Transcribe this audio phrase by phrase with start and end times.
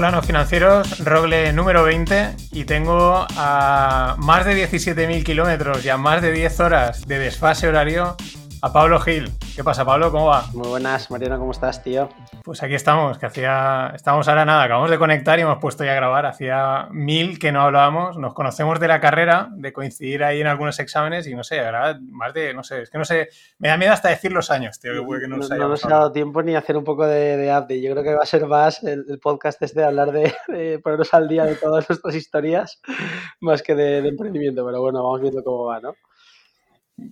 [0.00, 5.98] Hola, no financieros, Rogle número 20 y tengo a más de 17.000 kilómetros y a
[5.98, 8.16] más de 10 horas de desfase horario
[8.62, 9.30] a Pablo Gil.
[9.54, 10.10] ¿Qué pasa, Pablo?
[10.12, 10.44] ¿Cómo va?
[10.54, 12.08] Muy buenas, Mariano, ¿cómo estás, tío?
[12.44, 13.92] Pues aquí estamos, que hacía.
[13.94, 16.24] Estamos ahora nada, acabamos de conectar y hemos puesto ya a grabar.
[16.24, 20.78] Hacía mil que no hablábamos, nos conocemos de la carrera, de coincidir ahí en algunos
[20.78, 22.54] exámenes y no sé, ahora más de.
[22.54, 23.28] No sé, es que no sé.
[23.58, 25.88] Me da miedo hasta decir los años, tío, que, que no, no, no nos ha
[25.88, 27.82] dado tiempo ni hacer un poco de, de update.
[27.82, 31.12] Yo creo que va a ser más el, podcast este de hablar de, de, ponernos
[31.12, 32.80] al día de todas nuestras historias,
[33.40, 35.94] más que de, de emprendimiento, pero bueno, vamos viendo cómo va, ¿no?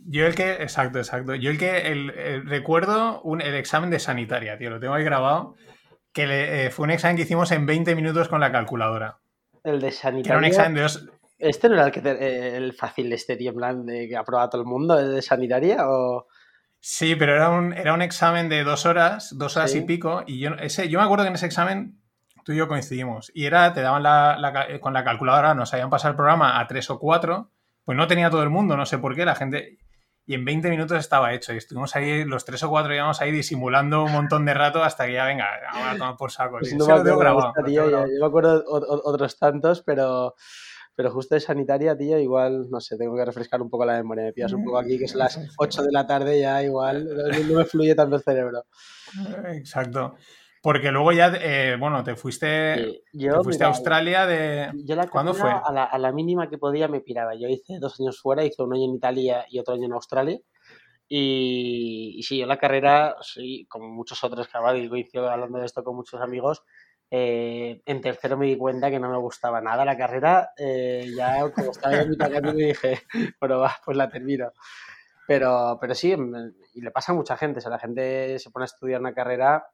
[0.06, 1.34] Yo el que, exacto, exacto.
[1.34, 5.54] Yo el que el, recuerdo un, el examen de sanitaria, tío, lo tengo ahí grabado,
[6.12, 9.18] que le, eh, fue un examen que hicimos en 20 minutos con la calculadora.
[9.64, 10.32] El de sanitaria.
[10.32, 11.08] Era un examen de dos...
[11.38, 14.16] ¿Este no era el, que te, eh, el fácil este, tío, en plan, de que
[14.16, 15.88] aprobado todo el mundo, el de sanitaria?
[15.88, 16.26] O...
[16.80, 19.78] Sí, pero era un, era un examen de dos horas, dos horas ¿Sí?
[19.78, 22.00] y pico, y yo, ese, yo me acuerdo que en ese examen
[22.44, 25.90] tú y yo coincidimos, y era, te daban la, la, con la calculadora, nos habían
[25.90, 27.50] pasado el programa a tres o cuatro,
[27.88, 29.78] pues no tenía todo el mundo, no sé por qué, la gente...
[30.26, 31.54] Y en 20 minutos estaba hecho.
[31.54, 35.06] Y estuvimos ahí, los tres o cuatro íbamos ahí disimulando un montón de rato hasta
[35.06, 36.58] que ya, venga, vamos a tomar por saco.
[36.60, 40.34] Pues no me acuerdo grabado, esta, tío, yo, me acuerdo otros tantos, pero,
[40.94, 44.24] pero justo de sanitaria, tío, igual, no sé, tengo que refrescar un poco la memoria.
[44.24, 47.08] Me pillas un poco aquí, que es las 8 de la tarde, ya igual,
[47.48, 48.66] no me fluye tanto el cerebro.
[49.54, 50.14] Exacto.
[50.68, 54.70] Porque luego ya, eh, bueno, te fuiste, yo, te fuiste mira, a Australia de...
[54.84, 55.50] Yo la ¿Cuándo fue?
[55.50, 57.34] A la, a la, mínima que podía me piraba.
[57.34, 60.38] Yo hice dos años fuera, hice un año en Italia y otro año en Australia.
[61.08, 65.64] Y, y sí, yo la carrera, sí, como muchos otros que y coincido hablando de
[65.64, 66.62] esto con muchos amigos,
[67.10, 70.50] eh, en tercero me di cuenta que no me gustaba nada la carrera.
[70.54, 72.98] Eh, ya como estaba en mitad camino me dije,
[73.40, 74.52] bueno, va, pues la termino.
[75.26, 76.14] Pero, pero sí,
[76.74, 77.60] y le pasa a mucha gente.
[77.60, 79.64] O sea, la gente se pone a estudiar una carrera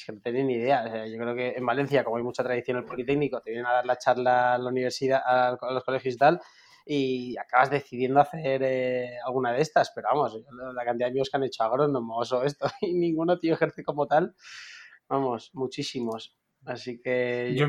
[0.00, 0.84] es que no tenía ni idea.
[0.86, 3.50] O sea, yo creo que en Valencia, como hay mucha tradición en el Politécnico, te
[3.50, 6.40] vienen a dar la charla a la universidad, a, los colegios y tal,
[6.86, 9.92] y acabas decidiendo hacer eh, alguna de estas.
[9.94, 10.40] Pero vamos,
[10.74, 14.06] la cantidad de amigos que han hecho agrónomos o esto, y ninguno, tío, ejerce como
[14.06, 14.34] tal.
[15.08, 16.36] Vamos, muchísimos.
[16.64, 17.54] Así que.
[17.56, 17.66] Yo,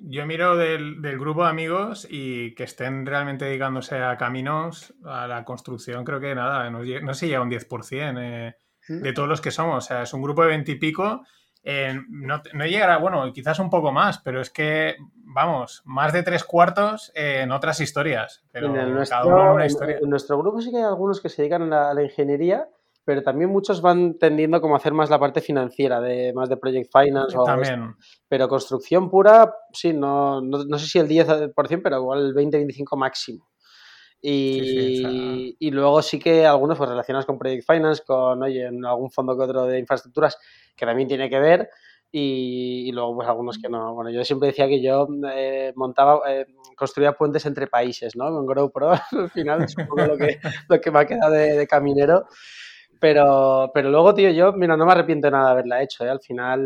[0.00, 5.26] yo miro del, del, grupo de amigos y que estén realmente dedicándose a caminos, a
[5.26, 8.18] la construcción, creo que nada, no, no sé si llega un 10%.
[8.18, 8.54] Eh,
[8.88, 9.84] de todos los que somos.
[9.84, 11.22] O sea, es un grupo de veintipico.
[11.64, 16.24] Eh, no, no, llegará, bueno, quizás un poco más, pero es que, vamos, más de
[16.24, 18.44] tres cuartos eh, en otras historias.
[18.50, 19.96] Pero en, nuestro, cada uno una historia.
[19.98, 22.02] En, en, nuestro grupo sí que hay algunos que se dedican a la, a la,
[22.02, 22.68] ingeniería,
[23.04, 26.56] pero también muchos van tendiendo como a hacer más la parte financiera, de más de
[26.56, 27.36] project finance.
[27.38, 27.94] O también.
[28.28, 32.96] Pero construcción pura, sí, no, no, no sé si el 10%, pero igual el 20-25
[32.96, 33.51] máximo.
[34.24, 35.54] Y, sí, sí, o sea...
[35.58, 39.36] y, luego sí que algunos pues relacionados con Project Finance, con oye, en algún fondo
[39.36, 40.38] que otro de infraestructuras
[40.76, 41.68] que también tiene que ver.
[42.14, 43.94] Y, y luego pues algunos que no.
[43.94, 46.46] Bueno, yo siempre decía que yo eh, montaba, eh,
[46.76, 48.30] construía puentes entre países, ¿no?
[48.30, 51.56] Con GrowPro al final es un poco lo que, lo que me ha quedado de,
[51.56, 52.26] de caminero.
[53.00, 56.10] Pero, pero luego, tío, yo, mira, no me arrepiento de nada de haberla hecho, ¿eh?
[56.10, 56.62] Al final,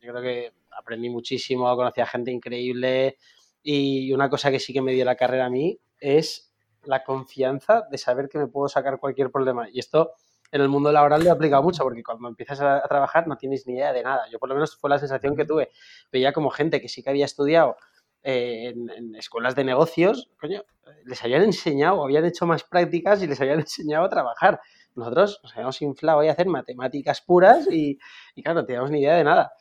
[0.00, 3.16] yo creo que aprendí muchísimo, conocí a gente increíble
[3.62, 6.51] y una cosa que sí que me dio la carrera a mí es
[6.84, 9.68] la confianza de saber que me puedo sacar cualquier problema.
[9.70, 10.12] Y esto
[10.50, 13.74] en el mundo laboral le aplica mucho, porque cuando empiezas a, trabajar no tienes ni
[13.74, 14.24] idea de nada.
[14.30, 15.70] Yo por lo menos fue la sensación que tuve.
[16.12, 17.76] Veía como gente que sí que había estudiado
[18.22, 20.62] eh, en, en, escuelas de negocios, coño,
[21.06, 24.60] les habían enseñado, habían hecho más prácticas y les habían enseñado a trabajar.
[24.94, 27.98] Nosotros nos habíamos inflado ahí a hacer matemáticas puras y,
[28.34, 29.52] y claro, no teníamos ni idea de nada.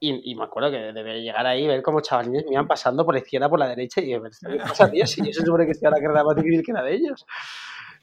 [0.00, 3.14] Y, y, me acuerdo que debe llegar ahí ver cómo chavalines me iban pasando por
[3.14, 5.04] la izquierda, por la derecha, y yo ¿qué pasa, tío?
[5.06, 7.26] Si yo se supone que estoy a la carrera más difícil que la de ellos.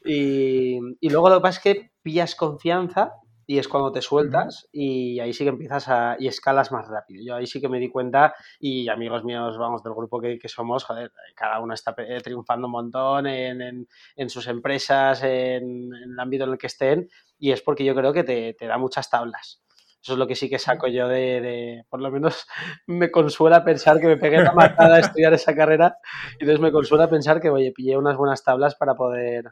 [0.03, 3.13] Y, y, luego lo que pasa es que pillas confianza
[3.47, 6.15] y es cuando te sueltas y ahí sí que empiezas a...
[6.19, 7.23] y escalas más rápido.
[7.23, 10.49] Yo ahí sí que me di cuenta y amigos míos, vamos, del grupo que, que
[10.49, 16.11] somos, joder, cada uno está triunfando un montón en, en, en sus empresas, en, en,
[16.11, 18.77] el ámbito en el que estén y es porque yo creo que te, te da
[18.77, 19.61] muchas tablas.
[20.05, 22.45] Eso es lo que sí que saco yo de, de, por lo menos
[22.85, 25.97] me consuela pensar que me pegué la matada a estudiar esa carrera
[26.33, 29.45] y entonces me consuela pensar que, oye, pillé unas buenas tablas para poder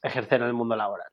[0.00, 1.08] ejercer en el mundo laboral.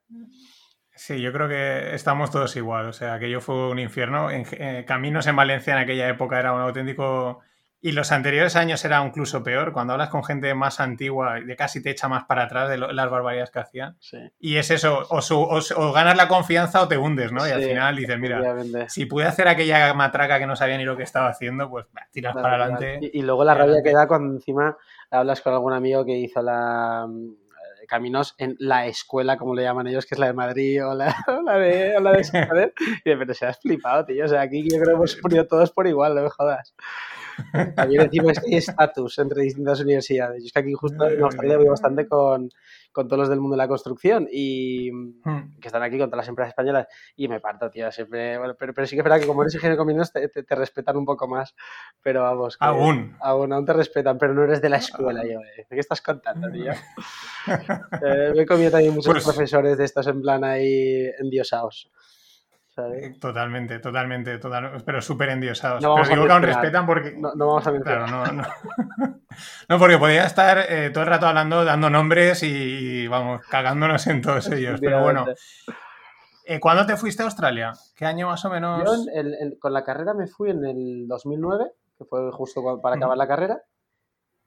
[0.93, 4.29] Sí, yo creo que estamos todos igual, o sea, aquello fue un infierno.
[4.29, 7.39] En, eh, caminos en Valencia en aquella época era un auténtico
[7.81, 11.81] y los anteriores años era incluso peor, cuando hablas con gente más antigua, de casi
[11.81, 13.95] te echa más para atrás de lo, las barbaridades que hacían.
[13.99, 14.17] Sí.
[14.39, 17.41] Y es eso, o, su, o, o, ganas la confianza o te hundes, ¿no?
[17.41, 18.41] Sí, y al final dices, mira,
[18.87, 22.07] si pude hacer aquella matraca que no sabía ni lo que estaba haciendo, pues bah,
[22.11, 22.99] tiras claro, para adelante.
[23.01, 24.77] Y, y, luego la rabia que da cuando encima
[25.09, 27.07] hablas con algún amigo que hizo la
[27.89, 31.07] caminos en la escuela, como le llaman ellos, que es la de Madrid o la,
[31.59, 32.21] de, o la de
[33.03, 34.23] Y de, pero se has flipado, tío.
[34.23, 36.73] O sea, aquí yo creo que hemos ponido todos por igual, no me jodas.
[37.75, 40.43] También decimos que hay estatus entre distintas universidades.
[40.43, 42.49] es que aquí justo en Australia voy bastante con,
[42.91, 45.59] con todos los del mundo de la construcción y hmm.
[45.59, 48.73] que están aquí con todas las empresas españolas y me parto, tío, siempre, bueno, pero,
[48.73, 51.05] pero sí que es verdad que como eres ingeniero con minos te, te, respetan un
[51.05, 51.55] poco más,
[52.01, 52.57] pero vamos.
[52.59, 53.15] aún.
[53.19, 56.49] Aún, aún te respetan, pero no eres de la escuela, yo, ¿de qué estás contando,
[56.51, 56.71] tío?
[58.03, 61.91] eh, me he comido también muchos pues profesores de estos en plan ahí endiosados.
[63.19, 65.83] Totalmente, totalmente, total, pero súper endiosados.
[65.83, 67.11] pero digo que aún respetan porque.
[67.17, 68.07] No, vamos a mencionar.
[68.07, 68.47] Claro, no, no.
[69.69, 74.21] no, porque podría estar eh, todo el rato hablando, dando nombres y, vamos, cagándonos en
[74.21, 74.79] todos ellos.
[74.79, 75.25] pero bueno.
[76.45, 77.73] Eh, ¿Cuándo te fuiste a Australia?
[77.95, 78.83] ¿Qué año más o menos?
[78.83, 81.65] Yo con la carrera me fui en el 2009,
[81.97, 83.61] que fue justo para acabar la carrera.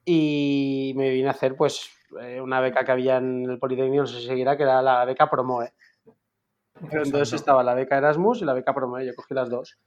[0.05, 1.89] Y me vine a hacer, pues,
[2.21, 5.05] eh, una beca que había en el Politécnico, no sé si seguirá, que era la
[5.05, 5.71] beca Promoe
[6.91, 9.79] entonces estaba la beca Erasmus y la beca Promoe, yo cogí las dos.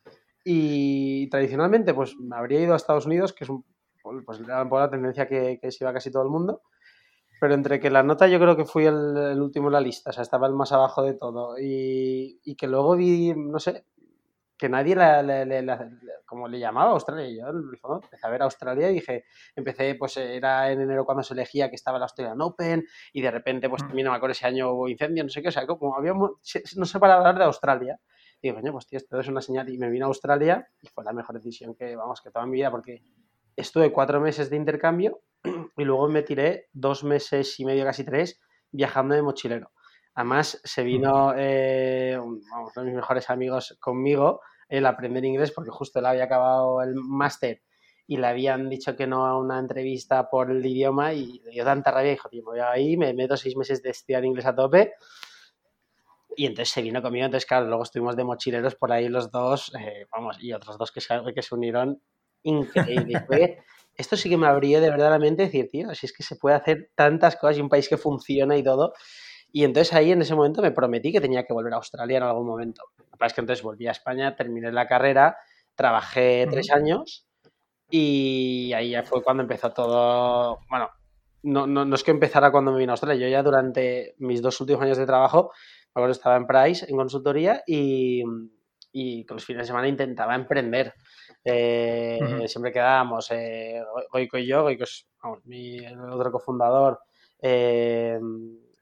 [0.45, 3.65] Y tradicionalmente, pues me habría ido a Estados Unidos, que es un,
[4.25, 6.63] pues la tendencia que, que se iba casi todo el mundo.
[7.41, 10.13] Pero entre que la nota yo creo que fui el, último en la lista, o
[10.13, 11.59] sea, estaba el más abajo de todo.
[11.59, 13.85] Y, y que luego vi, no sé,
[14.58, 15.91] que nadie la,
[16.25, 17.44] como le llamaba Australia.
[17.44, 19.25] Yo empecé a ver Australia y dije,
[19.55, 23.31] empecé, pues era en enero cuando se elegía que estaba la Australian Open y de
[23.31, 23.87] repente, pues mm.
[23.87, 26.14] también no me acuerdo ese año hubo incendio, no sé qué, o sea, como había,
[26.14, 28.00] no sé para hablar de Australia.
[28.41, 29.69] Y digo, coño, pues tío, esto es una señal.
[29.69, 32.52] Y me vine a Australia y fue la mejor decisión que, vamos, que toda mi
[32.52, 33.02] vida, porque
[33.56, 35.20] estuve cuatro meses de intercambio
[35.76, 39.70] y luego me tiré dos meses y medio, casi tres, viajando de mochilero.
[40.17, 42.41] Además, se vino eh, uno
[42.75, 47.63] de mis mejores amigos conmigo el aprender inglés porque justo él había acabado el máster
[48.07, 51.65] y le habían dicho que no a una entrevista por el idioma y le dio
[51.65, 54.47] tanta rabia y dijo, tío, me voy ahí, me meto seis meses de estudiar inglés
[54.47, 54.95] a tope
[56.35, 59.73] y entonces se vino conmigo, entonces claro, luego estuvimos de mochileros por ahí los dos,
[59.79, 62.01] eh, vamos, y otros dos que se, que se unieron,
[62.43, 63.27] increíble.
[63.97, 66.37] esto sí que me abrió de verdad la mente decir, tío, si es que se
[66.37, 68.93] puede hacer tantas cosas y un país que funciona y todo,
[69.56, 72.25] y entonces ahí en ese momento me prometí que tenía que volver a Australia en
[72.25, 72.82] algún momento.
[73.19, 75.38] Lo es que entonces volví a España, terminé la carrera,
[75.75, 77.26] trabajé tres años
[77.88, 80.58] y ahí ya fue cuando empezó todo.
[80.69, 80.91] Bueno,
[81.44, 84.43] no, no, no, es que empezara cuando me vine a Australia, yo ya durante mis
[84.43, 85.50] dos últimos años de trabajo,
[85.94, 88.23] me acuerdo estaba en Price, en consultoría y,
[88.93, 90.93] y con los fines de semana intentaba emprender.
[91.43, 93.82] Eh, siempre quedábamos, eh,
[94.12, 95.09] Goico y yo, Goico es
[95.44, 97.00] mi otro cofundador.
[97.41, 98.19] Eh,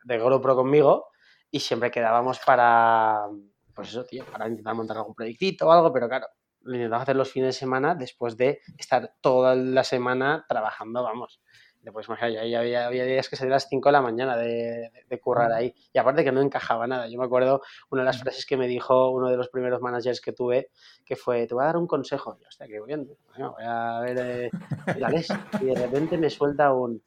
[0.05, 1.09] de GoPro conmigo
[1.51, 3.27] y siempre quedábamos para,
[3.75, 6.27] pues eso, tío, para intentar montar algún proyectito o algo, pero claro,
[6.63, 11.41] lo intentamos hacer los fines de semana después de estar toda la semana trabajando, vamos.
[11.81, 15.21] Después, ya había, había, días que salía a las 5 de la mañana de, de,
[15.21, 15.75] currar ahí.
[15.93, 17.09] Y aparte que no encajaba nada.
[17.09, 17.61] Yo me acuerdo
[17.91, 20.71] una de las frases que me dijo uno de los primeros managers que tuve,
[21.05, 22.39] que fue, te voy a dar un consejo.
[22.41, 23.07] Yo, hostia, qué bien.
[23.07, 24.51] voy a ver, eh,
[25.61, 27.03] y de repente me suelta un,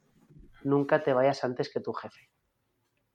[0.62, 2.30] nunca te vayas antes que tu jefe.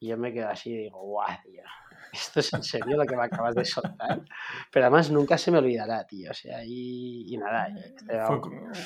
[0.03, 1.63] Y yo me quedo así y digo, guau, tío,
[2.11, 4.19] esto es en serio lo que me acabas de soltar.
[4.69, 6.29] Pero además nunca se me olvidará, tío.
[6.29, 7.69] O sea, y, nada.
[7.69, 8.41] Este, fue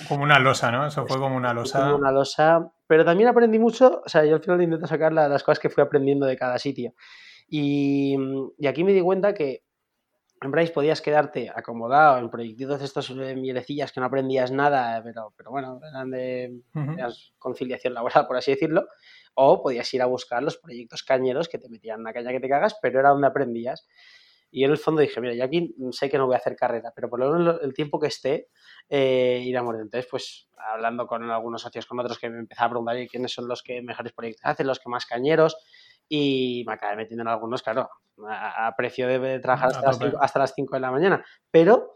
[0.07, 0.85] como una losa, ¿no?
[0.85, 1.79] Eso fue como una losa.
[1.79, 2.71] Como una losa.
[2.85, 4.03] Pero también aprendí mucho.
[4.05, 6.93] O sea, yo al final intento sacar las cosas que fui aprendiendo de cada sitio.
[7.49, 8.15] Y,
[8.59, 9.63] y aquí me di cuenta que
[10.41, 15.01] en Bryce podías quedarte acomodado en proyectitos de estos eh, mielecillas que no aprendías nada,
[15.03, 16.61] pero, pero bueno, eran de,
[17.37, 18.85] conciliación laboral, por así decirlo
[19.39, 22.49] o podías ir a buscar los proyectos cañeros que te metían una caña que te
[22.49, 23.87] cagas, pero era donde aprendías.
[24.49, 26.91] Y en el fondo dije, mira, yo aquí sé que no voy a hacer carrera,
[26.95, 28.49] pero por lo menos el tiempo que esté,
[28.89, 29.81] eh, ir a morir.
[29.81, 33.47] Entonces, pues hablando con algunos socios, con otros, que me empezaba a preguntar quiénes son
[33.47, 35.55] los que mejores proyectos hacen, los que más cañeros,
[36.09, 37.89] y me acabé metiendo en algunos, claro,
[38.27, 41.25] a, precio de trabajar hasta, las 5, hasta las 5 de la mañana.
[41.51, 41.93] Pero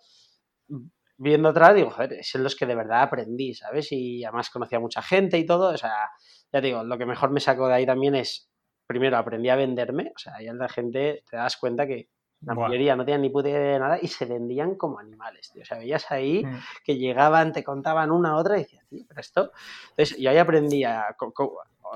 [1.17, 3.91] viendo atrás, digo, joder, son los que de verdad aprendí, ¿sabes?
[3.91, 6.09] Y además conocía a mucha gente y todo, o sea,
[6.51, 8.49] ya digo, lo que mejor me sacó de ahí también es,
[8.87, 12.09] primero, aprendí a venderme, o sea, ahí la gente te das cuenta que
[12.41, 15.61] la mayoría no tenían ni puta idea de nada y se vendían como animales, tío.
[15.61, 16.59] O sea, veías ahí mm.
[16.83, 19.51] que llegaban, te contaban una, otra y decías, tío, pero esto...
[19.91, 21.15] Entonces, yo ahí aprendí a...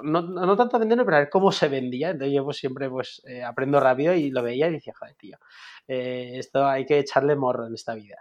[0.03, 2.09] No, no, tanto venderme, pero a ver cómo se vendía.
[2.09, 5.37] Entonces yo pues siempre pues eh, aprendo rápido y lo veía y decía, joder, tío,
[5.87, 8.17] eh, esto hay que echarle morro en esta vida.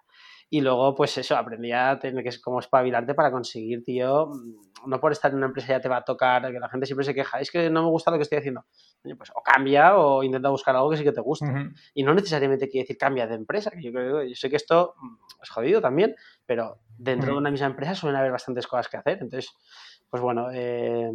[0.51, 4.27] Y luego, pues eso, aprendí a tener que como espabilarte para conseguir, tío.
[4.29, 6.87] Mm, no por estar en una empresa ya te va a tocar, que la gente
[6.87, 8.65] siempre se queja, es que no me gusta lo que estoy haciendo.
[9.17, 11.47] Pues o cambia o intenta buscar algo que sí que te guste.
[11.95, 13.73] Y no necesariamente quiere decir cambia de empresa.
[13.81, 16.15] Yo, creo, yo sé que esto mm, es jodido también,
[16.47, 19.19] pero dentro de una misma empresa suelen haber bastantes cosas que hacer.
[19.21, 19.51] Entonces,
[20.15, 21.11] pues bueno, eh,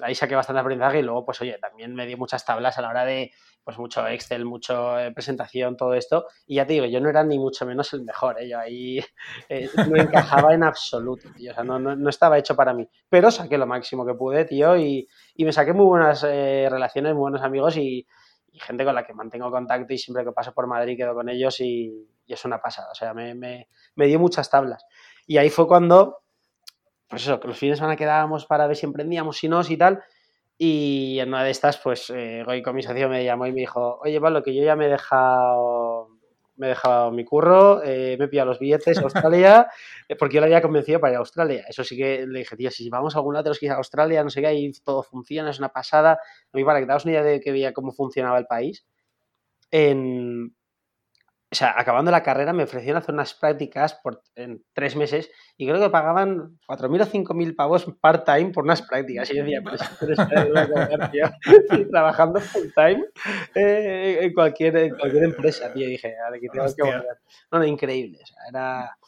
[0.00, 2.90] ahí saqué bastante aprendizaje y luego, pues oye, también me dio muchas tablas a la
[2.90, 3.32] hora de,
[3.64, 6.26] pues mucho Excel, mucho eh, presentación, todo esto.
[6.46, 8.48] Y ya te digo, yo no era ni mucho menos el mejor, ¿eh?
[8.48, 9.00] yo ahí
[9.90, 12.88] no encajaba en absoluto, tío, o sea, no, no, estaba hecho para mí.
[13.08, 17.22] Pero saqué lo máximo que pude, tío, y, y me saqué muy buenas relaciones, muy
[17.22, 18.06] buenos amigos y,
[18.52, 21.28] y, gente con la que mantengo contacto y siempre que paso por Madrid quedo con
[21.28, 24.86] ellos y, y es una pasada, o sea, me, me, me dio muchas tablas.
[25.26, 26.20] Y ahí fue cuando,
[27.08, 29.76] pues eso, que los fines van a quedábamos para ver si emprendíamos, si no, si
[29.76, 30.02] tal.
[30.58, 33.98] Y en una de estas, pues eh, Goico, mi socio, me llamó y me dijo,
[34.02, 36.08] oye, Pablo, que yo ya me he dejado,
[36.56, 39.68] me he dejado mi curro, eh, me he pillado los billetes a Australia,
[40.18, 41.64] porque yo lo había convencido para ir a Australia.
[41.68, 43.76] Eso sí que le dije, tío, si vamos a algún lado tenemos que ir a
[43.76, 46.14] Australia, no sé qué, ahí todo funciona, es una pasada.
[46.52, 48.84] A mí, para que te una idea de que veía cómo funcionaba el país,
[49.70, 50.54] en,
[51.50, 55.66] o sea, acabando la carrera me ofrecieron hacer unas prácticas por, en tres meses y
[55.66, 59.30] creo que pagaban 4.000 o 5.000 pavos part-time por unas prácticas.
[59.30, 59.78] Y yo decía, pero
[61.70, 63.02] si trabajando full-time
[63.54, 65.86] eh, en, cualquier, en cualquier empresa, tío.
[65.86, 67.18] Y dije, que tengo que volver.
[67.50, 68.18] No, no, increíble.
[68.22, 68.98] O sea, era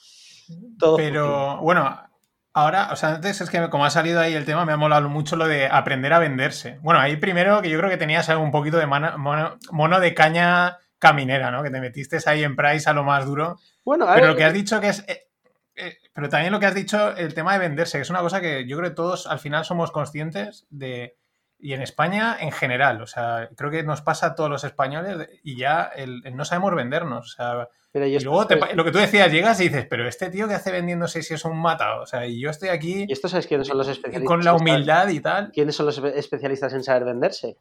[0.78, 0.96] todo.
[0.96, 2.06] Pero, bueno,
[2.52, 5.08] Ahora, o sea, antes es que como ha salido ahí el tema, me ha molado
[5.08, 6.80] mucho lo de aprender a venderse.
[6.82, 11.50] Bueno, ahí primero que yo creo que tenías un poquito de mono de caña caminera,
[11.50, 11.64] ¿no?
[11.64, 13.58] Que te metiste ahí en Price a lo más duro.
[13.84, 15.04] Bueno, Pero lo que has dicho que es.
[15.08, 15.26] Eh,
[15.74, 18.40] eh, pero también lo que has dicho, el tema de venderse, que es una cosa
[18.40, 21.16] que yo creo que todos al final somos conscientes de.
[21.62, 25.28] Y en España en general, o sea, creo que nos pasa a todos los españoles
[25.42, 27.34] y ya el, no sabemos vendernos.
[27.34, 30.54] O sea, y luego lo que tú decías, llegas y dices, pero este tío que
[30.54, 32.02] hace vendiéndose si es un matado.
[32.02, 33.04] O sea, y yo estoy aquí.
[33.08, 34.28] ¿Y esto sabes quiénes son los especialistas?
[34.28, 35.50] Con la humildad y tal.
[35.52, 37.58] ¿Quiénes son los especialistas en saber venderse?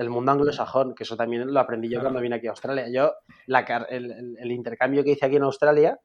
[0.00, 2.86] El mundo anglosajón, que eso también lo aprendí yo cuando vine aquí a Australia.
[2.90, 3.12] Yo,
[3.46, 6.00] la, el, el, intercambio que hice aquí en Australia,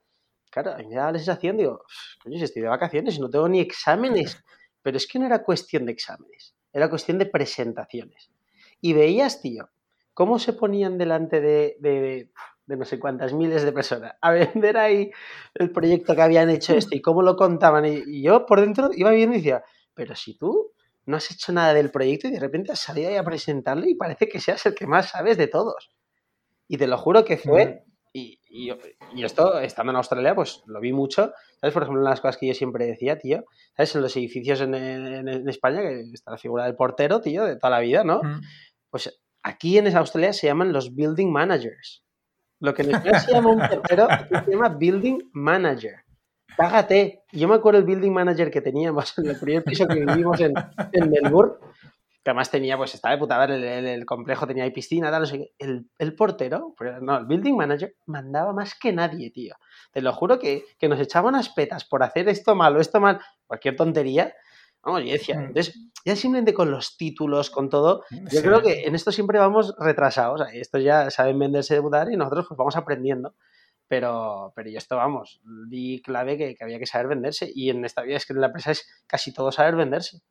[0.51, 1.85] claro, a mí me da la sensación, digo,
[2.21, 4.43] coño, si estoy de vacaciones y no tengo ni exámenes.
[4.81, 8.29] Pero es que no era cuestión de exámenes, era cuestión de presentaciones.
[8.81, 9.69] Y veías, tío,
[10.13, 12.29] cómo se ponían delante de, de,
[12.65, 15.09] de, no sé cuántas miles de personas a vender ahí
[15.53, 17.85] el proyecto que habían hecho esto y cómo lo contaban.
[17.85, 20.74] Y, y yo por dentro iba viendo y decía, pero si tú
[21.05, 23.95] no has hecho nada del proyecto y de repente has salido ahí a presentarlo y
[23.95, 25.91] parece que seas el que más sabes de todos.
[26.67, 28.71] Y te lo juro que fue, y, y,
[29.23, 31.33] esto, estando en Australia, pues lo vi mucho.
[31.59, 31.73] ¿Sabes?
[31.73, 33.43] Por ejemplo, una de las cosas que yo siempre decía, tío,
[33.75, 33.93] ¿sabes?
[33.93, 37.71] En los edificios en, en, España, que está la figura del portero, tío, de toda
[37.71, 38.21] la vida, ¿no?
[38.89, 42.03] Pues aquí en Australia se llaman los building managers.
[42.61, 44.07] Lo que en España se llama un portero,
[44.45, 46.04] se llama building manager
[46.55, 47.23] págate.
[47.31, 50.53] Yo me acuerdo el building manager que teníamos en el primer piso que vivimos en,
[51.09, 51.55] Melbourne,
[52.23, 55.25] que además tenía, pues estaba de puta el, el, complejo tenía ahí piscina, tal, no
[55.27, 55.51] sé qué.
[55.59, 59.55] El, el, portero, no, el building manager mandaba más que nadie, tío.
[59.91, 62.99] Te lo juro que, que nos echaba unas petas por hacer esto mal o esto
[62.99, 64.33] mal, cualquier tontería.
[64.81, 65.45] Vamos, yo decía, mm.
[65.45, 69.73] entonces, ya simplemente con los títulos, con todo, yo creo que en esto siempre vamos
[69.79, 70.41] retrasados.
[70.53, 73.33] Estos ya saben venderse de y nosotros pues vamos aprendiendo.
[73.87, 77.51] Pero, pero yo esto, vamos, di clave que, había que saber venderse.
[77.53, 80.21] Y en esta vida es que en la empresa es casi todo saber venderse.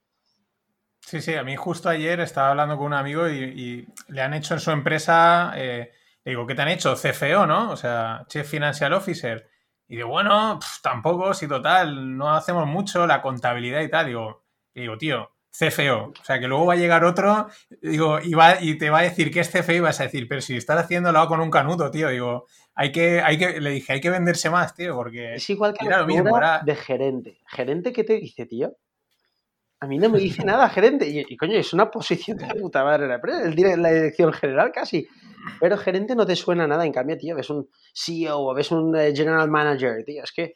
[1.00, 4.54] Sí, sí, a mí justo ayer estaba hablando con un amigo y, le han hecho
[4.54, 5.92] en su empresa, eh,
[6.24, 6.94] le digo, ¿qué te han hecho?
[6.94, 7.70] CFO, ¿no?
[7.70, 9.48] O sea, Chief Financial Officer.
[9.86, 14.06] Y digo, bueno, tampoco, si total, no hacemos mucho, la contabilidad y tal.
[14.06, 14.44] Digo,
[14.74, 16.12] y digo, tío, CFO.
[16.20, 17.48] O sea, que luego va a llegar otro,
[17.80, 20.26] digo, y, va, y te va a decir que es CFO y vas a decir,
[20.26, 22.08] pero si estás haciéndolo con un canuto, tío.
[22.08, 25.34] Digo, hay que, hay que, le dije, hay que venderse más, tío, porque...
[25.34, 27.38] Es igual que la mismo, de gerente.
[27.46, 28.76] ¿Gerente qué te dice, tío?
[29.80, 31.06] A mí no me dice nada, gerente.
[31.06, 35.06] Y, coño, es una posición de puta madre el, la dirección general casi.
[35.60, 36.86] Pero gerente no te suena nada.
[36.86, 40.24] En cambio, tío, ves un CEO o ves un eh, general manager, tío.
[40.24, 40.54] Es que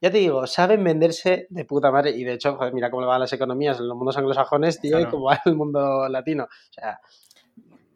[0.00, 2.10] ya te digo, saben venderse de puta madre.
[2.10, 4.98] Y de hecho, joder, mira cómo le van las economías en los mundos anglosajones, tío,
[4.98, 6.44] y cómo va el mundo latino.
[6.44, 6.98] O sea,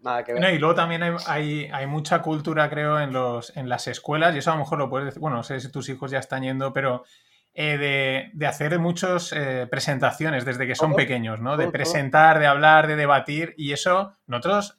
[0.04, 0.54] nada que ver.
[0.54, 4.50] y luego también hay, hay, mucha cultura, creo, en, los, en las escuelas, y eso
[4.50, 6.72] a lo mejor lo puedes decir, bueno, no sé si tus hijos ya están yendo,
[6.72, 7.04] pero
[7.54, 11.56] eh, de, de, hacer muchas eh, presentaciones desde que son pequeños, ¿no?
[11.56, 14.78] De presentar, de hablar, de debatir, y eso nosotros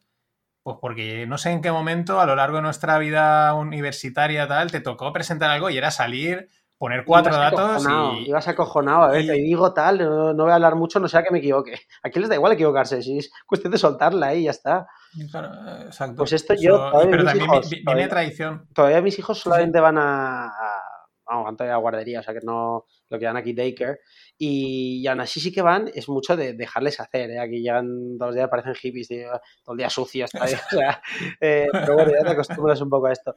[0.66, 4.72] pues porque no sé en qué momento a lo largo de nuestra vida universitaria tal
[4.72, 8.30] te tocó presentar algo y era salir poner cuatro datos y...
[8.30, 11.32] Ibas acojonado, a ver, te digo tal, no, voy a hablar mucho, no sea que
[11.32, 11.80] me equivoque.
[12.04, 14.88] Aquí les da igual equivocarse, si es cuestión de soltarla ahí y ya está.
[15.32, 16.18] Claro, exacto.
[16.18, 16.92] Pues esto yo...
[17.10, 17.50] pero también
[17.86, 18.68] viene tradición.
[18.74, 20.52] Todavía mis hijos solamente van a...
[21.26, 22.86] vamos, van todavía a guardería, o sea que no...
[23.10, 24.00] Lo que dan aquí daycare.
[24.38, 27.30] Y, aún así sí que van, es mucho de dejarles hacer.
[27.30, 27.40] ¿eh?
[27.40, 29.08] Aquí llegan todos los días, parecen hippies,
[29.64, 30.32] todo el día sucios.
[30.42, 31.02] o sea,
[31.40, 33.36] eh, pero bueno, ya te acostumbras un poco a esto.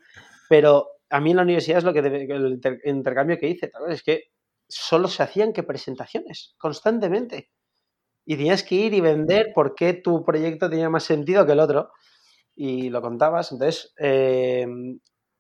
[0.49, 4.03] Pero a mí en la universidad es lo que el intercambio que hice, tal es
[4.03, 4.31] que
[4.69, 7.51] solo se hacían que presentaciones, constantemente.
[8.27, 11.61] y tenías que ir y vender por qué tu proyecto tenía más sentido que el
[11.61, 11.93] otro.
[12.55, 13.53] Y lo contabas.
[13.53, 14.67] Entonces, eh,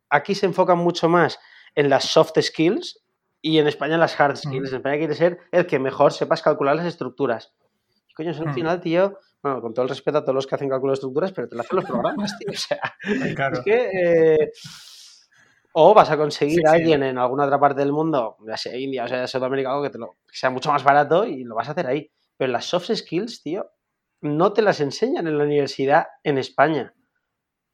[0.08, 1.38] aquí se enfocan mucho más
[1.74, 3.04] en las soft skills
[3.42, 4.70] y en España en las hard skills.
[4.70, 7.52] En España quiere ser el que mejor sepas calcular las estructuras.
[8.08, 10.70] Y coño, al final, tío, bueno, con todo el respeto a todos los que hacen
[10.70, 12.48] cálculo de estructuras, pero te lo hacen los programas, tío.
[12.50, 12.80] O sea,
[13.52, 13.90] es que.
[13.92, 14.50] Eh,
[15.80, 19.04] o vas a conseguir a alguien en alguna otra parte del mundo, ya sea India
[19.04, 21.68] o sea Sudamérica, algo que, te lo, que sea mucho más barato y lo vas
[21.68, 22.10] a hacer ahí.
[22.36, 23.70] Pero las soft skills, tío,
[24.20, 26.94] no te las enseñan en la universidad en España.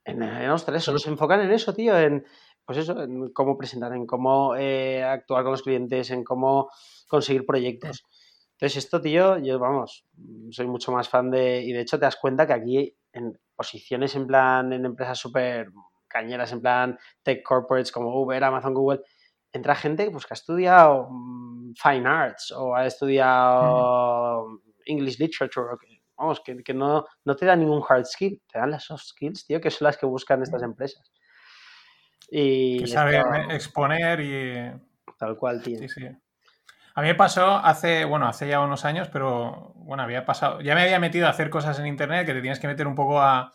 [0.03, 2.23] En, en Australia solo se enfocan en eso, tío, en,
[2.63, 6.69] pues eso, en cómo presentar, en cómo eh, actuar con los clientes, en cómo
[7.07, 8.05] conseguir proyectos.
[8.51, 10.05] Entonces, esto, tío, yo, vamos,
[10.51, 11.63] soy mucho más fan de.
[11.63, 15.71] Y de hecho, te das cuenta que aquí, en posiciones en plan, en empresas súper
[16.15, 19.01] cañeras, en plan tech corporates como Uber, Amazon, Google,
[19.51, 25.67] entra gente pues, que ha estudiado mm, Fine Arts o ha estudiado English Literature,
[26.17, 29.45] vamos, que, que, no, no te da ningún hard skill, te dan las soft skills,
[29.45, 31.11] tío, que son las que buscan estas empresas.
[32.29, 35.15] Y que sabe exponer y...
[35.17, 35.79] Tal cual, tío.
[35.79, 36.07] Sí, sí.
[36.97, 40.75] A mí me pasó hace, bueno, hace ya unos años, pero bueno, había pasado, ya
[40.75, 43.21] me había metido a hacer cosas en internet que te tienes que meter un poco
[43.21, 43.53] a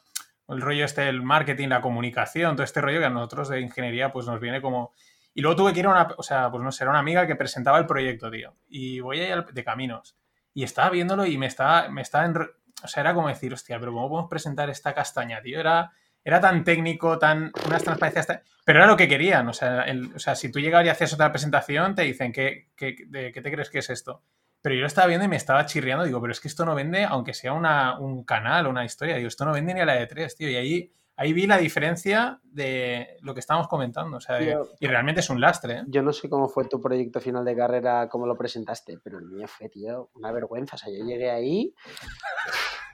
[0.51, 4.13] el rollo este, el marketing, la comunicación, todo este rollo que a nosotros de ingeniería
[4.13, 4.93] pues nos viene como...
[5.33, 7.27] Y luego tuve que ir a una, o sea, pues no sé, era una amiga
[7.27, 8.57] que presentaba el proyecto, tío.
[8.69, 10.17] Y voy ahí de caminos.
[10.53, 13.79] Y estaba viéndolo y me estaba, me estaba en, o sea, era como decir, hostia,
[13.79, 15.61] pero ¿cómo podemos presentar esta castaña, tío?
[15.61, 15.93] Era,
[16.25, 18.27] era tan técnico, tan unas transparencias,
[18.65, 19.49] pero era lo que querían.
[19.49, 22.97] O sea, o sea, si tú llegabas y hacías otra presentación, te dicen, ¿qué, qué,
[23.33, 24.25] ¿qué te crees que es esto?
[24.63, 26.05] Pero yo lo estaba viendo y me estaba chirriando.
[26.05, 29.17] Digo, pero es que esto no vende, aunque sea una, un canal o una historia.
[29.17, 30.51] Digo, esto no vende ni a la de tres, tío.
[30.51, 34.19] Y ahí, ahí vi la diferencia de lo que estábamos comentando.
[34.19, 35.79] O sea, y realmente es un lastre.
[35.79, 35.83] ¿eh?
[35.87, 39.27] Yo no sé cómo fue tu proyecto final de carrera, cómo lo presentaste, pero el
[39.27, 40.77] mío fue, tío, una vergüenza.
[40.77, 41.75] O sea, yo llegué ahí,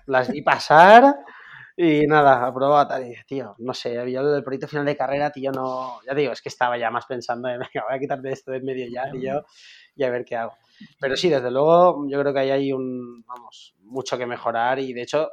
[0.06, 1.16] las vi pasar
[1.76, 3.06] y nada, aprobado tal.
[3.06, 6.00] Y, tío, no sé, yo el proyecto final de carrera, tío, no.
[6.06, 8.58] Ya digo, es que estaba ya más pensando en, venga, voy a quitarme esto de
[8.58, 9.44] en medio ya, tío,
[9.96, 10.52] y a ver qué hago.
[11.00, 14.92] Pero sí, desde luego, yo creo que ahí hay un, vamos, mucho que mejorar y
[14.92, 15.30] de hecho,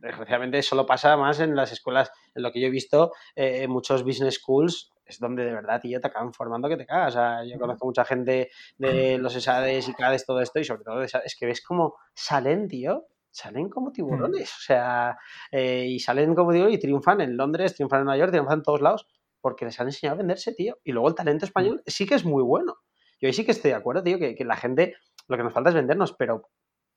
[0.00, 3.70] desgraciadamente, solo pasa más en las escuelas, en lo que yo he visto, eh, en
[3.70, 7.14] muchos business schools es donde de verdad, tío, te acaban formando que te cagas.
[7.14, 10.84] O sea, yo conozco mucha gente de los ESADES y CADES, todo esto, y sobre
[10.84, 15.18] todo es que ves cómo salen, tío, salen como tiburones, o sea,
[15.50, 18.62] eh, y salen como digo, y triunfan en Londres, triunfan en Nueva York, triunfan en
[18.62, 19.06] todos lados,
[19.40, 20.78] porque les han enseñado a venderse, tío.
[20.84, 22.76] Y luego el talento español sí que es muy bueno.
[23.20, 24.96] Yo ahí sí que estoy de acuerdo, tío, que, la gente,
[25.28, 26.48] lo que nos falta es vendernos, pero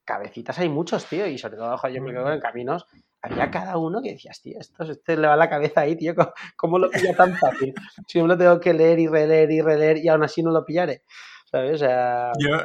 [0.06, 2.86] cabecitas hay muchos, tío, y sobre todo, yo me quedo en caminos,
[3.22, 6.14] había cada uno que decías, tío, esto, este le va la cabeza ahí, tío,
[6.58, 7.74] ¿cómo, lo pilla tan fácil?
[8.08, 10.66] Si me lo tengo que leer y releer y releer y aún así no lo
[10.66, 11.04] pillaré.
[11.46, 11.76] ¿Sabes?
[11.76, 12.32] O sea.
[12.40, 12.58] Yo,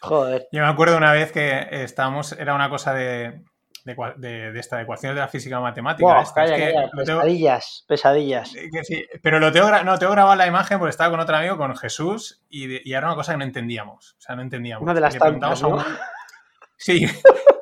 [0.00, 0.48] joder.
[0.52, 3.44] Yo me acuerdo una vez que estábamos, era una cosa de,
[3.84, 6.24] de, esta ecuación de la física matemática.
[6.96, 8.52] pesadillas, pesadillas.
[9.22, 12.42] pero lo tengo, no, tengo grabado la imagen porque estaba con otro amigo, con Jesús,
[12.48, 14.16] y, y, era una cosa que no entendíamos.
[14.18, 14.82] O sea, no entendíamos.
[14.82, 15.62] Una de las tantas,
[16.76, 17.06] Sí,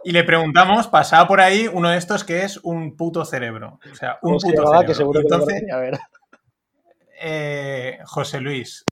[0.02, 3.78] y le preguntamos, pasaba por ahí uno de estos que es un puto cerebro.
[3.92, 4.80] O sea, un puto cerebro.
[4.86, 5.98] Que seguro Entonces, a ver.
[7.20, 8.84] Eh, José Luis.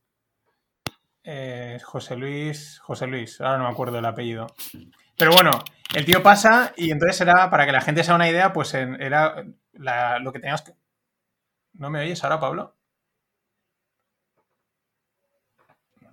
[1.25, 4.47] Eh, José Luis, José Luis, ahora no me acuerdo el apellido.
[5.19, 5.51] Pero bueno,
[5.95, 8.73] el tío pasa y entonces era, para que la gente se haga una idea, pues
[8.73, 9.43] era
[10.21, 10.73] lo que teníamos que...
[11.75, 12.77] ¿No me oyes ahora, Pablo?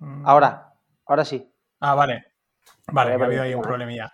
[0.00, 0.26] Mm.
[0.26, 0.74] Ahora,
[1.06, 1.48] ahora sí.
[1.80, 2.32] Ah, vale.
[2.88, 4.12] Vale, ha habido ahí un problemilla.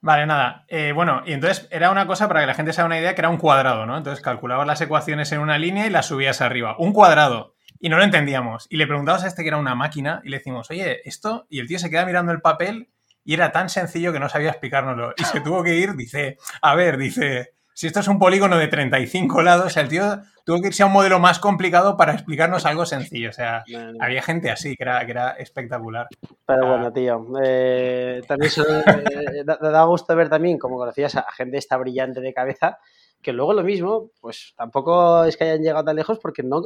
[0.00, 0.64] Vale, nada.
[0.68, 3.14] Eh, bueno, y entonces era una cosa para que la gente se haga una idea
[3.14, 3.96] que era un cuadrado, ¿no?
[3.96, 6.76] Entonces calculabas las ecuaciones en una línea y las subías arriba.
[6.78, 8.66] Un cuadrado y no lo entendíamos.
[8.70, 11.58] Y le preguntamos a este que era una máquina y le decimos, oye, esto, y
[11.58, 12.90] el tío se queda mirando el papel
[13.24, 15.14] y era tan sencillo que no sabía explicárnoslo.
[15.16, 18.68] Y se tuvo que ir, dice, a ver, dice, si esto es un polígono de
[18.68, 22.86] 35 lados, el tío tuvo que irse a un modelo más complicado para explicarnos algo
[22.86, 23.30] sencillo.
[23.30, 23.64] O sea,
[24.00, 26.06] había gente así que era, que era espectacular.
[26.46, 31.76] Pero bueno, tío, eh, también eh, da, gusto ver también como conocías a gente esta
[31.76, 32.78] brillante de cabeza
[33.24, 36.62] que luego lo mismo, pues tampoco es que hayan llegado tan lejos porque no,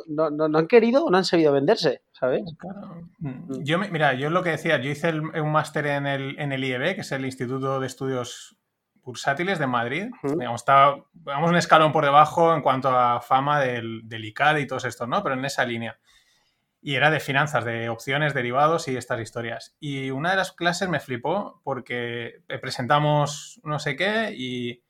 [0.55, 2.43] han querido o no han sabido venderse, ¿sabes?
[3.19, 3.29] Mm.
[3.29, 3.65] Mm.
[3.65, 6.97] Yo, mira, yo lo que decía, yo hice un máster en el, en el IEB,
[6.97, 8.59] que es el Instituto de Estudios
[9.03, 10.09] Bursátiles de Madrid.
[10.23, 10.65] digamos,
[11.25, 15.23] un escalón por debajo en cuanto a fama del, del ICAD y todos estos, ¿no?
[15.23, 15.99] Pero en esa línea.
[16.83, 19.77] Y era de finanzas, de opciones, derivados y estas historias.
[19.81, 24.83] Y una de las clases me flipó porque presentamos no sé qué y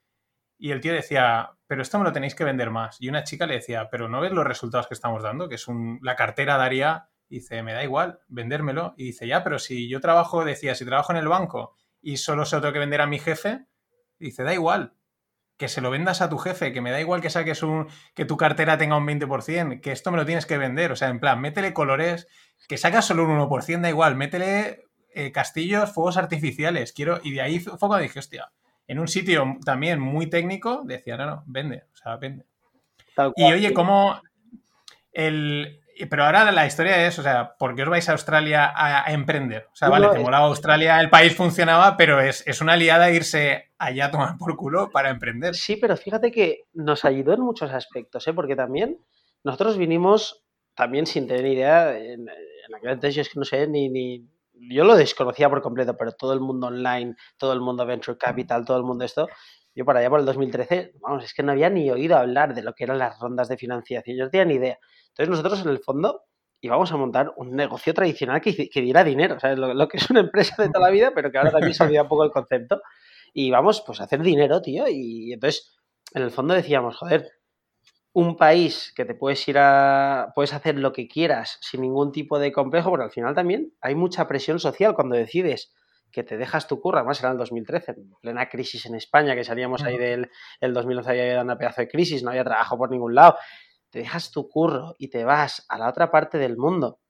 [0.58, 2.96] y el tío decía, pero esto me lo tenéis que vender más.
[3.00, 5.48] Y una chica le decía, pero ¿no ves los resultados que estamos dando?
[5.48, 8.94] Que es un, la cartera daría, dice, me da igual vendérmelo.
[8.96, 12.44] Y dice, ya, pero si yo trabajo, decía, si trabajo en el banco y solo
[12.44, 13.66] se lo tengo que vender a mi jefe,
[14.18, 14.94] dice, da igual,
[15.56, 18.24] que se lo vendas a tu jefe, que me da igual que saques un, que
[18.24, 20.90] tu cartera tenga un 20%, que esto me lo tienes que vender.
[20.90, 22.26] O sea, en plan, métele colores,
[22.68, 27.42] que sacas solo un 1%, da igual, métele eh, castillos, fuegos artificiales, quiero, y de
[27.42, 28.52] ahí fue cuando dije, hostia,
[28.88, 32.44] en un sitio también muy técnico, decía, no, no, vende, o sea, vende.
[33.36, 34.20] y oye, ¿cómo
[35.12, 39.12] el, pero ahora la historia es, o sea, ¿por qué os vais a Australia a,
[39.12, 39.66] emprender?
[39.72, 44.06] O sea, vale, te molaba Australia, el país funcionaba, pero es, una liada irse allá
[44.06, 45.54] a tomar por culo para emprender.
[45.54, 48.32] Sí, pero fíjate que nos ayudó en muchos aspectos, ¿eh?
[48.32, 48.98] porque también
[49.42, 52.28] nosotros vinimos también sin tener idea, en,
[52.76, 54.24] aquel entonces yo es que no sé, ni, ni,
[54.70, 58.64] yo lo desconocía por completo, pero todo el mundo online, todo el mundo venture capital,
[58.64, 59.28] todo el mundo esto,
[59.74, 62.62] yo para allá por el 2013, vamos, es que no había ni oído hablar de
[62.62, 64.78] lo que eran las rondas de financiación, yo no tenía ni idea.
[65.08, 66.24] Entonces nosotros en el fondo
[66.60, 70.20] íbamos a montar un negocio tradicional que, diera dinero, o sea, lo, que es una
[70.20, 72.82] empresa de toda la vida, pero que ahora también se olvida un poco el concepto.
[73.32, 74.86] Y vamos pues a hacer dinero, tío.
[74.88, 75.76] Y, entonces,
[76.14, 77.30] en el fondo decíamos, joder,
[78.12, 80.32] un país que te puedes ir a.
[80.34, 83.94] puedes hacer lo que quieras sin ningún tipo de complejo, porque al final también hay
[83.94, 85.72] mucha presión social cuando decides
[86.10, 89.44] que te dejas tu curra, además era el 2013, en plena crisis en España, que
[89.44, 92.90] salíamos ahí del el 2011 había dado una pedazo de crisis, no había trabajo por
[92.90, 93.36] ningún lado.
[93.90, 97.00] Te dejas tu curro y te vas a la otra parte del mundo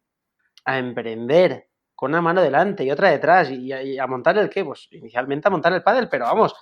[0.64, 4.86] a emprender con una mano delante y otra detrás y, a, montar el qué, pues
[4.92, 6.54] inicialmente a montar el pádel, pero vamos,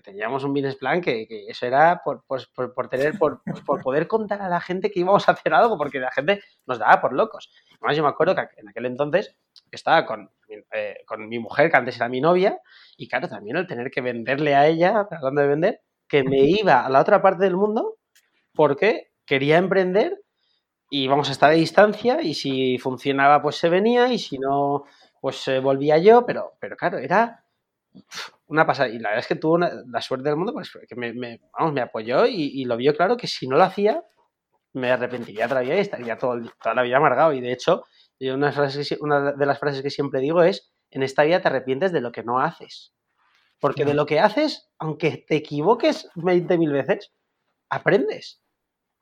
[0.00, 3.82] que teníamos un business plan que, eso era por, pues, por, tener, por, pues, por,
[3.82, 7.00] poder contar a la gente que íbamos a hacer algo, porque la gente nos daba
[7.00, 7.50] por locos.
[7.80, 9.36] Además, yo me acuerdo que en aquel entonces
[9.70, 10.30] estaba con,
[10.72, 12.58] eh, con mi mujer, que antes era mi novia,
[12.96, 16.84] y claro, también el tener que venderle a ella, hablando de vender, que me iba
[16.84, 17.96] a la otra parte del mundo
[18.54, 20.20] porque quería emprender
[20.90, 24.84] y vamos a estar a distancia y si funcionaba pues se venía y si no
[25.20, 27.44] pues se volvía yo, pero, pero claro, era
[28.46, 28.88] una pasada.
[28.88, 31.80] Y la verdad es que tuvo la suerte del mundo, pues que me, vamos, me
[31.80, 34.02] apoyó y, lo vio claro que si no lo hacía,
[34.72, 37.32] me arrepentiría todavía y estaría todo, toda la vida amargado.
[37.32, 37.84] Y de hecho,
[38.20, 38.52] una,
[39.00, 42.12] una de las frases que siempre digo es, en esta vida te arrepientes de lo
[42.12, 42.92] que no haces.
[43.60, 47.12] Porque de lo que haces, aunque te equivoques 20.000 veces,
[47.68, 48.42] aprendes.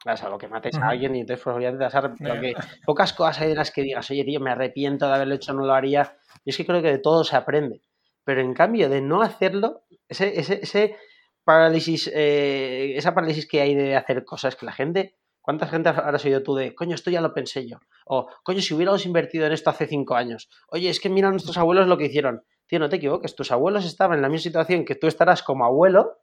[0.04, 3.12] O sea, lo que mates a alguien y entonces pues, obviamente vas a que pocas
[3.12, 5.74] cosas hay de las que digas, oye, tío, me arrepiento de haberlo hecho, no lo
[5.74, 6.16] haría.
[6.44, 7.82] Y es que creo que de todo se aprende.
[8.28, 10.96] Pero en cambio, de no hacerlo, ese, ese, ese
[11.44, 16.26] parálisis, eh, esa parálisis que hay de hacer cosas que la gente, ¿cuánta gente habrás
[16.26, 17.78] oído tú de, coño, esto ya lo pensé yo?
[18.04, 20.50] O, coño, si hubiéramos invertido en esto hace cinco años.
[20.68, 22.44] Oye, es que mira nuestros abuelos lo que hicieron.
[22.66, 25.64] Tío, no te equivoques, tus abuelos estaban en la misma situación que tú estarás como
[25.64, 26.18] abuelo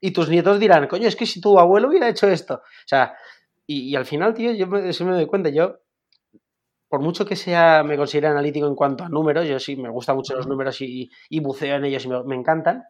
[0.00, 2.54] y tus nietos dirán, coño, es que si tu abuelo hubiera hecho esto.
[2.54, 3.18] O sea,
[3.66, 5.80] y, al final, tío, yo me, me doy cuenta, yo,
[6.90, 10.16] por mucho que sea, me considere analítico en cuanto a números, yo sí me gustan
[10.16, 11.08] mucho los números y,
[11.40, 12.82] buceo en ellos y me, encantan,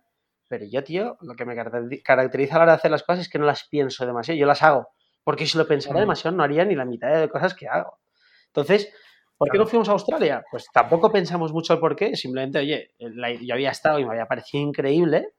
[0.49, 1.55] pero yo, tío, lo que me
[2.03, 4.47] caracteriza a la hora de hacer las cosas es que no las pienso demasiado, yo
[4.47, 4.89] las hago,
[5.23, 7.99] porque si lo pensara demasiado no haría ni la mitad de cosas que hago.
[8.47, 8.91] Entonces,
[9.37, 10.43] ¿por qué no fuimos a Australia?
[10.51, 14.25] Pues tampoco pensamos mucho el por qué, simplemente, oye, yo había estado y me había
[14.25, 15.35] parecido increíble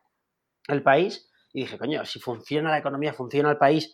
[0.67, 3.91] el país, y dije, coño, si funciona la economía, funciona el país,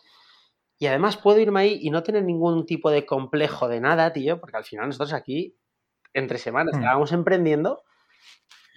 [0.80, 4.40] y además puedo irme ahí y no tener ningún tipo de complejo de nada, tío,
[4.40, 5.56] porque al final nosotros aquí,
[6.14, 6.80] entre semanas, hmm.
[6.80, 7.84] estábamos emprendiendo,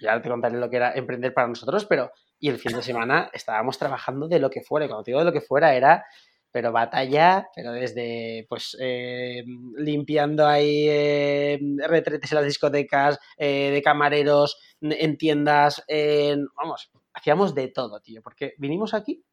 [0.01, 3.29] ya te contaré lo que era emprender para nosotros, pero, y el fin de semana
[3.33, 6.05] estábamos trabajando de lo que fuera, y cuando digo de lo que fuera era
[6.51, 9.43] pero batalla, pero desde pues eh,
[9.77, 17.55] limpiando ahí eh, retretes en las discotecas, eh, de camareros, en tiendas, en, vamos, hacíamos
[17.55, 19.23] de todo, tío, porque vinimos aquí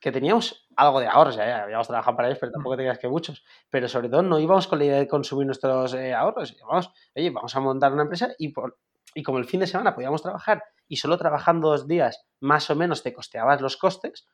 [0.00, 3.44] que teníamos algo de ahorros, ya, habíamos trabajado para ellos, pero tampoco tenías que muchos,
[3.68, 7.30] pero sobre todo no íbamos con la idea de consumir nuestros eh, ahorros, vamos, oye,
[7.30, 8.78] vamos a montar una empresa y, por,
[9.14, 12.76] y como el fin de semana podíamos trabajar y solo trabajando dos días más o
[12.76, 14.26] menos te costeabas los costes,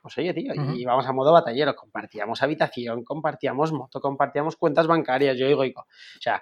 [0.00, 5.36] pues oye, tío, y íbamos a modo batallero, compartíamos habitación, compartíamos moto, compartíamos cuentas bancarias,
[5.36, 6.40] yo digo, o sea,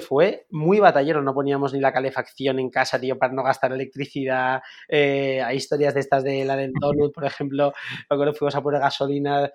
[0.00, 4.60] fue muy batallero, no poníamos ni la calefacción en casa, tío, para no gastar electricidad.
[4.88, 7.72] Eh, hay historias de estas de la del donut, por ejemplo,
[8.08, 9.50] cuando fuimos a poner gasolina,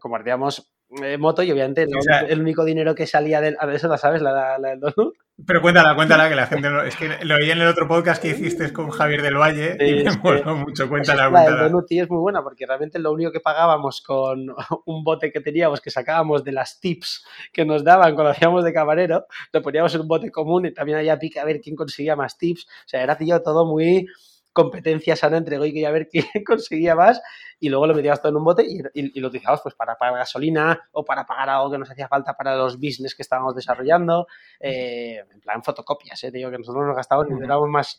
[0.00, 0.70] compartíamos
[1.02, 1.86] eh, moto y obviamente
[2.28, 3.56] el único dinero que salía del...
[3.58, 5.14] A ver, eso la sabes, la, la del donut.
[5.46, 8.28] Pero cuéntala, cuéntala, que la gente Es que lo oí en el otro podcast que
[8.28, 10.88] hiciste con Javier del Valle y me moló mucho.
[10.88, 11.68] Cuéntala, cuéntala.
[11.68, 14.46] La es muy buena porque realmente lo único que pagábamos con
[14.86, 18.72] un bote que teníamos que sacábamos de las tips que nos daban cuando hacíamos de
[18.72, 22.14] camarero, lo poníamos en un bote común y también había pica a ver quién conseguía
[22.14, 22.66] más tips.
[22.66, 24.06] O sea, era tío todo muy
[24.54, 27.20] competencia sana entre Goico y a ver quién conseguía más
[27.60, 30.88] y luego lo metíamos todo en un bote y, lo utilizamos pues para pagar gasolina
[30.92, 34.26] o para pagar algo que nos hacía falta para los business que estábamos desarrollando,
[34.60, 37.98] eh, en plan fotocopias, eh, tío, que nosotros nos gastábamos y éramos más,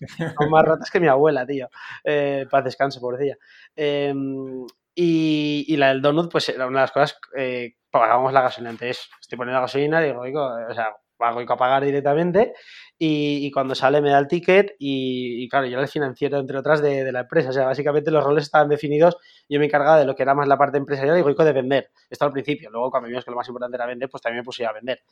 [0.49, 1.69] más ratas que mi abuela, tío,
[2.03, 3.37] eh, para descanso, pobrecilla.
[3.75, 4.13] Eh,
[4.97, 8.71] y, y, la del donut, pues era una de las cosas, eh, pagábamos la gasolina.
[8.71, 12.53] Entonces, estoy poniendo gasolina, digo, digo o sea, pago a pagar directamente
[12.97, 16.39] y, y, cuando sale me da el ticket y, y, claro, yo era el financiero,
[16.39, 17.49] entre otras, de, de, la empresa.
[17.49, 19.17] O sea, básicamente los roles estaban definidos.
[19.49, 21.91] Yo me encargaba de lo que era más la parte empresarial y Goico de vender.
[22.09, 22.69] Esto al principio.
[22.69, 25.03] Luego, cuando vimos que lo más importante era vender, pues también me puse a vender.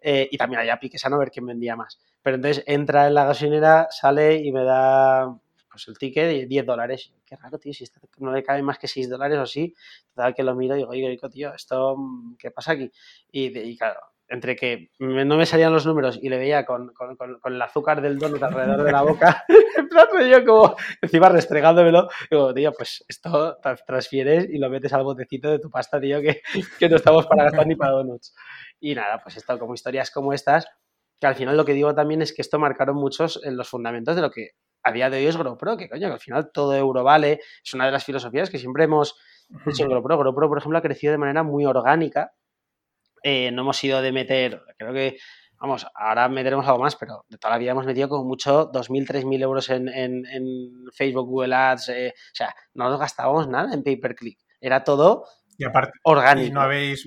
[0.00, 1.98] Eh, y también había piques a no ver quién vendía más.
[2.22, 5.36] Pero entonces entra en la gasolinera, sale y me da
[5.68, 7.12] pues el ticket de 10 dólares.
[7.24, 7.84] Qué raro, tío, si
[8.18, 9.74] no le cabe más que 6 dólares o así.
[10.14, 11.96] Total que lo miro y digo, oye, tío, ¿esto
[12.38, 12.92] qué pasa aquí?
[13.32, 14.00] Y, y claro,
[14.32, 17.60] entre que no me salían los números y le veía con, con, con, con el
[17.60, 19.44] azúcar del donut alrededor de la boca,
[19.76, 25.04] en plan yo como encima restregándomelo, digo, tío, pues esto transfieres y lo metes al
[25.04, 26.40] botecito de tu pasta, tío, que,
[26.78, 28.34] que no estamos para gastar ni para donuts.
[28.80, 30.66] Y nada, pues esto, como historias como estas,
[31.20, 34.16] que al final lo que digo también es que esto marcaron muchos en los fundamentos
[34.16, 36.74] de lo que a día de hoy es GoPro, que coño, que al final todo
[36.74, 39.14] euro vale, es una de las filosofías que siempre hemos
[39.66, 40.16] hecho en GoPro.
[40.16, 42.32] GoPro, por ejemplo, ha crecido de manera muy orgánica.
[43.22, 45.16] Eh, no hemos ido de meter, creo que,
[45.58, 49.06] vamos, ahora meteremos algo más, pero de toda la vida hemos metido como mucho 2.000,
[49.06, 53.72] 3.000 euros en, en, en, Facebook, Google Ads, eh, o sea, no nos gastábamos nada
[53.72, 54.38] en pay per click.
[54.60, 55.24] Era todo
[55.58, 56.48] y aparte, orgánico.
[56.48, 57.04] Y no habéis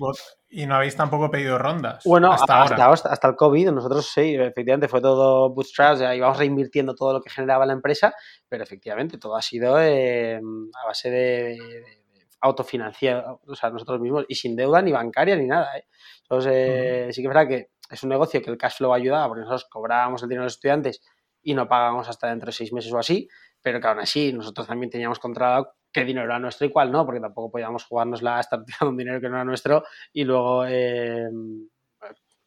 [0.48, 2.02] y no habéis tampoco pedido rondas.
[2.04, 6.14] Bueno, hasta, hasta, hasta, hasta, el COVID, nosotros sí, efectivamente fue todo bootstrap, o sea,
[6.14, 8.14] íbamos reinvirtiendo todo lo que generaba la empresa,
[8.48, 12.02] pero efectivamente todo ha sido eh, a base de, de,
[12.46, 15.76] de autofinanciado, o sea, nosotros mismos, y sin deuda ni bancaria ni nada.
[15.78, 15.86] ¿eh?
[16.22, 17.12] Entonces, eh, uh -huh.
[17.12, 19.66] sí que es verdad que es un negocio que el cash flow ayudaba, porque nosotros
[19.70, 21.02] cobrábamos el dinero de los estudiantes
[21.42, 23.28] y no pagábamos hasta dentro de seis meses o así,
[23.62, 27.04] pero que aún así nosotros también teníamos controlado qué dinero era nuestro y cuál no,
[27.04, 30.66] porque tampoco podíamos jugárnosla a estar tirando un dinero que no era nuestro y luego
[30.66, 31.28] eh,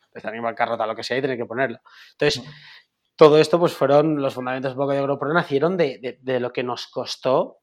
[0.10, 1.80] empezar en bancarrota lo que sea y tener que ponerlo.
[2.12, 2.44] Entonces,
[3.16, 6.52] todo esto pues fueron los fundamentos un poco de GoPro nacieron de, de, de, lo
[6.52, 7.60] que nos costó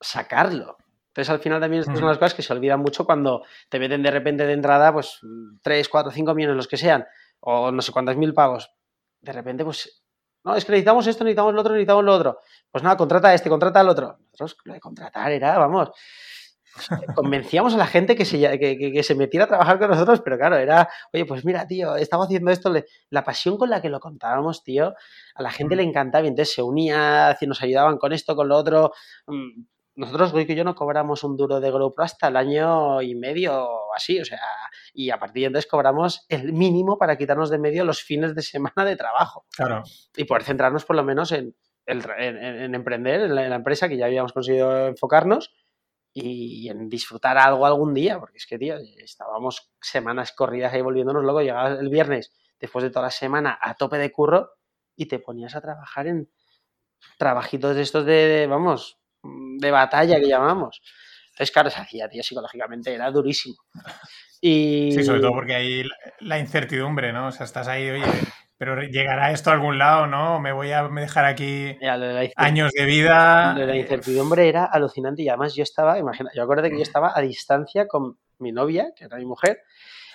[0.00, 0.76] sacarlo.
[1.16, 4.02] Entonces, al final también estas son las cosas que se olvidan mucho cuando te meten
[4.02, 5.18] de repente de entrada, pues
[5.62, 7.06] 3, 4, 5 millones, los que sean,
[7.40, 8.70] o no sé cuántos mil pagos.
[9.22, 10.04] De repente, pues
[10.44, 12.40] no, es que necesitamos esto, necesitamos lo otro, necesitamos lo otro.
[12.70, 14.18] Pues nada, contrata a este, contrata al otro.
[14.30, 15.90] Nosotros lo de contratar era, vamos,
[17.16, 20.20] convencíamos a la gente que se, que, que, que, se metiera a trabajar con nosotros,
[20.20, 22.70] pero claro, era, oye, pues mira, tío, estamos haciendo esto,
[23.08, 24.92] la pasión con la que lo contábamos, tío,
[25.34, 28.56] a la gente le encantaba y entonces se unía, nos ayudaban con esto, con lo
[28.58, 28.92] otro.
[29.96, 33.64] Nosotros, Goico y yo, no cobramos un duro de GoPro hasta el año y medio
[33.64, 34.40] o así, o sea,
[34.92, 38.42] y a partir de entonces cobramos el mínimo para quitarnos de medio los fines de
[38.42, 39.46] semana de trabajo.
[39.56, 39.82] Claro.
[40.14, 41.56] Y poder centrarnos por lo menos en,
[41.86, 45.54] en, en, en emprender, en la, en la, empresa que ya habíamos conseguido enfocarnos
[46.12, 51.22] y en disfrutar algo algún día, porque es que, tío, estábamos semanas corridas ahí volviéndonos
[51.22, 54.52] luego, llegabas el viernes, después de toda la semana, a tope de curro
[54.94, 56.30] y te ponías a trabajar en
[57.18, 58.98] trabajitos de estos de, de vamos,
[59.58, 60.80] de batalla que llamamos.
[61.30, 63.56] Entonces, claro, se hacía, tío, psicológicamente era durísimo.
[64.40, 64.90] Y...
[64.92, 65.84] Sí, sobre todo porque hay
[66.20, 67.28] la incertidumbre, ¿no?
[67.28, 68.04] O sea, estás ahí, oye,
[68.58, 70.40] pero llegará esto a algún lado, ¿no?
[70.40, 73.52] Me voy a dejar aquí ya, de años de vida.
[73.52, 76.82] Lo de la incertidumbre era alucinante y además yo estaba, imagina, yo acuerdo que yo
[76.82, 79.58] estaba a distancia con mi novia, que era mi mujer,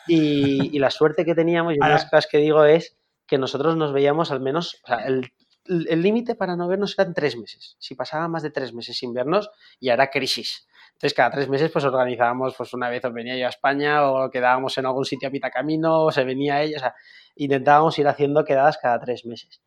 [0.08, 2.98] y, y la suerte que teníamos, y una de las cosas que digo es
[3.28, 5.32] que nosotros nos veíamos al menos, o sea, el
[5.66, 7.76] el límite para no vernos eran tres meses.
[7.80, 10.68] Si pasaba más de tres meses sin vernos, ya era crisis.
[10.94, 14.78] Entonces, cada tres meses, pues organizábamos, pues una vez venía yo a España, o quedábamos
[14.78, 16.96] en algún sitio a mitad camino, o se venía ella, o sea,
[17.36, 19.62] intentábamos ir haciendo quedadas cada tres meses.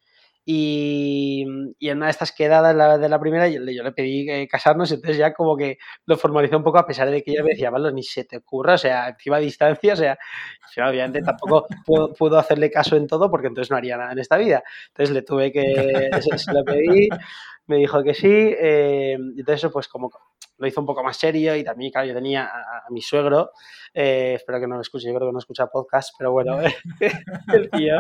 [0.46, 1.42] Y,
[1.80, 5.16] en una de estas quedadas, la de la primera, yo, le pedí eh, casarnos, entonces
[5.16, 7.92] ya como que lo formalizó un poco, a pesar de que ella me decía, vale,
[7.92, 10.18] ni se te ocurra, o sea, encima a distancia, o sea,
[10.88, 11.66] obviamente tampoco
[12.18, 14.62] puedo, hacerle caso en todo porque entonces no haría nada en esta vida.
[14.88, 17.08] Entonces le tuve que, se lo pedí,
[17.66, 20.10] me dijo que sí, eh, entonces pues como
[20.58, 23.50] lo hizo un poco más serio y también, claro, yo tenía a, a mi suegro,
[23.92, 26.58] eh, espero que no me escuche, yo creo que no escucha podcast, pero bueno,
[27.52, 27.96] el tío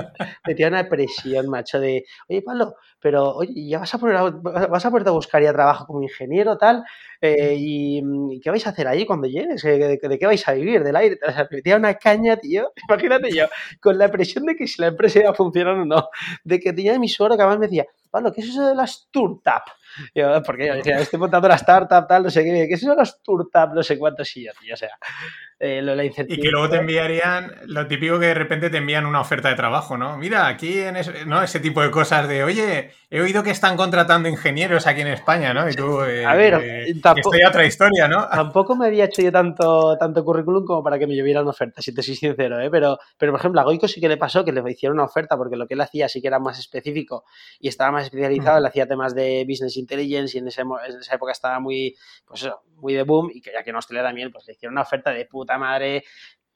[0.46, 4.30] me tiene una presión, macho, de, oye, Pablo, pero oye, ya vas a, poner a,
[4.30, 6.84] vas a ponerte a buscar ya trabajo como ingeniero, tal,
[7.20, 9.62] eh, y, y, qué vais a hacer ahí cuando llegues?
[9.62, 10.82] ¿De, de, de qué vais a vivir?
[10.82, 11.18] ¿Del aire?
[11.26, 13.46] O sea, metía una caña, tío, imagínate yo,
[13.80, 16.08] con la presión de que si la empresa iba a funcionar o no,
[16.44, 18.90] de que tenía mi suegro que además me decía, Pablo, ¿qué es eso de las
[18.90, 19.64] startup?
[20.14, 23.10] Yo, porque yo decía, estoy montando la startup, tal, no sé qué, ¿qué de las
[23.10, 23.74] startup?
[23.74, 24.90] No sé cuántos y yo, tío, o sea,
[25.66, 29.48] eh, y que luego te enviarían lo típico que de repente te envían una oferta
[29.48, 30.18] de trabajo, ¿no?
[30.18, 31.42] Mira, aquí en ese, ¿no?
[31.42, 35.54] ese tipo de cosas de, oye, he oído que están contratando ingenieros aquí en España,
[35.54, 35.66] ¿no?
[35.66, 38.28] Y tú, eh, a ver, eh, tampoco, estoy otra historia, ¿no?
[38.30, 41.94] Tampoco me había hecho yo tanto, tanto currículum como para que me llovieran ofertas, si
[41.94, 42.68] te soy sincero, ¿eh?
[42.70, 45.36] Pero, pero por ejemplo, a Goico sí que le pasó que le hicieron una oferta
[45.36, 47.24] porque lo que él hacía sí que era más específico
[47.58, 50.62] y estaba más especializado, él hacía temas de business intelligence y en, esa
[51.14, 51.96] época estaba muy,
[52.26, 54.74] pues eso, muy de boom y que ya que no Australia también, pues le hicieron
[54.74, 56.04] una oferta de puta madre,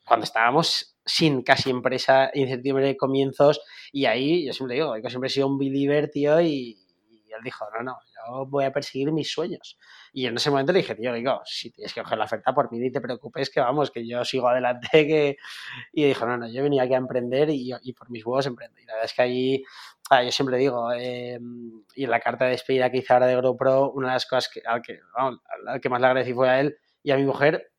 [0.04, 3.60] cuando estábamos sin casi empresa, incertidumbre de comienzos,
[3.92, 6.78] y ahí yo siempre digo, yo siempre he sido un believer, tío, y,
[7.10, 9.78] él dijo, no, no, yo voy a perseguir mis sueños.
[10.12, 12.72] Y en ese momento le dije, tío, digo, si tienes que coger la oferta por
[12.72, 15.36] mí, ni te preocupes, que vamos, que yo sigo adelante, que...
[15.92, 18.80] Y dijo, no, no, yo venía aquí a emprender y, y por mis huevos emprendo.
[18.80, 19.64] Y la verdad es que ahí,
[20.10, 23.36] ah, yo siempre digo, em, y en la carta de despedida que hice ahora de
[23.40, 26.48] GoPro, una de las cosas que, al, que, vamos, al que más le agradecí fue
[26.48, 27.70] a él y a mi mujer,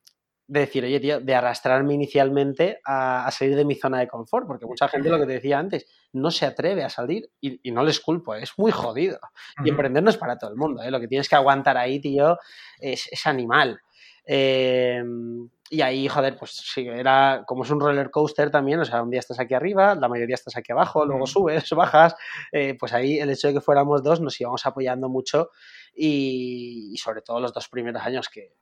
[0.50, 4.66] de decir, oye, tío, de arrastrarme inicialmente a, salir de mi zona de confort, porque
[4.66, 8.00] mucha gente, lo que te decía antes, no se atreve a salir y, no les
[8.00, 9.20] culpo, es muy jodido.
[9.64, 10.90] Y emprender no es para todo el mundo, ¿eh?
[10.90, 12.40] lo que tienes que aguantar ahí, tío,
[12.80, 13.80] es, animal.
[14.26, 19.04] Em, y ahí, joder, pues sí, era como es un roller coaster también, o sea,
[19.04, 22.16] un día estás aquí arriba, la mayoría estás aquí abajo, luego subes, bajas,
[22.52, 25.52] eh, pues ahí el hecho de que fuéramos dos nos íbamos apoyando mucho
[25.94, 28.56] y sobre todo los dos primeros años que,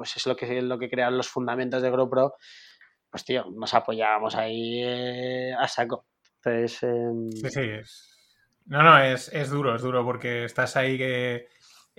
[0.00, 2.36] pues es lo que, lo que crean los fundamentos de GoPro,
[3.10, 6.06] pues tío, nos apoyábamos ahí eh, a saco.
[6.36, 6.82] Entonces...
[6.84, 8.00] Em, sí, sí,
[8.64, 11.48] No, no, es, es duro, es duro porque estás ahí que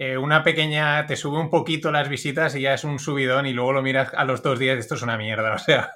[0.04, 3.54] eh, una pequeña, te sube un poquito las visitas y ya es un subidón y
[3.54, 5.54] luego lo miras a los dos días y esto es una mierda.
[5.56, 5.92] O sea,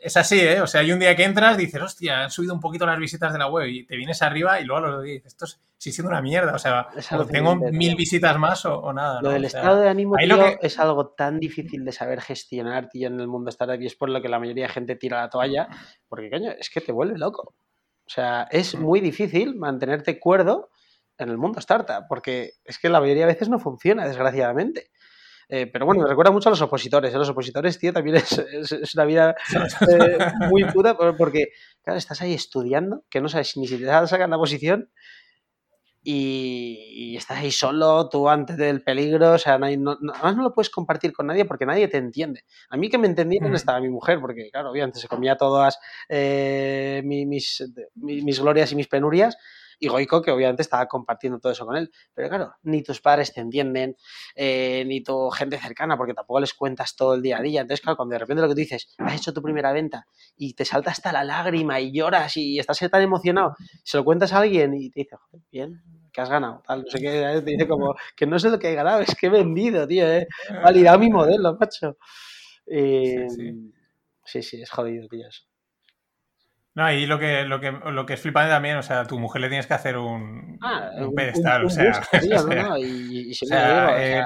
[0.00, 0.60] es así, ¿eh?
[0.60, 3.32] O sea, hay un día que entras, dices, hostia, han subido un poquito las visitas
[3.32, 5.44] de la web y te vienes arriba y luego a los dos días dices, esto
[5.46, 6.54] es, sí siendo una mierda.
[6.54, 6.86] O sea,
[7.32, 9.20] tengo mil visitas más o, nada.
[9.22, 10.14] Lo del estado de ánimo,
[10.60, 14.08] es algo tan difícil de saber gestionar, tío, en el mundo startup y es por
[14.08, 15.66] lo que la mayoría de gente tira la toalla,
[16.06, 17.54] porque, coño, es que te vuelve loco.
[18.06, 18.80] O sea, es mm.
[18.80, 20.70] muy difícil mantenerte cuerdo
[21.18, 24.90] en el mundo startup, porque es que la mayoría de veces no funciona, desgraciadamente.
[25.50, 27.12] Eh, pero bueno, me recuerda mucho a los opositores.
[27.14, 27.18] ¿eh?
[27.18, 29.34] Los opositores, tío, también es, es, una vida
[29.88, 30.18] eh,
[30.50, 31.46] muy puta porque,
[31.82, 34.90] claro, estás ahí estudiando, que no sabes ni si te sacar la posición
[36.02, 40.54] y, estás ahí solo, tú antes del peligro, o sea, no, no, además no lo
[40.54, 42.44] puedes compartir con nadie porque nadie te entiende.
[42.68, 43.54] A mí que me entendieron mm.
[43.54, 45.78] estaba mi mujer, porque claro, obviamente se comía todas
[46.10, 49.36] mis, mis, mis glorias y mis penurias,
[49.78, 51.90] y Goico, que obviamente estaba compartiendo todo eso con él.
[52.14, 53.96] Pero claro, ni tus padres te entienden,
[54.34, 57.60] eh, ni tu gente cercana, porque tampoco les cuentas todo el día a día.
[57.60, 60.54] Entonces, claro, cuando de repente lo que tú dices, has hecho tu primera venta y
[60.54, 64.38] te salta hasta la lágrima y lloras y estás tan emocionado, se lo cuentas a
[64.38, 67.68] alguien y te dice, joder, bien, que has ganado, tal, no sé qué, te dice
[67.68, 70.26] como que no sé lo que he ganado, es que he vendido, tío, he
[70.62, 71.96] validado mi modelo, macho.
[72.66, 73.48] sí, sí.
[73.48, 73.72] Em,
[74.24, 75.47] sí, sí, es jodido, tío, eso.
[76.78, 79.18] No, ahí lo que, lo que, lo que es flipante también, o sea, a tu
[79.18, 82.06] mujer le tienes que hacer un, ah, un pedestal, o sea,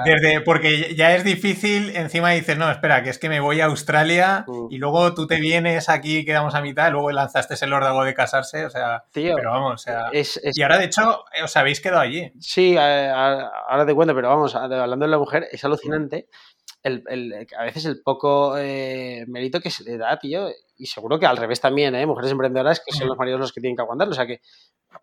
[0.05, 3.65] desde, porque ya es difícil, encima dices, no, espera, que es que me voy a
[3.65, 4.67] Australia mm.
[4.69, 8.13] y luego tú te vienes aquí, quedamos a mitad, y luego lanzaste el órdago de
[8.13, 12.31] casarse, o sea, pero vamos, o sea, y ahora de hecho os habéis quedado allí.
[12.39, 16.27] Sí, ahora te cuento, pero vamos, hablando de la mujer, es alucinante
[16.83, 21.25] el, a veces el poco eh, mérito que se le da, tío, y seguro que
[21.25, 22.05] al revés también, ¿eh?
[22.05, 24.41] Mujeres emprendedoras que son los maridos los que tienen que aguantar, o sea que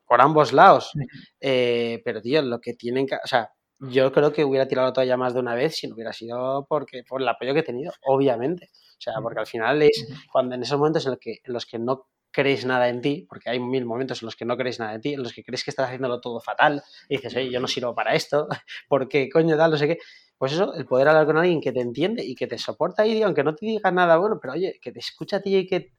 [0.06, 0.92] por ambos lados.
[1.40, 3.16] Eh, pero, tío, lo que tienen que.
[3.16, 6.12] O sea, yo creo que hubiera tirado todavía más de una vez si no hubiera
[6.12, 8.70] sido porque por el apoyo que he tenido, obviamente.
[8.72, 11.64] O sea, porque al final es cuando en esos momentos en los que, en los
[11.64, 14.78] que no crees nada en ti, porque hay mil momentos en los que no crees
[14.78, 17.50] nada en ti, en los que crees que estás haciéndolo todo fatal, y dices, oye,
[17.50, 18.46] yo no sirvo para esto,
[18.88, 19.98] porque coño tal, no sé qué
[20.40, 23.22] pues eso, el poder hablar con alguien que te entiende y que te soporta y
[23.22, 25.92] aunque no te diga nada bueno, pero oye, que te escucha a ti y que,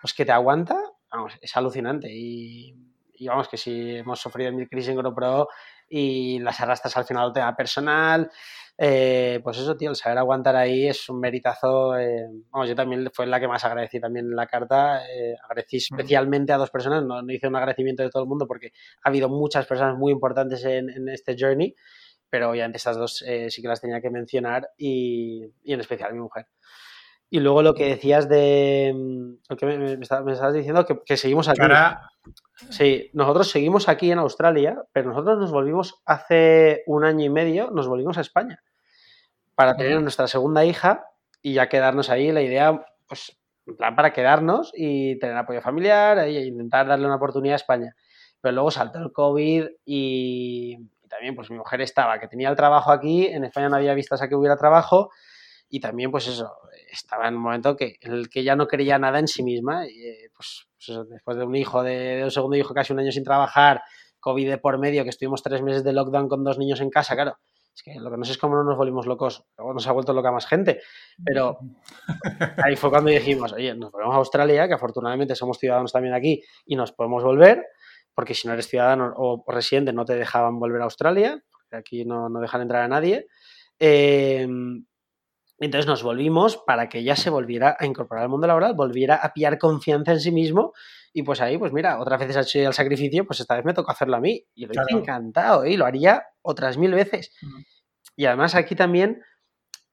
[0.00, 2.08] pues que te aguanta, vamos, es alucinante.
[2.10, 2.74] Y,
[3.26, 5.46] vamos, que si hemos sufrido mil crisis en GoPro
[5.90, 8.30] y las arrastras al final del tema personal,
[8.78, 11.94] eh, pues eso, tío, el saber aguantar ahí es un meritazo.
[11.98, 15.06] Eh, vamos, yo también fue la que más agradecí también en la carta.
[15.06, 18.72] Eh, agradecí especialmente a dos personas, no, hice un agradecimiento de todo el mundo porque
[19.02, 21.76] ha habido muchas personas muy importantes en, en este journey
[22.32, 26.20] pero obviamente estas dos eh, sí que las tenía que mencionar y, en especial mi
[26.20, 26.46] mujer.
[27.28, 28.90] Y luego lo que decías de.
[28.94, 31.60] Mm, lo que me, estabas, diciendo que, seguimos aquí.
[32.70, 37.70] Sí, nosotros seguimos aquí en Australia, pero nosotros nos volvimos hace un año y medio,
[37.70, 38.62] nos volvimos a España
[39.54, 41.04] para tener nuestra segunda hija
[41.42, 42.32] y ya quedarnos ahí.
[42.32, 47.16] La idea, pues, en plan para quedarnos y tener apoyo familiar e intentar darle una
[47.16, 47.94] oportunidad a España.
[48.40, 50.78] Pero luego saltó el COVID y,
[51.12, 54.22] también pues mi mujer estaba, que tenía el trabajo aquí, en España no había vistas
[54.22, 55.10] a que hubiera trabajo
[55.68, 56.50] y también pues eso,
[56.90, 59.86] estaba en un momento que, en el que ya no creía nada en sí misma,
[59.86, 63.12] y, eh, pues, pues después de un hijo, de, un segundo hijo, casi un año
[63.12, 63.82] sin trabajar,
[64.20, 67.14] COVID de por medio, que estuvimos tres meses de lockdown con dos niños en casa,
[67.14, 67.38] claro,
[67.74, 69.92] es que lo que no sé es cómo no nos volvimos locos, luego nos ha
[69.92, 70.80] vuelto loca más gente,
[71.24, 71.58] pero
[72.64, 76.42] ahí fue cuando dijimos, oye, nos volvemos a Australia, que afortunadamente somos ciudadanos también aquí
[76.66, 77.66] y nos podemos volver,
[78.14, 82.28] porque si no eres ciudadano o residente no te dejaban volver a Australia, aquí no,
[82.28, 83.26] no dejan entrar a nadie.
[83.78, 84.46] Eh,
[85.58, 89.32] entonces nos volvimos para que ella se volviera a incorporar al mundo laboral, volviera a
[89.32, 90.72] pillar confianza en sí mismo
[91.12, 93.74] y pues ahí, pues mira, otras veces ha hecho el sacrificio, pues esta vez me
[93.74, 97.32] tocó hacerlo a mí y lo hice encantado y lo haría otras mil veces.
[98.16, 99.22] Y además aquí también,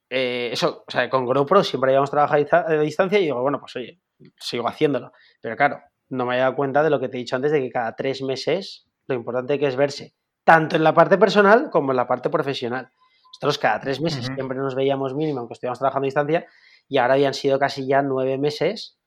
[0.10, 3.76] eh, eso, o sea, con GoPro siempre habíamos trabajado a distancia y digo, bueno, pues
[3.76, 4.00] oye,
[4.40, 5.12] sigo haciéndolo.
[5.42, 7.62] Pero claro, no me he dado cuenta de lo que te he dicho antes, de
[7.62, 11.92] que cada tres meses lo importante que es verse, tanto en la parte personal como
[11.92, 12.92] en la parte profesional.
[13.34, 16.48] Nosotros cada tres meses siempre nos veíamos mínimo, aunque estuviéramos trabajando a distancia,
[16.88, 18.98] y ahora habían sido casi ya nueve meses,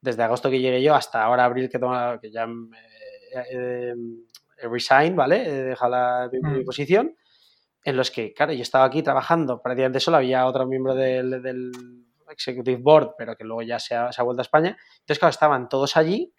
[0.00, 2.46] desde agosto que llegué yo hasta ahora abril que, toma, que ya
[3.52, 5.46] he resigned, ¿vale?
[5.46, 6.64] He dejado la, mi, mm.
[6.64, 7.16] posición,
[7.84, 11.70] en los que, claro, yo estaba aquí trabajando prácticamente solo, había otro miembro del, del
[12.28, 14.76] Executive Board, pero que luego ya se ha, se ha, vuelto a España.
[15.00, 16.32] Entonces, claro, estaban todos allí,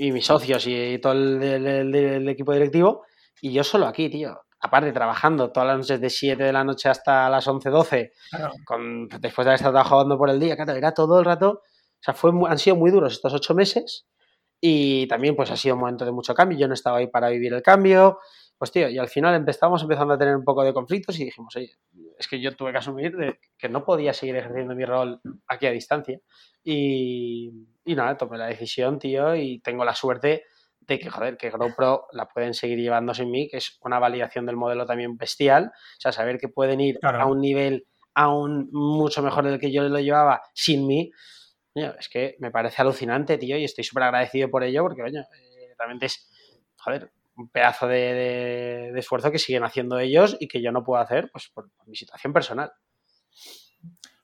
[0.00, 3.04] y mis socios y todo el, el equipo directivo,
[3.42, 4.40] y yo solo aquí, tío.
[4.58, 8.12] Aparte trabajando todas las noches de 7 de la noche hasta las 11, 12,
[8.64, 12.02] con, después de haber estado trabajando por el día, claro, era todo el rato, o
[12.02, 14.06] sea, fue, han sido muy duros estos ocho meses
[14.58, 17.28] y también pues ha sido un momento de mucho cambio, yo no estaba ahí para
[17.28, 18.20] vivir el cambio,
[18.56, 21.54] pues tío, y al final empezamos empezando a tener un poco de conflictos y dijimos,
[21.56, 21.72] oye,
[22.20, 25.66] es que yo tuve que asumir de que no podía seguir ejerciendo mi rol aquí
[25.66, 26.20] a distancia
[26.62, 27.50] y,
[27.82, 30.44] y nada, tomé la decisión, tío, y tengo la suerte
[30.80, 34.44] de que, joder, que GoPro la pueden seguir llevando sin mí, que es una validación
[34.44, 35.72] del modelo también bestial.
[35.72, 39.82] O sea, saber que pueden ir a un nivel aún mucho mejor del que yo
[39.82, 41.10] lo llevaba sin mí,
[41.74, 45.74] es que me parece alucinante, tío, y estoy súper agradecido por ello, porque, coño, eh,
[45.78, 46.28] realmente es,
[46.76, 51.30] joder, un pedazo de, esfuerzo que siguen haciendo ellos y que yo no puedo hacer,
[51.32, 52.72] pues, por mi situación personal.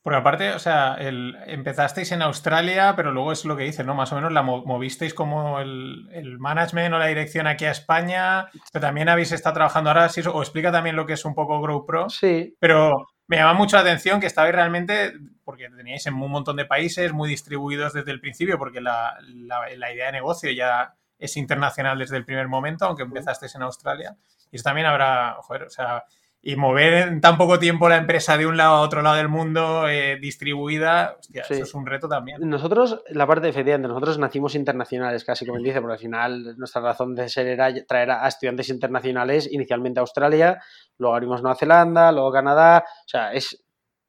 [0.03, 3.97] Porque aparte, o sea, el, empezasteis en Australia, pero luego es lo que dice, ¿no?
[3.97, 8.87] Más o menos la movisteis como el, management o la dirección aquí a España, pero
[8.87, 12.09] también habéis estado trabajando ahora, sí, o explica también lo que es un poco GrowPro.
[12.09, 12.55] Sí.
[12.61, 15.13] Pero me llama mucho la atención que estabais realmente,
[15.43, 19.93] porque teníais en un montón de países muy distribuidos desde el principio, porque la, la
[19.93, 24.17] idea de negocio ya es internacional desde el primer momento, aunque empezasteis en Australia.
[24.51, 26.05] Y eso también habrá, joder, o sea,
[26.49, 29.29] y mover en tan poco tiempo la empresa de un lado a otro lado del
[29.29, 32.39] mundo eh, distribuida, hostia, eso es un reto también.
[32.49, 36.83] Nosotros, la parte de nosotros nacimos internacionales, casi como él dice, porque al final nuestra
[36.83, 40.63] razón de ser era traer a estudiantes internacionales, inicialmente a Australia,
[40.99, 43.65] luego abrimos Nueva Zelanda, luego Canadá, o sea, es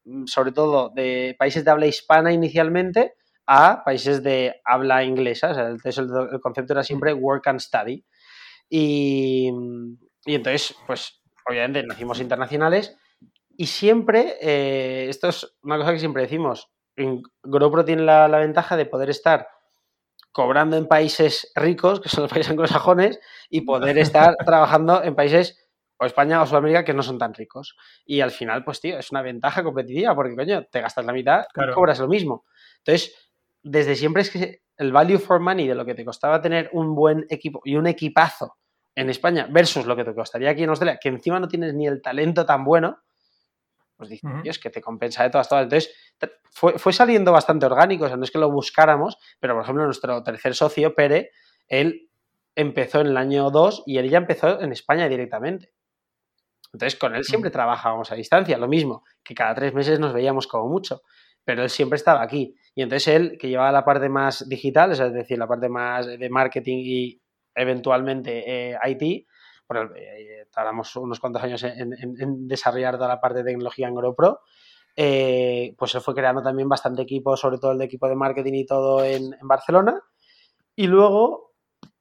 [0.06, 3.16] mm, sobre todo de países de habla hispana inicialmente
[3.48, 5.80] a países de habla inglesa, o sea, el,
[6.32, 8.06] el concepto era siempre work and study.
[8.70, 9.50] Y,
[10.26, 12.98] y entonces, pues obviamente nacimos internacionales
[13.58, 16.70] y siempre, eh, esto es una cosa que siempre decimos,
[17.44, 19.48] GoPro tiene la, ventaja de poder estar
[20.32, 23.20] cobrando en países ricos, que son los países anglosajones,
[23.50, 25.68] y poder estar trabajando en países
[26.00, 27.76] o España o Sudamérica que no son tan ricos.
[28.06, 31.46] Y al final, pues tío, es una ventaja competitiva porque, coño, te gastas la mitad
[31.56, 32.46] y cobras lo mismo.
[32.78, 33.27] Entonces,
[33.68, 36.96] desde siempre es que el value for money de lo que te costaba tener un
[36.96, 38.58] buen equipo y un equipazo
[38.96, 41.88] en España versus lo que te costaría aquí en Australia, que encima no tienes ni
[41.88, 43.00] el talento tan bueno,
[43.96, 45.64] pues dices, es que te compensa de todas, todas.
[45.64, 45.94] Entonces,
[46.52, 50.24] fue, saliendo bastante orgánico, o sea, no es que lo buscáramos, pero por ejemplo, nuestro
[50.24, 51.32] tercer socio, Pere,
[51.68, 52.10] él
[52.56, 55.74] empezó en el año 2 y él ya empezó en España directamente.
[56.74, 60.48] Entonces, con él siempre trabajábamos a distancia, lo mismo, que cada tres meses nos veíamos
[60.48, 61.02] como mucho,
[61.48, 62.54] pero él siempre estaba aquí.
[62.76, 66.30] Y entonces él, que llevaba la parte más digital, es decir, la parte más de
[66.30, 67.22] marketing y
[67.56, 69.26] eventualmente eh, IT,
[69.66, 74.42] porque eh, tardamos unos cuantos años en, desarrollar toda la parte de tecnología en GoPro,
[74.94, 78.54] eh, pues se fue creando también bastante equipo, sobre todo el de equipo de marketing
[78.54, 80.02] y todo en, Barcelona.
[80.76, 81.47] Y luego,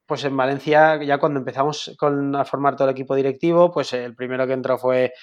[0.07, 4.15] pues en Valencia, ya cuando empezamos con, a formar todo el equipo directivo, pues el
[4.15, 5.13] primero que entró fue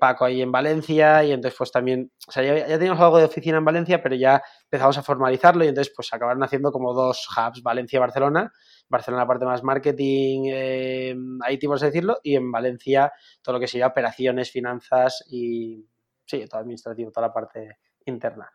[0.00, 3.24] Paco ahí en Valencia y entonces pues también, o sea, ya, ya, teníamos algo de
[3.24, 7.26] oficina en Valencia, pero ya empezamos a formalizarlo y entonces pues acabaron haciendo como dos
[7.36, 8.52] hubs, Valencia y Barcelona,
[8.88, 11.14] Barcelona la parte más marketing, eh,
[11.50, 15.88] IT, por así decirlo, y en Valencia todo lo que sería operaciones, finanzas y,
[16.26, 18.50] sí, todo administrativo, toda la parte interna.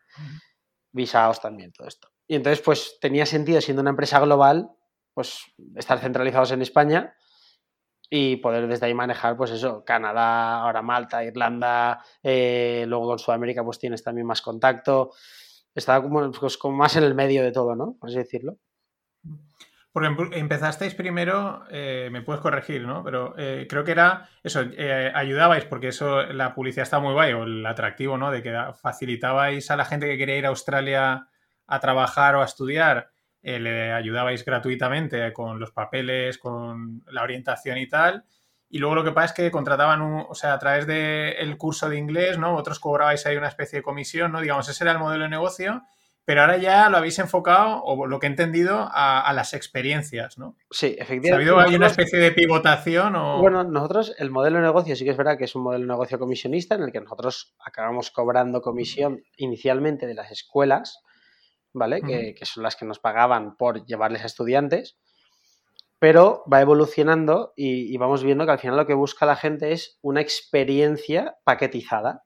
[0.92, 2.10] Visaos también, todo esto.
[2.28, 4.70] Y entonces, pues tenía sentido, siendo una empresa global,
[5.18, 7.16] pues estar centralizados en España
[8.08, 13.64] y poder desde ahí manejar, pues eso, Canadá, ahora Malta, Irlanda, eh, luego con Sudamérica
[13.64, 15.10] pues tienes también más contacto.
[15.74, 17.96] Estaba como, pues, como más en el medio de todo, ¿no?
[18.00, 18.60] Por así decirlo.
[19.92, 23.04] Porque empezasteis primero, eh, me puedes corregir, ¿no?
[23.04, 24.64] Pero eh, creo que era eso,
[25.16, 28.30] ayudabais, porque eso, la publicidad está muy guay, o el atractivo, ¿no?
[28.30, 31.28] De que facilitabais a la gente que quería ir a Australia
[31.66, 33.10] a trabajar o a estudiar,
[33.48, 38.26] le ayudabais gratuitamente con los papeles, con la orientación y tal.
[38.70, 41.90] Y luego lo que pasa es que contrataban, un, o sea, a través del curso
[41.90, 42.56] de inglés, ¿no?
[42.56, 44.42] Otros cobrabais ahí una especie de comisión, ¿no?
[44.42, 45.84] Digamos, ese era el modelo de negocio
[46.28, 50.58] pero ahora ya lo habéis enfocado, o lo que he entendido, a, las experiencias, ¿no?
[50.70, 51.54] Sí, efectivamente.
[51.54, 53.16] ¿Ha habido una especie de pivotación?
[53.16, 53.40] O...
[53.40, 55.88] Bueno, nosotros, el modelo de negocio sí que es verdad que es un modelo de
[55.88, 61.02] negocio comisionista en el que nosotros acabamos cobrando comisión inicialmente de las escuelas,
[61.78, 62.02] ¿vale?
[62.02, 64.98] que, son las que nos pagaban por llevarles a estudiantes,
[66.00, 69.98] pero va evolucionando y vamos viendo que al final lo que busca la gente es
[70.02, 72.24] una experiencia paquetizada.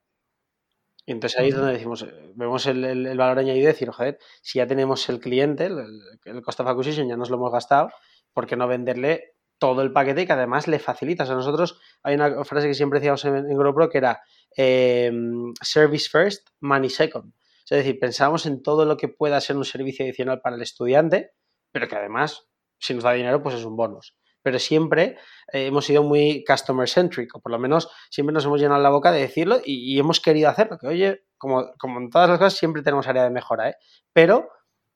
[1.06, 4.60] Y entonces ahí es donde decimos, eh, vemos el, valor añadido de decir, joder, si
[4.60, 5.84] ya tenemos el cliente, el,
[6.26, 7.89] el cost of acquisition ya nos lo hemos gastado,
[8.34, 11.24] ¿por qué no venderle todo el paquete y que además le facilita?
[11.24, 14.22] O sea, nosotros hay una frase que siempre decíamos en, en GoPro que era
[14.56, 17.34] em, service first, money second.
[17.72, 21.32] Es decir, pensábamos en todo lo que pueda ser un servicio adicional para el estudiante,
[21.72, 25.18] pero que además, si nos da dinero, pues es un bonus pero siempre
[25.54, 28.90] eh, hemos sido muy customer centric, o por lo menos siempre nos hemos llenado la
[28.90, 32.58] boca de decirlo y, hemos querido hacerlo, que oye, como, como, en todas las cosas,
[32.58, 33.76] siempre tenemos área de mejora, ¿eh?
[34.12, 34.50] pero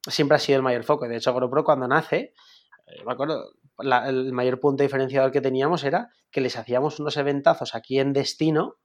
[0.08, 1.08] siempre ha sido el mayor foco.
[1.08, 2.34] De hecho, GoPro cuando nace,
[2.88, 7.76] eh, me acuerdo, el mayor punto diferenciador que teníamos era que les hacíamos unos eventazos
[7.76, 8.78] aquí en destino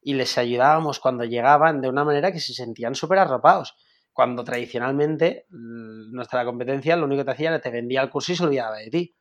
[0.00, 3.76] y les ayudábamos cuando llegaban de una manera que se sentían súper arropados.
[4.12, 8.36] Cuando tradicionalmente nuestra competencia lo único que te hacía era te vendía el curso y
[8.36, 9.16] se olvidaba de ti.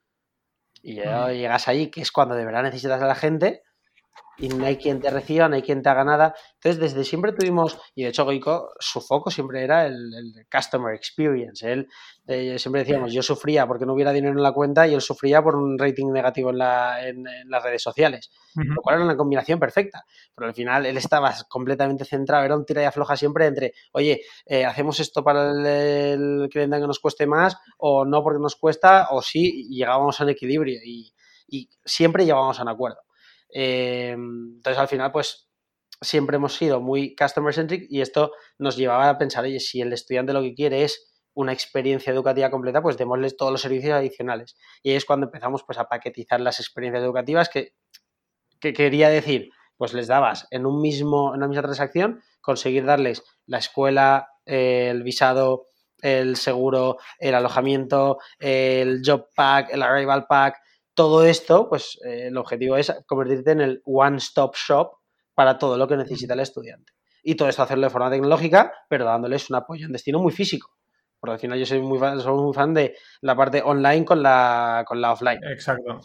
[0.81, 3.63] Y llegas ahí, que es cuando de verdad necesitas a la gente,
[4.39, 6.33] y no hay quien te reciba, no hay quien te haga nada.
[6.55, 11.69] Entonces, desde siempre tuvimos, y de hecho Goico, su foco siempre era el, customer experience.
[11.69, 11.87] Él,
[12.27, 15.41] eh, siempre decíamos, yo sufría porque no hubiera dinero en la cuenta y él sufría
[15.41, 19.59] por un rating negativo en, la, en, las redes sociales, lo cual era una combinación
[19.59, 20.03] perfecta.
[20.35, 24.21] Pero al final él estaba completamente centrado, era un tira y afloja siempre entre, oye,
[24.45, 29.07] eh, hacemos esto para el, cliente que nos cueste más, o no porque nos cuesta,
[29.11, 31.11] o sí, y llegábamos a un equilibrio y,
[31.47, 33.08] y siempre llegábamos a un acuerdo.
[33.53, 35.49] Eh, entonces, al final, pues
[36.01, 39.91] siempre hemos sido muy customer centric y esto nos llevaba a pensar, oye, si el
[39.91, 44.57] estudiante lo que quiere es una experiencia educativa completa, pues démosles todos los servicios adicionales.
[44.83, 47.73] Y ahí es cuando empezamos pues, a paquetizar las experiencias educativas que,
[48.59, 53.23] que quería decir, pues les dabas en, un mismo, en una misma transacción, conseguir darles
[53.45, 55.67] la escuela, el visado,
[56.01, 60.57] el seguro, el alojamiento, el job pack, el arrival pack,
[60.99, 64.97] todo esto, pues eh, el objetivo es convertirte en el one-stop shop
[65.33, 66.91] para todo lo que necesita el estudiante.
[67.23, 70.75] Y todo esto hacerlo de forma tecnológica, pero dándoles un apoyo en destino muy físico.
[71.17, 74.21] Porque al final yo soy muy fan, soy muy fan de la parte online con
[74.21, 75.39] la, con la offline.
[75.49, 76.01] Exacto.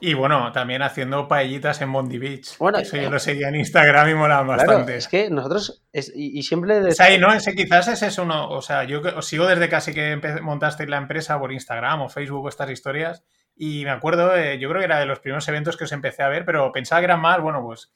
[0.00, 2.56] Y bueno, también haciendo paellitas en Bondi Beach.
[2.56, 4.96] Bueno, eso yo lo seguía en Instagram y molaba bastante.
[4.96, 6.78] Es que nosotros, y, siempre...
[6.88, 7.30] Es ahí, ¿no?
[7.30, 10.96] Ese quizás ese es uno, o sea, yo os sigo desde casi que montasteis la
[10.96, 13.22] empresa por Instagram o Facebook o estas historias
[13.56, 16.22] y me acuerdo, eh, yo creo que era de los primeros eventos que os empecé
[16.22, 17.90] a ver, pero pensaba que era más, bueno, pues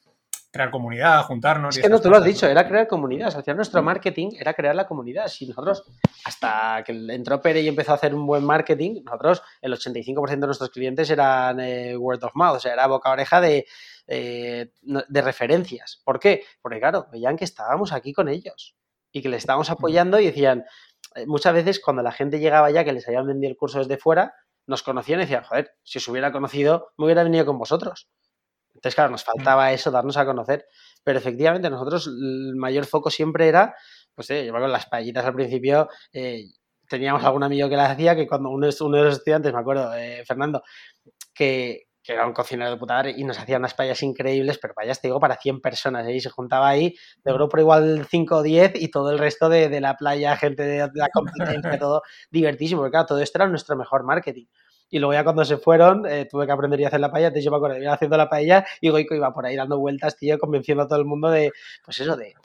[0.51, 1.77] crear comunidad, juntarnos.
[1.77, 3.35] Es que no, tú lo has dicho, era crear comunidad.
[3.35, 5.27] O sea, nuestro marketing era crear la comunidad.
[5.27, 5.83] Si nosotros,
[6.25, 10.37] hasta que entró Pere y empezó a hacer un buen marketing, nosotros, el 85% de
[10.37, 13.65] nuestros clientes eran eh, word of mouth, o sea, era boca a oreja de,
[14.07, 16.01] eh, de referencias.
[16.03, 16.43] ¿Por qué?
[16.61, 18.75] Porque, claro, veían que estábamos aquí con ellos
[19.13, 20.65] y que les estábamos apoyando y decían,
[21.27, 24.33] muchas veces cuando la gente llegaba ya que les habían vendido el curso desde fuera,
[24.71, 28.09] nos conocían y decían, joder, si os hubiera conocido, me hubiera venido con vosotros.
[28.73, 30.65] Entonces, claro, nos faltaba eso, darnos a conocer.
[31.03, 33.75] Pero efectivamente, nosotros el mayor foco siempre era,
[34.15, 35.89] pues, eh, llevar con las paellitas al principio.
[36.13, 36.45] Eh,
[36.87, 39.93] teníamos algún amigo que las hacía, que cuando uno, uno de los estudiantes, me acuerdo,
[39.95, 40.63] eh, Fernando,
[41.33, 44.99] que, era un cocinero de puta madre y nos hacía unas payas increíbles, pero payas,
[44.99, 46.09] te digo, para 100 personas.
[46.09, 49.69] Y se juntaba ahí de grupo igual 5 o 10 y todo el resto de,
[49.69, 52.01] de la playa, gente de, la competencia, todo
[52.31, 52.81] divertísimo.
[52.81, 54.45] Porque claro, todo esto era nuestro mejor marketing.
[54.91, 57.27] Y luego ya cuando se fueron, eh, tuve que aprender a hacer la paella.
[57.27, 60.17] Entonces yo me acuerdo, iba haciendo la paella y Goico iba por ahí dando vueltas,
[60.17, 61.51] tío, convenciendo a todo el mundo de,
[61.83, 62.35] pues eso, de,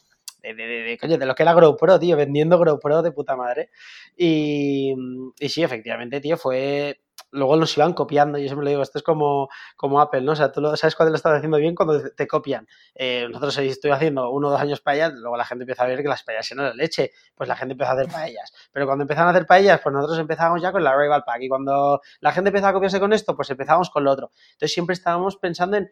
[0.43, 3.71] de, de, coño, de lo que era GoPro, tío, vendiendo GoPro de puta madre.
[4.17, 4.95] Y,
[5.39, 8.39] y sí, efectivamente, tío, fue luego nos iban copiando.
[8.39, 10.33] Yo siempre le digo, esto es como, como Apple, ¿no?
[10.33, 12.67] O sea, tú lo, sabes cuando lo estás haciendo bien cuando te copian.
[12.95, 16.03] Eh, nosotros estoy haciendo uno o dos años paellas, luego la gente empieza a ver
[16.03, 18.53] que las paellas eran la leche, pues la gente empieza a hacer paellas.
[18.73, 21.43] Pero cuando empezaron a hacer paellas, pues nosotros empezamos ya con la Rival Pack.
[21.43, 24.31] Y cuando la gente empezó a copiarse con esto, pues empezamos con lo otro.
[24.53, 25.91] Entonces siempre estábamos pensando en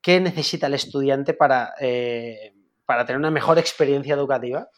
[0.00, 2.54] qué necesita el estudiante para, eh,
[2.84, 4.68] para tener una mejor experiencia educativa.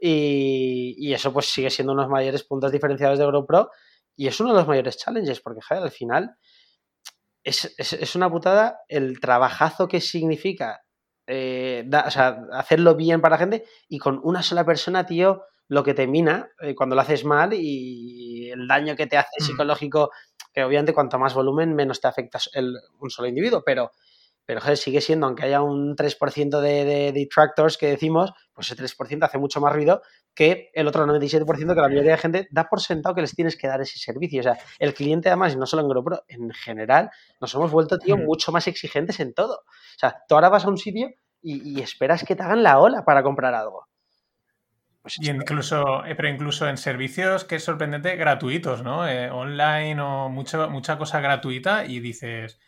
[0.00, 3.70] Y, eso pues sigue siendo unos mayores puntos diferenciados de GoPro
[4.18, 6.36] y es uno de los mayores challenges porque joder, al final
[7.44, 10.82] es, una putada el trabajazo que significa
[11.28, 16.08] eh, hacerlo bien para la gente y con una sola persona, tío, lo que te
[16.08, 19.44] mina eh, cuando lo haces mal y el daño que te hace mm.
[19.44, 20.10] psicológico,
[20.52, 22.40] que obviamente cuanto más volumen menos te afecta
[22.98, 23.92] un solo individuo, pero
[24.48, 28.82] pero joder, sigue siendo, aunque haya un 3% de, de, detractors que decimos, pues ese
[28.82, 30.00] 3% hace mucho más ruido
[30.34, 33.58] que el otro 97% que la mayoría de gente da por sentado que les tienes
[33.58, 34.40] que dar ese servicio.
[34.40, 37.10] O sea, el cliente además, y no solo en GoPro, en general,
[37.42, 39.52] nos hemos vuelto, tío, mucho más exigentes en todo.
[39.52, 41.10] O sea, tú ahora vas a un sitio
[41.42, 43.86] y, esperas que te hagan la ola para comprar algo.
[45.02, 49.06] Pues y incluso, eh, pero incluso en servicios que es sorprendente, gratuitos, ¿no?
[49.06, 52.58] Eh, online o mucha, mucha cosa gratuita y dices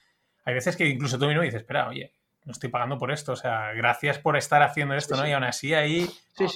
[0.45, 2.13] hay veces que incluso tú mismo dices, espera, oye,
[2.45, 5.27] no estoy pagando por esto, o sea, gracias por estar haciendo esto, ¿no?
[5.27, 6.09] Y aún así ahí,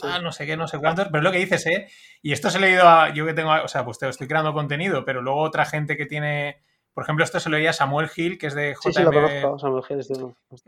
[0.02, 1.88] ah, no sé qué, no sé cuántos, pero es lo que dices, ¿eh?
[2.22, 4.26] Y esto se lo he leído a, yo que tengo, o sea, pues te estoy
[4.26, 6.62] creando contenido, pero luego otra gente que tiene,
[6.94, 8.92] por ejemplo, esto se lo oía a Samuel Hill, que es de JM.
[8.92, 10.00] Sí, lo conozco, Samuel Hill.
[10.00, 10.10] Es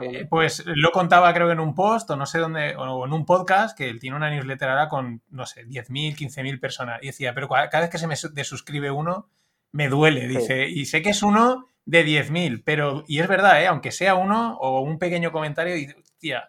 [0.00, 3.12] eh, pues lo contaba creo que en un post, o no sé dónde, o en
[3.12, 7.02] un podcast, que él tiene una newsletter ahora con, no sé, 10.000, 15.000 personas.
[7.02, 9.28] Y decía, pero cada vez que se me desuscribe uno,
[9.72, 13.68] me duele, dice, y sé que es uno de 10.000, pero, y es verdad, ¿eh?
[13.68, 16.48] aunque sea uno o un pequeño comentario, y, tía,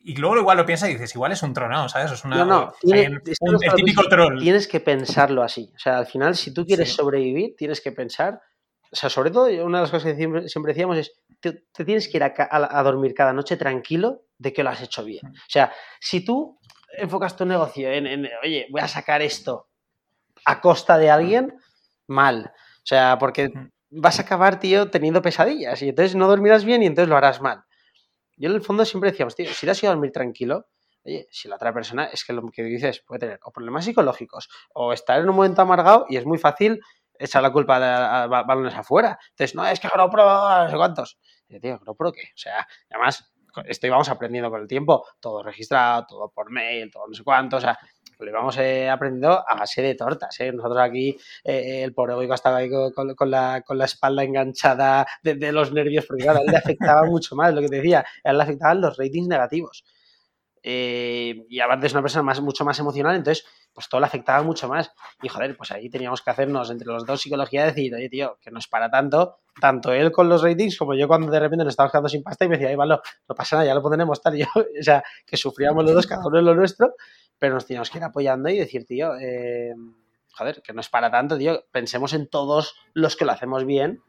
[0.00, 2.12] y luego igual lo piensas y dices, igual es un tronado, ¿sabes?
[2.12, 3.20] Es una, no, no, un,
[3.76, 4.40] típico troll.
[4.40, 5.70] Tienes que pensarlo así.
[5.74, 8.40] O sea, al final, si tú quieres sobrevivir, tienes que pensar.
[8.90, 12.16] O sea, sobre todo, una de las cosas que siempre, decíamos es: te, tienes que
[12.16, 15.26] ir a, dormir cada noche tranquilo de que lo has hecho bien.
[15.26, 16.58] O sea, si tú
[16.96, 19.68] enfocas tu negocio en, en oye, voy a sacar esto
[20.46, 21.54] a costa de alguien,
[22.06, 22.52] mal.
[22.78, 23.50] O sea, porque
[23.90, 27.40] vas a acabar, tío, teniendo pesadillas y entonces no dormirás bien y entonces lo harás
[27.40, 27.64] mal.
[28.36, 30.66] Yo en el fondo siempre decíamos, tío, si te has ido a dormir tranquilo,
[31.04, 34.48] oye, si la otra persona es que lo que dices puede tener o problemas psicológicos
[34.74, 36.80] o estar en un momento amargado y es muy fácil
[37.18, 39.18] echar la culpa de balones afuera.
[39.30, 41.18] Entonces, no, es que GoPro, no sé cuántos.
[41.48, 42.22] Y, tío, ¿GoPro qué?
[42.22, 43.32] O sea, además,
[43.66, 47.56] esto íbamos aprendiendo con el tiempo, todo registrado, todo por mail, todo no sé cuánto,
[47.56, 47.78] o sea,
[48.24, 50.38] lo íbamos eh, aprendiendo a base de tortas.
[50.40, 50.52] ¿eh?
[50.52, 56.06] Nosotros aquí, eh, el pobre Oigo estaba ahí con, la, espalda enganchada de, los nervios,
[56.06, 58.42] porque claro, a él le afectaba mucho más, lo que te decía, a él le
[58.42, 59.84] afectaban los ratings negativos.
[60.62, 63.44] y aparte es una persona más, mucho más emocional, entonces
[63.78, 64.90] pues todo le afectaba mucho más.
[65.22, 68.50] Y joder, pues ahí teníamos que hacernos entre los dos psicología decir, oye tío, que
[68.50, 71.72] no es para tanto, tanto él con los ratings como yo cuando de repente nos
[71.72, 72.96] estábamos quedando sin pasta y me decía, ay, vale,
[73.28, 74.34] no pasa nada, ya lo pondremos tal.
[74.34, 76.94] Y yo, o sea, que sufríamos los dos, cada uno en lo nuestro,
[77.38, 79.74] pero nos teníamos que ir apoyando y decir, tío, eh,
[80.32, 84.02] joder, que no es para tanto, tío, pensemos en todos los que lo hacemos bien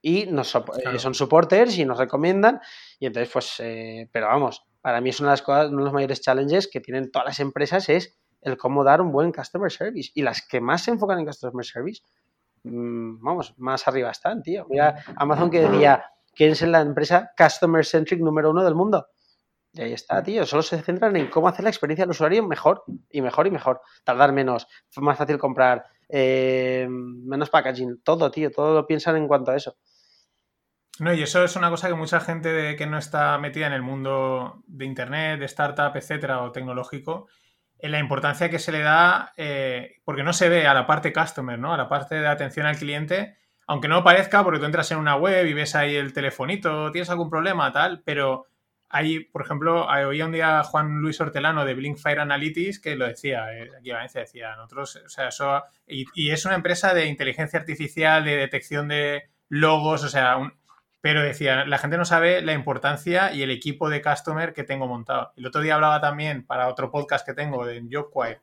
[0.00, 2.60] y nos eh, son supporters y nos recomiendan
[2.98, 5.84] y entonces pues, eh, pero vamos, para mí es una de las cosas, uno de
[5.84, 9.70] los mayores challenges que tienen todas las empresas es el cómo dar un buen customer
[9.70, 12.02] service y las que más se enfocan en customer service,
[12.62, 14.66] mm, vamos, más arriba están, tío.
[14.70, 16.04] Mira, Amazon que decía,
[16.34, 19.08] ¿quién es la empresa customer centric número uno del mundo?
[19.72, 20.46] Y ahí está, tío.
[20.46, 23.80] Solo se centran en cómo hacer la experiencia del usuario mejor y mejor y mejor.
[24.04, 24.66] Tardar menos,
[24.96, 28.50] más fácil comprar, eh, menos packaging, todo, tío.
[28.50, 29.76] Todo lo piensan en cuanto a eso.
[31.00, 33.82] No, y eso es una cosa que mucha gente que no está metida en el
[33.82, 37.28] mundo de Internet, de startup, etcétera, o tecnológico,
[37.78, 41.12] en la importancia que se le da, eh, porque no se ve a la parte
[41.12, 41.72] customer, ¿no?
[41.72, 43.36] A la parte de atención al cliente,
[43.68, 47.10] aunque no parezca, porque tú entras en una web y ves ahí el telefonito, tienes
[47.10, 48.46] algún problema, tal, pero
[48.90, 53.52] hay, por ejemplo, oía un día Juan Luis Hortelano de Blinkfire Analytics que lo decía,
[53.54, 57.58] eh, aquí en Valencia decía, nosotros, o sea, eso, y, es una empresa de inteligencia
[57.58, 60.38] artificial, de detección de logos, o sea,
[61.02, 64.86] pero decía, la gente no sabe la importancia y el equipo de customer que tengo
[64.86, 65.32] montado.
[65.36, 68.40] El otro día hablaba también para otro podcast que tengo de JobQuire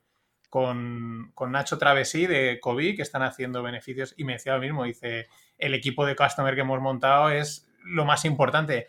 [0.49, 4.83] con, con Nacho Travesí de COVID, que están haciendo beneficios, y me decía lo mismo,
[4.83, 5.27] dice,
[5.57, 8.87] el equipo de customer que hemos montado es lo más importante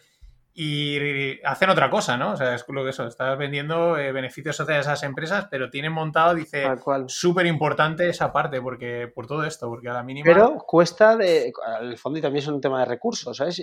[0.59, 2.33] y hacen otra cosa, ¿no?
[2.33, 5.69] O sea, es lo que eso, estás vendiendo eh, beneficios sociales a esas empresas, pero
[5.69, 6.65] tienen montado, dice,
[7.09, 10.25] súper importante esa parte, porque por todo esto, porque a la mínima...
[10.25, 13.63] Pero cuesta de, al fondo y también es un tema de recursos, ¿sabes?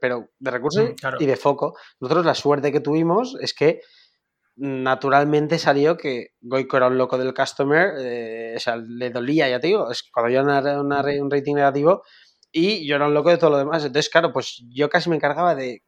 [0.00, 1.76] pero de recursos mm, y de foco.
[1.98, 3.80] Nosotros la suerte que tuvimos es que
[4.54, 9.58] naturalmente salió que Goico era un loco del customer, eh, o sea, le dolía, ya
[9.58, 12.04] te digo, es cuando yo una, un rating negativo
[12.52, 13.84] y yo era un loco de todo lo demás.
[13.84, 15.82] Entonces, claro, pues yo casi me encargaba de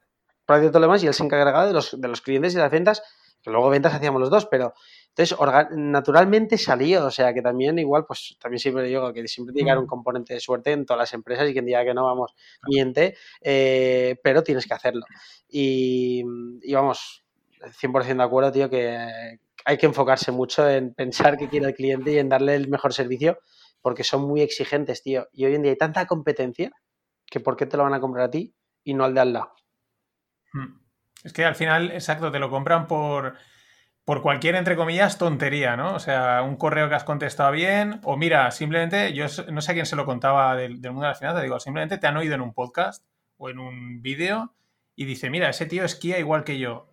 [0.46, 2.70] prácticamente todo lo demás y él se encargaba de los, de los clientes y las
[2.70, 3.02] ventas,
[3.42, 4.74] que luego ventas hacíamos los dos, pero
[5.08, 5.36] entonces
[5.76, 9.72] naturalmente salió, o sea que también igual, pues también siempre digo que siempre tiene que
[9.72, 12.34] haber un componente de suerte en todas las empresas y quien diga que no, vamos,
[12.66, 15.04] miente, eh, pero tienes que hacerlo.
[15.48, 16.22] Y,
[16.62, 17.24] y vamos,
[17.60, 22.12] 100% de acuerdo, tío, que hay que enfocarse mucho en pensar que quiere el cliente
[22.12, 23.38] y en darle el mejor servicio,
[23.80, 25.28] porque son muy exigentes, tío.
[25.32, 26.72] Y hoy en día hay tanta competencia
[27.26, 29.32] que ¿por qué te lo van a comprar a ti y no al de al
[29.32, 29.52] lado?
[30.52, 30.78] Hmm.
[31.24, 33.34] Es que al final, exacto, te lo compran por,
[34.04, 35.94] por cualquier, entre comillas, tontería, ¿no?
[35.94, 39.74] O sea, un correo que has contestado bien, o mira, simplemente, yo no sé a
[39.74, 42.34] quién se lo contaba del, del mundo de la finanzas, digo, simplemente te han oído
[42.34, 43.04] en un podcast
[43.36, 44.54] o en un vídeo
[44.96, 46.92] y dice, mira, ese tío esquía igual que yo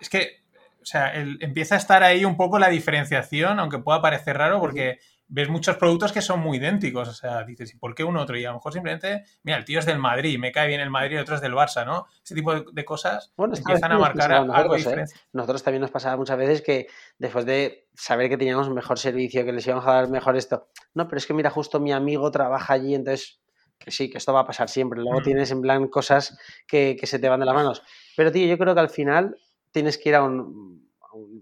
[0.00, 0.44] es que,
[0.82, 4.98] o sea, empieza a estar ahí un poco la diferenciación, aunque pueda parecer raro, porque
[5.28, 7.08] ves muchos productos que son muy idénticos.
[7.08, 8.36] O sea, dices, ¿y por qué un otro?
[8.36, 10.90] Y a lo mejor simplemente, mira, el tío es del Madrid, me cae bien el
[10.90, 12.06] Madrid y otro es del Barça, ¿no?
[12.22, 15.04] Ese tipo de, cosas empiezan a marcar algo ¿eh?
[15.32, 16.86] Nosotros también nos pasaba muchas veces que
[17.18, 21.08] después de saber que teníamos mejor servicio, que les íbamos a dar mejor esto, no,
[21.08, 23.40] pero es que mira, justo mi amigo trabaja allí, entonces
[23.78, 25.00] que sí, que esto va a pasar siempre.
[25.00, 25.22] Luego mm.
[25.22, 27.82] tienes en plan cosas que, que, se te van de las manos.
[28.16, 29.36] Pero, tío, yo creo que al final
[29.70, 30.86] tienes que ir a un,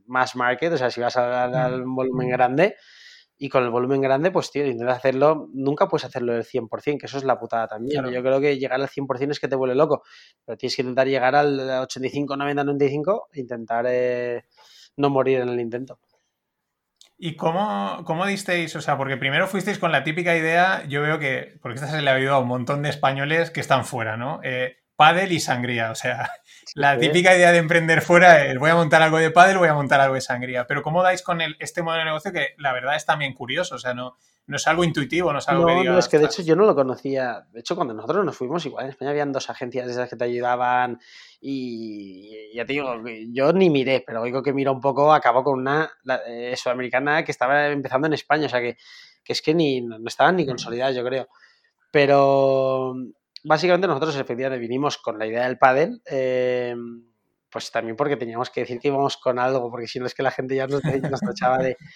[0.07, 2.76] mass market, o sea, si vas a dar al volumen grande,
[3.45, 7.05] y con el volumen grande, pues, tío, intenta hacerlo, nunca puedes hacerlo del 100%, que
[7.05, 8.11] eso es la putada también.
[8.11, 10.03] Yo creo que llegar al 100% es que te vuelve loco,
[10.47, 14.45] pero tienes que intentar llegar al 85, 90, 95 e intentar eh,
[14.97, 15.99] no morir en el intento.
[17.19, 18.75] ¿Y cómo, cómo, disteis?
[18.77, 22.01] O sea, porque primero fuisteis con la típica idea, yo veo que, porque esta se
[22.01, 24.41] le ha oído a un montón de españoles que están fuera, ¿no?
[24.43, 25.91] Eh, pádel y sangría.
[25.91, 26.31] O sea,
[26.75, 29.75] la típica idea de emprender fuera es voy a montar algo de pádel, voy a
[29.75, 30.67] montar algo de sangría.
[30.67, 33.77] Pero ¿cómo dais con el, este modelo de negocio que la verdad es también curioso?
[33.77, 34.17] O sea, no,
[34.47, 36.57] no es algo intuitivo, no es algo que digas, No, es que de hecho yo
[36.57, 37.47] no lo conocía.
[37.53, 40.25] De hecho, cuando nosotros nos fuimos, igual en España habían dos agencias esas que te
[40.25, 41.01] ayudaban
[41.41, 42.95] y ya te digo,
[43.33, 45.91] yo ni miré, pero oigo que mira un poco, acabó con una
[46.27, 48.77] eh, sudamericana que estaba empezando en España, o sea que,
[49.23, 51.29] que es que ni, no estaban ni consolidadas, yo creo.
[51.91, 52.95] Pero
[53.45, 56.75] básicamente nosotros efectivamente vinimos con la idea del pádel, eh,
[57.51, 60.23] pues también porque teníamos que decir que íbamos con algo, porque si no es que
[60.23, 61.77] la gente ya nos, nos tachaba de...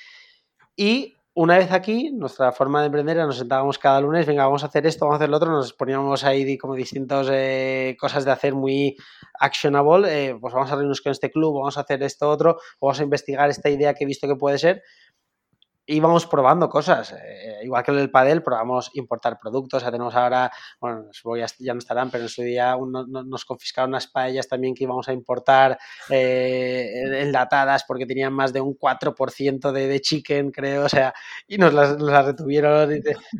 [0.80, 4.62] Y una vez aquí, nuestra forma de emprender era nos sentábamos cada lunes, venga, vamos
[4.62, 8.24] a hacer esto, vamos a hacer lo otro, nos poníamos ahí como distintas eh, cosas
[8.24, 8.96] de hacer muy
[9.38, 12.98] actionable, eh, pues vamos a reunirnos con este club, vamos a hacer esto otro, vamos
[13.00, 14.82] a investigar esta idea que he visto que puede ser,
[15.88, 17.12] íbamos probando cosas.
[17.12, 19.82] Eh, igual que en el padel, probamos importar productos.
[19.82, 24.06] Ya tenemos ahora, bueno, ya, ya no estarán, pero en su día nos confiscaron unas
[24.06, 25.78] paellas también que íbamos a importar
[26.10, 30.84] eh, enlatadas porque tenían más de un 4% de, de, chicken, creo.
[30.84, 31.14] O sea,
[31.46, 32.90] y nos las, las retuvieron.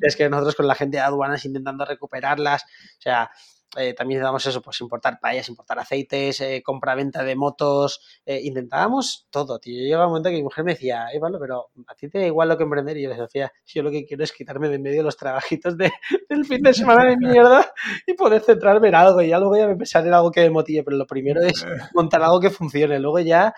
[0.03, 2.63] Es que nosotros con la gente de aduanas intentando recuperarlas.
[2.63, 3.31] O sea,
[3.77, 9.27] eh, también damos eso, pues importar payas, importar aceites, eh, compra-venta de motos, eh, intentábamos
[9.31, 9.79] todo, tío.
[9.79, 12.27] Yo llegaba un momento que mi mujer me decía, eh, pero a ti te da
[12.27, 12.97] igual lo que emprender.
[12.97, 15.77] Y yo les decía, yo lo que quiero es quitarme de en medio los trabajitos
[15.77, 15.93] de,
[16.31, 17.71] del fin de semana de mierda
[18.07, 19.21] y poder centrarme en algo.
[19.21, 21.67] Y ya luego ya me pensaré en algo que me motive, pero lo primero es
[21.95, 22.99] montar algo que funcione.
[22.99, 23.55] Luego ya,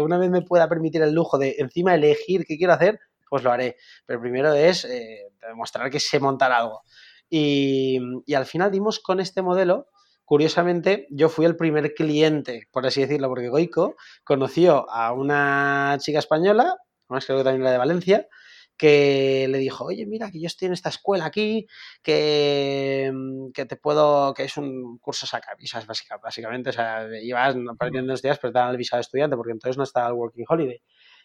[0.00, 2.98] una vez me pueda permitir el lujo de encima elegir qué quiero hacer,
[3.28, 3.76] pues lo haré.
[4.06, 4.88] Pero primero es
[5.42, 6.82] demostrar que sé montar algo.
[7.30, 7.98] Y,
[8.34, 9.88] al final dimos con este modelo.
[10.24, 16.18] Curiosamente, yo fui el primer cliente, por así decirlo, porque Goico conoció a una chica
[16.18, 16.76] española,
[17.08, 18.28] más creo que también la de Valencia,
[18.78, 21.66] que le dijo, oye, mira, que yo estoy en esta escuela aquí,
[22.02, 23.12] que,
[23.52, 28.22] que te puedo, que es un curso saca visas, básicamente, o sea, ibas perdiendo dos
[28.22, 30.80] días, pero te dan el visado de estudiante, porque entonces no estaba el Working Holiday.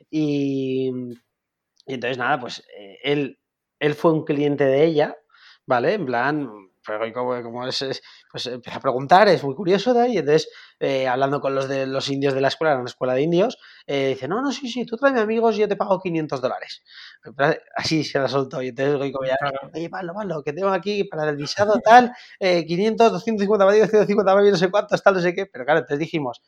[0.10, 0.92] Y,
[1.86, 3.40] y entonces, nada, pues eh, él,
[3.80, 5.16] él fue un cliente de ella,
[5.66, 5.94] ¿vale?
[5.94, 6.50] En plan,
[6.86, 8.02] pero como, es,
[8.32, 10.50] pues empieza a preguntar, es muy curioso, y entonces,
[10.80, 13.58] eh, hablando con los de los indios de la escuela, una escuela de indios,
[13.88, 16.84] eh, dice, no, no, sí, sí, tú tráeme amigos y yo te pago 500 dólares.
[17.76, 19.38] Así se la soltó, y entonces Goico ya,
[19.74, 24.58] oye, malo, malo, que tengo aquí para el visado tal, eh, 500, 250, 250, no
[24.58, 26.42] sé cuántos, tal, no sé qué, pero claro, entonces dijimos,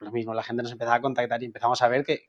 [0.00, 2.28] lo mismo, la gente nos empezaba a contactar y empezamos a ver que,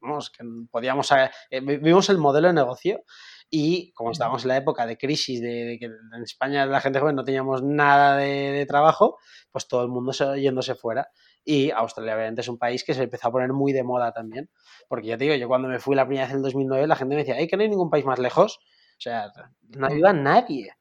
[0.00, 3.02] vamos, que podíamos, eh, vimos el modelo de negocio
[3.50, 7.16] y como estábamos en la época de crisis, de, que en España la gente joven
[7.16, 9.18] no teníamos nada de, trabajo,
[9.52, 11.08] pues todo el mundo se, yéndose fuera.
[11.44, 14.50] Y Australia obviamente es un país que se empezó a poner muy de moda también.
[14.88, 16.96] Porque ya te digo, yo cuando me fui la primera vez en el 2009, la
[16.96, 18.58] gente me decía, ¡ay, que no hay ningún país más lejos!
[18.58, 19.32] O sea,
[19.76, 20.72] no ayuda a nadie.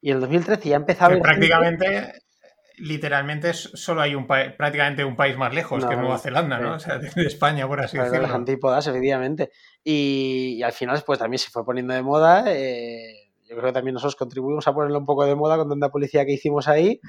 [0.00, 2.12] Y en el 2013 ya empezaba Prácticamente
[2.76, 6.74] literalmente solo hay un prácticamente un país más lejos que Nueva Zelanda, ¿no?
[6.74, 8.22] O sea, de, España, por así decirlo.
[8.22, 9.50] Las antípodas, efectivamente.
[9.84, 12.44] Y, al final, pues también se fue poniendo de moda.
[12.48, 15.90] Eh, yo creo que también nosotros contribuimos a ponerlo un poco de moda con tanta
[15.90, 17.00] policía que hicimos ahí.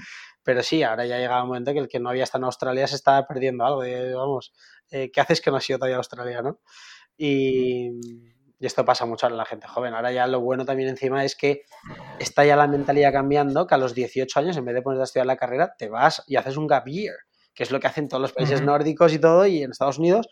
[0.43, 2.88] Pero sí, ahora ya llegado un momento que el que no había estado en Australia
[2.88, 3.82] se estaba perdiendo algo.
[3.82, 4.53] De, vamos,
[4.91, 6.59] eh, ¿qué haces que no has sido todavía a Australia, no?
[7.18, 7.91] Y
[8.64, 9.93] y esto pasa mucho a la gente joven.
[9.93, 11.64] Ahora ya lo bueno también encima es que
[12.18, 15.03] está ya la mentalidad cambiando, que a los 18 años, en vez de ponerte a
[15.03, 17.14] estudiar la carrera, te vas y haces un gap year,
[17.53, 20.30] que es lo que hacen todos los países nórdicos y todo, y en Estados Unidos,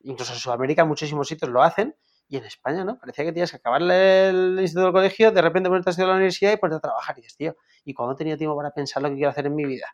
[0.00, 1.94] incluso en Sudamérica, muchísimos sitios lo hacen,
[2.26, 2.98] y en España, ¿no?
[2.98, 6.16] Parecía que tienes que acabar el instituto del colegio, de repente ponerte a estudiar la
[6.16, 7.16] universidad y ponerte a trabajar.
[7.18, 9.54] Y dices, tío, ¿y cuándo he tenido tiempo para pensar lo que quiero hacer en
[9.54, 9.86] mi vida?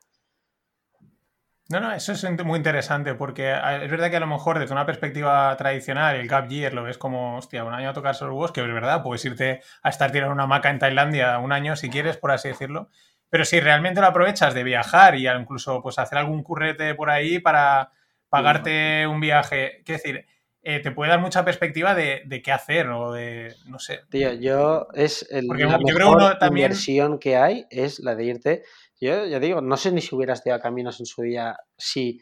[1.68, 4.86] No, no, eso es muy interesante porque es verdad que a lo mejor desde una
[4.86, 8.52] perspectiva tradicional el gap year lo ves como, hostia, un año a tocar los huevos,
[8.52, 11.90] que es verdad, puedes irte a estar tirando una maca en Tailandia un año si
[11.90, 12.88] quieres, por así decirlo.
[13.30, 17.40] Pero si realmente lo aprovechas de viajar y incluso pues hacer algún currete por ahí
[17.40, 17.90] para
[18.28, 20.26] pagarte un viaje, quiero decir,
[20.62, 24.00] eh, te puede dar mucha perspectiva de, qué hacer o de, no sé.
[24.08, 28.62] Tío, yo es el, la mejor inversión que hay es la de irte
[29.00, 32.20] yo ya digo, no sé ni si hubiera estudiado caminos en su día si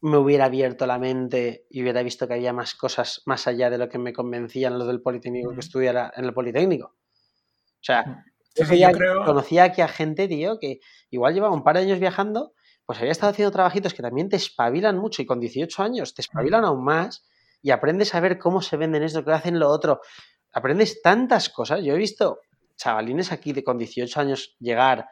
[0.00, 3.78] me hubiera abierto la mente y hubiera visto que había más cosas más allá de
[3.78, 6.86] lo que me convencían los del Politécnico que estudiara en el Politécnico.
[6.88, 10.80] O sea, yo, conocía aquí a gente, tío, que
[11.10, 12.52] igual llevaba un par de años viajando,
[12.84, 16.22] pues había estado haciendo trabajitos que también te espabilan mucho y con 18 años te
[16.22, 17.26] espabilan aún más
[17.62, 20.00] y aprendes a ver cómo se venden esto, qué hacen lo otro.
[20.52, 21.82] Aprendes tantas cosas.
[21.82, 22.40] Yo he visto
[22.76, 25.08] chavalines aquí de con 18 años llegar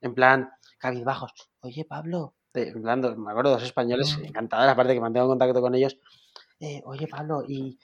[0.00, 5.28] en plan, cabizbajos, oye Pablo, en plan, me acuerdo dos españoles encantados, aparte que mantengo
[5.28, 5.98] contacto con ellos,
[6.60, 7.78] eh, oye Pablo, y,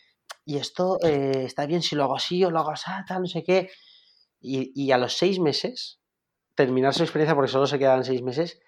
[0.47, 3.43] esto eh, está bien si lo hago así o lo hago así, tal, no sé
[3.43, 3.71] qué.
[4.41, 6.01] Y, a los seis meses,
[6.55, 8.61] terminar su experiencia, porque solo se quedaban seis meses,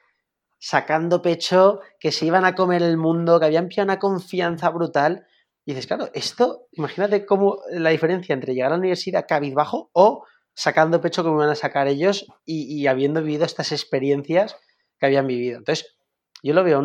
[0.58, 5.26] sacando pecho, que se iban a comer el mundo, que habían pillado una confianza brutal.
[5.66, 10.24] Y dices, claro, esto, imagínate cómo la diferencia entre llegar a la universidad cabizbajo o
[10.56, 14.56] sacando pecho como van a sacar ellos y, habiendo vivido estas experiencias
[14.98, 15.58] que habían vivido.
[15.58, 15.98] Entonces,
[16.42, 16.82] yo lo veo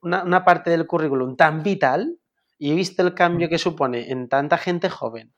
[0.00, 2.18] una, parte del currículum tan vital
[2.56, 5.34] y he visto el cambio que supone en tanta gente joven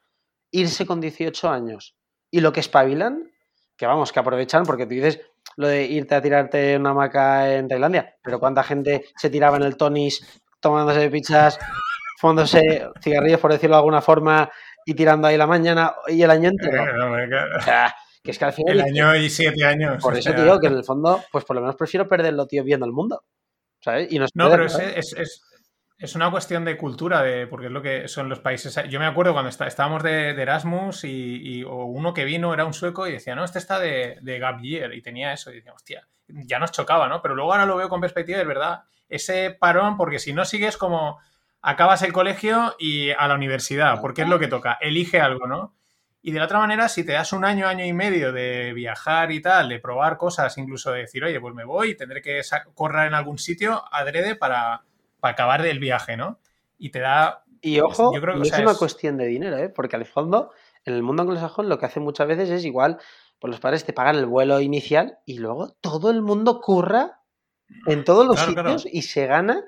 [0.50, 1.96] irse con 18 años
[2.30, 3.32] y lo que espabilan,
[3.76, 5.20] que vamos, que aprovechan, porque tú dices
[5.56, 9.62] lo de irte a tirarte una hamaca en Tailandia, pero cuánta gente se tiraba en
[9.62, 11.58] el tonis tomándose pizzas,
[12.18, 14.50] fumándose cigarrillos, por decirlo de alguna forma,
[14.84, 16.84] y tirando ahí la mañana y el año entero.
[18.22, 18.74] que es que al final.
[18.74, 20.02] El año y siete años.
[20.02, 22.86] Por eso, tío, que en el fondo, pues por lo menos prefiero perderlo, tío, viendo
[22.86, 23.24] el mundo.
[23.80, 24.12] ¿Sabes?
[24.12, 25.42] Y no, pero es,
[25.98, 28.78] es, una cuestión de cultura, de, porque es lo que son los países.
[28.88, 33.12] Yo me acuerdo cuando estábamos de, Erasmus y, uno que vino era un sueco y
[33.12, 35.50] decía, no, este está de, de Gap Year y tenía eso.
[35.50, 37.20] Y decía, hostia, ya nos chocaba, ¿no?
[37.22, 38.82] Pero luego ahora lo veo con perspectiva, es verdad.
[39.08, 41.18] Ese parón, porque si no sigues como
[41.62, 45.74] acabas el colegio y a la universidad, porque es lo que toca, elige algo, ¿no?
[46.20, 49.32] Y de la otra manera, si te das un año, año y medio de viajar
[49.32, 52.40] y tal, de probar cosas, incluso de decir, oye, pues me voy y tendré que
[52.74, 54.84] correr en algún sitio adrede para,
[55.18, 56.38] para acabar el viaje, ¿no?
[56.78, 57.44] Y te da...
[57.60, 59.68] Y ojo, no es una cuestión de dinero, ¿eh?
[59.68, 60.50] Porque al fondo,
[60.84, 62.98] en el mundo anglosajón lo que hace muchas veces es igual,
[63.38, 67.20] pues los padres te pagan el vuelo inicial y luego todo el mundo curra
[67.86, 69.64] en todos los sitios y se gana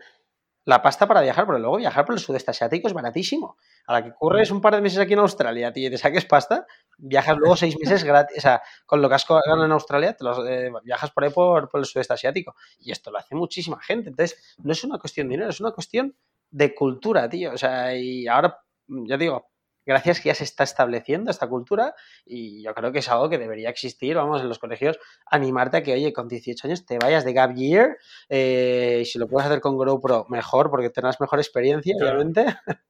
[0.64, 3.56] la pasta para viajar, pero luego viajar por el sudeste asiático es baratísimo.
[3.86, 6.24] A la que curres un par de meses aquí en Australia, tío, y te saques
[6.24, 10.14] pasta, viajas luego seis meses gratis, o sea, con lo que has ganado en Australia,
[10.16, 12.54] te los, eh, viajas por ahí por, el sudeste asiático.
[12.78, 14.08] Y esto lo hace muchísima gente.
[14.10, 16.14] Entonces, no es una cuestión de dinero, es una cuestión
[16.50, 17.52] de cultura, tío.
[17.52, 18.58] O sea, y ahora,
[18.88, 19.50] ya digo,
[19.86, 23.38] gracias que ya se está estableciendo esta cultura y yo creo que es algo que
[23.38, 27.24] debería existir, vamos, en los colegios, animarte a que, oye, con 18 años te vayas
[27.24, 31.38] de Gap Year eh, y si lo puedes hacer con GoPro, mejor, porque tendrás mejor
[31.38, 32.46] experiencia, obviamente,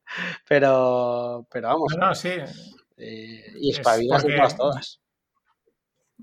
[0.49, 1.97] pero, pero vamos.
[1.99, 2.33] No, sí.
[2.97, 5.01] Eh, y espabilas de todas, todas.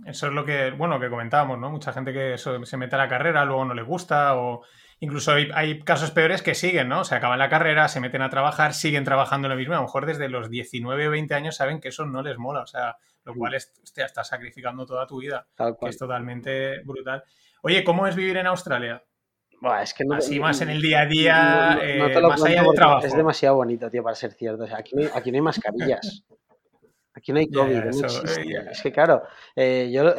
[0.06, 1.70] Eso es lo que, bueno, que comentábamos, ¿no?
[1.70, 4.64] Mucha gente que se mete a la carrera, luego no le gusta o
[5.04, 7.04] Incluso hay, casos peores que siguen, ¿no?
[7.04, 9.74] Se acaban la carrera, se meten a trabajar, siguen trabajando lo mismo.
[9.74, 12.62] A lo mejor desde los 19 o 20 años saben que eso no les mola.
[12.62, 15.48] O sea, lo cual es, hostia, estás sacrificando toda tu vida.
[15.58, 17.24] Que es totalmente brutal.
[17.64, 19.04] Oye, ¿cómo es vivir en Australia?
[19.82, 23.06] es que no, Así más en el día a día, eh, más allá del trabajo.
[23.06, 24.66] Es demasiado bonito, tío, para ser cierto.
[24.66, 26.24] O sea, aquí no hay, aquí no hay mascarillas.
[27.14, 29.24] Aquí no hay COVID, eh, Es que claro,
[29.56, 30.16] eh, yo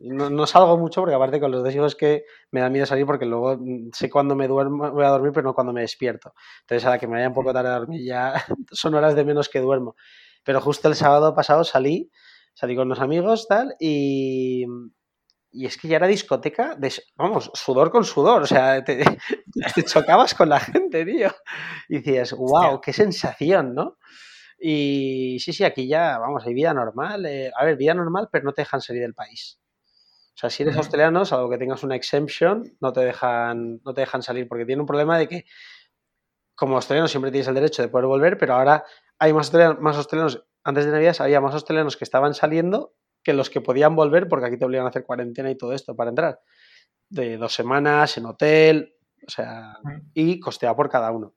[0.00, 3.26] no, salgo mucho porque aparte con los dos hijos que me da miedo salir porque
[3.26, 6.34] luego mm, sé cuándo me duermo, voy a dormir, pero no cuando me despierto.
[6.60, 9.24] Entonces a la que me vaya un poco tarde a dormir ya son horas de
[9.24, 9.96] menos que duermo.
[10.44, 12.10] Pero justo el sábado pasado salí,
[12.54, 14.64] salí con unos amigos tal y,
[15.50, 19.02] y es que ya era discoteca, de, vamos, sudor con sudor, o sea, te,
[19.86, 21.30] chocabas con la gente, tío.
[21.88, 23.98] Y decías, wow, qué sensación, ¿no?
[24.60, 27.26] Y sí, sí, aquí ya, vamos, hay vida normal.
[27.26, 29.58] Eh, a ver, vida normal, pero no te dejan salir del país.
[30.38, 34.02] O sea, si eres australiano, salvo que tengas una exemption, no te dejan, no te
[34.02, 35.44] dejan salir, porque tiene un problema de que
[36.54, 38.84] como australiano siempre tienes el derecho de poder volver, pero ahora
[39.18, 43.32] hay más australianos, más australianos antes de Navidad había más australianos que estaban saliendo que
[43.32, 46.10] los que podían volver, porque aquí te obligan a hacer cuarentena y todo esto para
[46.10, 46.40] entrar.
[47.10, 48.94] De dos semanas, en hotel,
[49.26, 49.76] o sea,
[50.14, 51.34] y costeado por cada uno.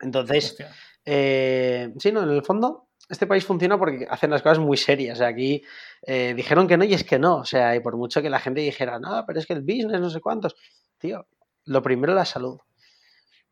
[0.00, 0.56] Entonces,
[1.04, 5.20] eh, sí, no, en el fondo, este país funciona porque hacen las cosas muy serias.
[5.20, 5.62] aquí
[6.02, 7.36] eh, dijeron que no y es que no.
[7.38, 10.00] O sea, y por mucho que la gente dijera, no, pero es que el business,
[10.00, 10.56] no sé cuántos.
[10.98, 11.26] Tío,
[11.64, 12.58] lo primero la salud.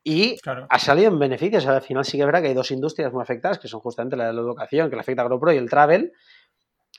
[0.03, 0.37] Y
[0.69, 1.67] ha salido en beneficios.
[1.67, 4.27] al final sí que verá que hay dos industrias muy afectadas, que son justamente la
[4.27, 6.13] de la educación, que le afecta a GoPro y el travel.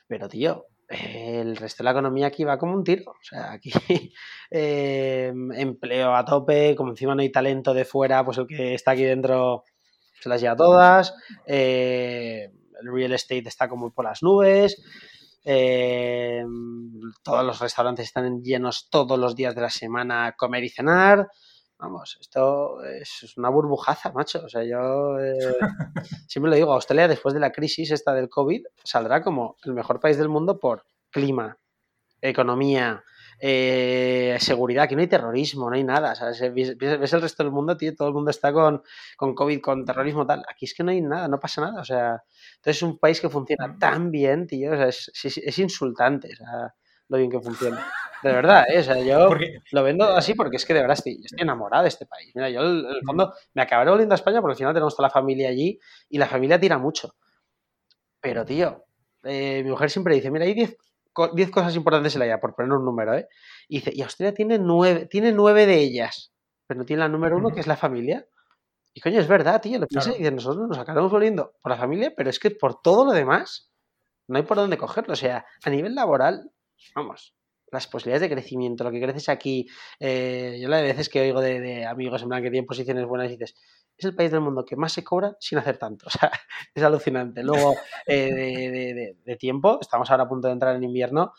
[0.08, 3.12] Pero, tío, el resto de la economía aquí va como un tiro.
[3.12, 3.72] O sea, aquí
[4.50, 8.92] em, empleo a tope, como encima no hay talento de fuera, pues el que está
[8.92, 9.64] aquí dentro
[10.26, 11.14] se las lleva todas.
[11.46, 12.50] Eh,
[12.82, 14.82] el real estate está como por las nubes.
[15.44, 20.70] Em, todos los restaurantes están llenos todos los días de la semana a comer y
[20.70, 21.28] cenar.
[21.78, 24.44] Vamos, esto es una burbujaza, macho.
[24.44, 25.38] O sea, yo eh,
[26.28, 30.00] siempre lo digo, Australia después de la crisis esta del COVID saldrá como el mejor
[30.00, 31.60] país del mundo por clima,
[32.20, 33.04] economía,
[33.40, 36.14] eh, seguridad, que no hay terrorismo, no hay nada.
[36.14, 38.82] O sea, ves, el resto del mundo, tío, todo el mundo está con,
[39.18, 40.44] con COVID, con terrorismo, tal.
[40.50, 41.82] Aquí es que no hay nada, no pasa nada.
[41.82, 42.24] O sea,
[42.56, 44.74] entonces es un país que funciona tan bien, tío.
[44.74, 46.30] O sea, es, es insultante.
[46.34, 46.74] O sea,
[47.08, 47.86] lo bien que funciona.
[48.24, 48.80] De verdad, ¿eh?
[48.80, 49.30] o sea, yo
[49.72, 52.32] lo vendo así porque es que de verdad estoy, estoy enamorado de este país.
[52.34, 55.10] Mira, yo en el fondo me acabaré volviendo a España porque al final tenemos toda
[55.10, 55.80] la familia allí
[56.10, 57.16] y la familia tira mucho.
[58.20, 58.86] Pero, tío,
[59.24, 60.76] eh, mi mujer siempre dice, mira, hay 10
[61.16, 63.28] cosas importantes en la vida, por poner un número, ¿eh?
[63.68, 66.34] Y dice, y Australia tiene nueve, tiene nueve de ellas,
[66.68, 68.28] pero no tiene la número uno, que es la familia.
[68.94, 72.14] Y coño, es verdad, tío, lo piensa y nosotros nos acabamos volviendo por la familia,
[72.16, 73.72] pero es que por todo lo demás
[74.28, 75.14] no hay por dónde cogerlo.
[75.14, 76.52] O sea, a nivel laboral,
[76.96, 77.36] vamos,
[77.72, 79.68] las posibilidades de crecimiento, lo que creces aquí.
[80.00, 83.28] Eh, yo la de veces que oigo de, amigos en plan que tienen posiciones buenas
[83.28, 83.56] y dices,
[83.98, 86.06] es el país del mundo que más se cobra sin hacer tanto.
[86.08, 86.32] O sea,
[86.74, 87.44] es alucinante.
[87.44, 91.34] Luego, eh, de, tiempo, estamos ahora a punto de entrar en invierno.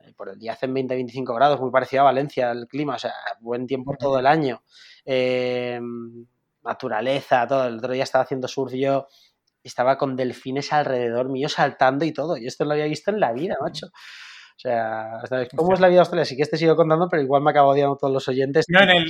[0.00, 3.12] Eh, por el día hacen 20-25 grados, muy parecido a Valencia el clima, o sea,
[3.40, 4.62] buen tiempo todo el año.
[6.62, 7.66] naturaleza, todo.
[7.66, 9.06] El otro día estaba haciendo surf yo
[9.62, 12.36] estaba con delfines alrededor mío saltando y todo.
[12.36, 13.88] Y esto lo había visto en la vida, macho.
[14.58, 16.24] O sea, ¿cómo es la vida australiana?
[16.24, 18.66] Sí que este sigo contando, pero igual me acabo odiando todos los oyentes.
[18.68, 19.08] No, en el...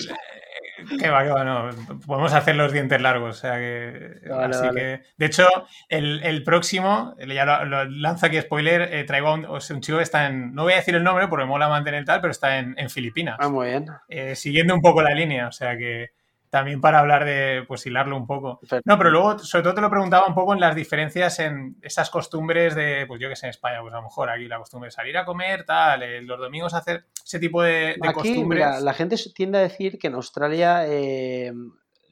[1.01, 1.71] Que va, que va, no.
[2.07, 3.37] Podemos hacer los dientes largos.
[3.37, 4.21] O sea que.
[4.31, 5.03] así que.
[5.17, 5.47] De hecho,
[5.89, 10.27] el, el próximo, ya lo, lanzo aquí spoiler, eh, traigo un, un, chico que está
[10.27, 10.55] en.
[10.55, 13.37] No voy a decir el nombre porque mola mantener tal, pero está en, en Filipinas.
[13.41, 13.87] Ah, muy bien.
[14.09, 15.49] Eh, siguiendo un poco la línea.
[15.49, 16.11] O sea que
[16.51, 18.61] también para hablar de, pues hilarlo un poco.
[18.85, 22.11] No, pero luego, sobre todo te lo preguntaba un poco en las diferencias en esas
[22.11, 24.89] costumbres de, pues yo que sé, en España, pues a lo mejor aquí la costumbre
[24.89, 28.83] es salir a comer, tal, eh, los domingos hacer ese tipo de, de aquí, costumbres.
[28.83, 31.53] la gente tiende a decir que en Australia, eh,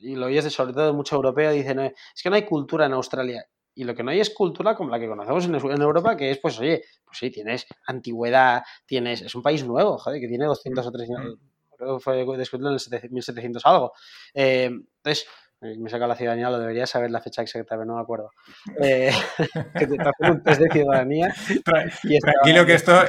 [0.01, 2.93] y lo oyes sobre todo de mucho europeo, dicen, es que no hay cultura en
[2.93, 3.47] Australia.
[3.79, 6.39] Y lo que no hay es cultura como la que conocemos en, Europa, que es,
[6.39, 10.87] pues, oye, pues sí, tienes antigüedad, tienes, es un país nuevo, joder, que tiene 200
[10.87, 13.93] o 300, mm creo que fue descubierto en el 1700 algo.
[14.35, 15.27] Eh, entonces,
[15.61, 18.31] eh, me saca la ciudadanía, lo debería saber la fecha exacta, pero no me acuerdo.
[18.81, 19.13] Eh,
[19.79, 21.35] que te un test de ciudadanía.
[22.05, 23.01] Y Tranquilo que esto,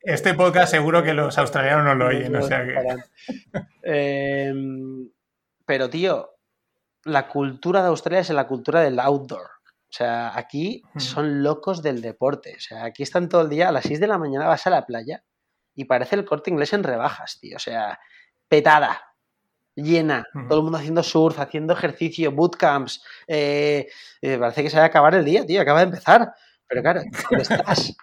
[0.00, 2.64] este podcast seguro que los australianos no lo oyen, o sea
[5.66, 6.30] pero, tío,
[7.04, 9.54] la cultura de Australia es la cultura del outdoor.
[9.94, 12.54] O sea, aquí son locos del deporte.
[12.56, 14.70] O sea, aquí están todo el día, a las 6 de la mañana vas a
[14.70, 15.22] la playa
[15.74, 17.56] y parece el corte inglés en rebajas, tío.
[17.56, 17.98] O sea,
[18.48, 19.02] petada,
[19.74, 23.02] llena, todo el mundo haciendo surf, haciendo ejercicio, bootcamps.
[23.26, 23.88] Eh,
[24.20, 26.34] eh, parece que se va a acabar el día, tío, acaba de empezar.
[26.66, 27.94] Pero claro, estás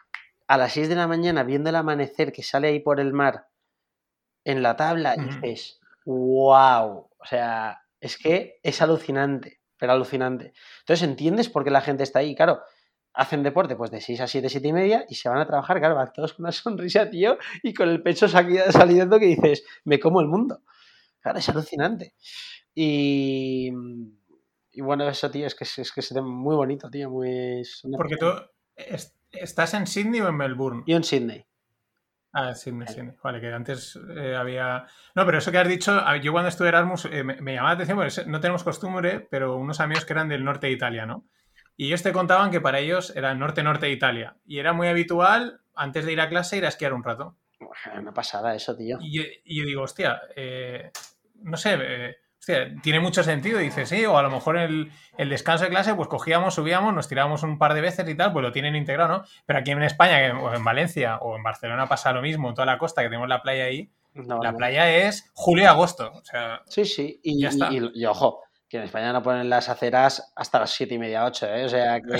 [0.48, 3.48] a las 6 de la mañana viendo el amanecer que sale ahí por el mar
[4.44, 7.10] en la tabla y dices, wow.
[7.18, 10.54] O sea, es que es alucinante, pero alucinante.
[10.80, 12.36] Entonces entiendes por qué la gente está ahí.
[12.36, 12.62] Claro,
[13.14, 15.80] hacen deporte pues de 6 a 7, 7 y media y se van a trabajar,
[15.80, 20.00] claro, van todos con una sonrisa, tío, y con el pecho saliendo que dices, me
[20.00, 20.62] como el mundo.
[21.20, 22.16] Claro, es alucinante.
[22.74, 23.72] Y,
[24.72, 27.64] y bueno, eso, tío, es que es, que es muy bonito, tío, muy...
[27.96, 28.28] Porque tú
[29.32, 30.84] estás en Sydney o en Melbourne.
[30.88, 31.46] Yo en Sydney.
[32.34, 33.14] Ah, Sydney, Sydney.
[33.22, 34.86] Vale, que antes eh, había...
[35.14, 37.76] No, pero eso que has dicho, yo cuando estuve Erasmus eh, me, me, llamaba la
[37.76, 41.28] atención, porque no tenemos costumbre, pero unos amigos que eran del norte de Italia, ¿no?
[41.78, 44.36] Y ellos te contaban que para ellos era norte-norte de Italia.
[44.46, 47.36] Y era muy habitual, antes de ir a clase, ir a esquiar un rato.
[47.98, 48.98] Una pasada eso, tío.
[49.02, 50.92] Y yo, digo, hostia, eh,
[51.42, 53.60] no sé, eh, hostia, tiene mucho sentido.
[53.60, 57.08] Dice, sí, o a lo mejor el, el, descanso de clase, pues cogíamos, subíamos, nos
[57.08, 59.24] tirábamos un par de veces y tal, pues lo tienen integrado, ¿no?
[59.46, 62.66] Pero aquí en España, o en Valencia, o en Barcelona pasa lo mismo, en toda
[62.66, 66.12] la costa, que tenemos la playa ahí, la playa es julio y agosto.
[66.14, 70.58] O sea, sí, sí, y, y, ojo, que en España no ponen las aceras hasta
[70.60, 71.66] las siete y media, ocho, ¿eh?
[71.66, 72.16] o sea, que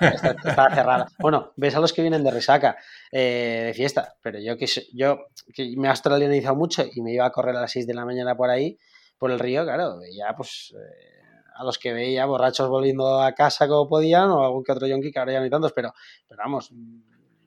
[0.00, 1.08] está, cerrada.
[1.18, 2.78] Bueno, ves a los que vienen de resaca,
[3.12, 7.26] eh, de fiesta, pero yo que yo que me he australianizado mucho y me iba
[7.26, 8.78] a correr a las 6 de la mañana por ahí,
[9.18, 11.22] por el río, claro, ya pues eh,
[11.54, 15.12] a los que veía borrachos volviendo a casa como podían o algún que otro yonki
[15.12, 15.92] que ahora ya no hay tantos, pero,
[16.26, 16.72] pero vamos,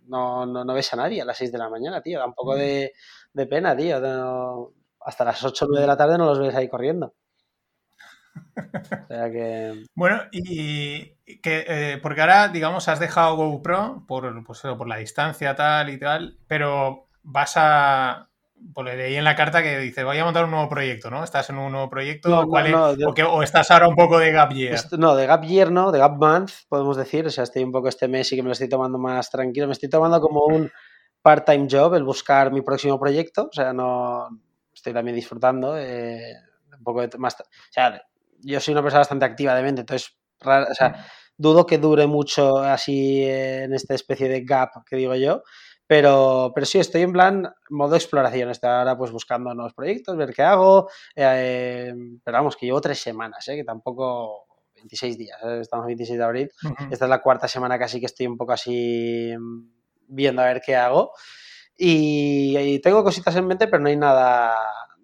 [0.05, 2.19] no, no, no, ves a nadie a las 6 de la mañana, tío.
[2.19, 2.93] Da un poco de,
[3.49, 3.95] pena, tío.
[4.99, 7.15] hasta las 8 o 9 de la tarde no los ves ahí corriendo.
[8.55, 9.85] O sea que...
[9.95, 15.55] Bueno, y que, eh, porque ahora, digamos, has dejado GoPro por, pues, por la distancia
[15.55, 18.29] tal y tal, pero vas a,
[18.73, 21.23] pues le leí en la carta que dice, voy a montar un nuevo proyecto, ¿no?
[21.23, 22.39] ¿Estás en un nuevo proyecto?
[22.39, 24.79] o, estás ahora un poco de gap year?
[24.97, 27.25] no, de gap year no, de gap month, podemos decir.
[27.25, 29.67] O sea, estoy un poco este mes y que me lo estoy tomando más tranquilo.
[29.67, 30.71] Me estoy tomando como un
[31.21, 33.47] part-time job el buscar mi próximo proyecto.
[33.51, 34.29] O sea, no
[34.73, 36.33] estoy también disfrutando eh,
[36.77, 37.35] un poco más...
[37.39, 38.01] O sea,
[38.43, 41.05] yo soy una persona bastante activa de mente, entonces, o sea,
[41.37, 45.43] dudo que dure mucho así en esta especie de gap que digo yo.
[45.85, 48.49] Pero, pero sí, estoy en plan modo exploración.
[48.49, 50.89] Estoy ahora pues buscando nuevos proyectos, ver qué hago.
[51.15, 53.55] Eh, pero vamos, que llevo tres semanas, ¿eh?
[53.55, 55.37] que tampoco 26 días.
[55.43, 55.59] ¿eh?
[55.61, 56.51] Estamos 26 de abril.
[56.89, 59.69] Esta es la cuarta semana casi que estoy un poco así mm,
[60.07, 61.11] viendo a ver qué hago.
[61.77, 64.55] y, tengo cositas en mente, pero no hay nada,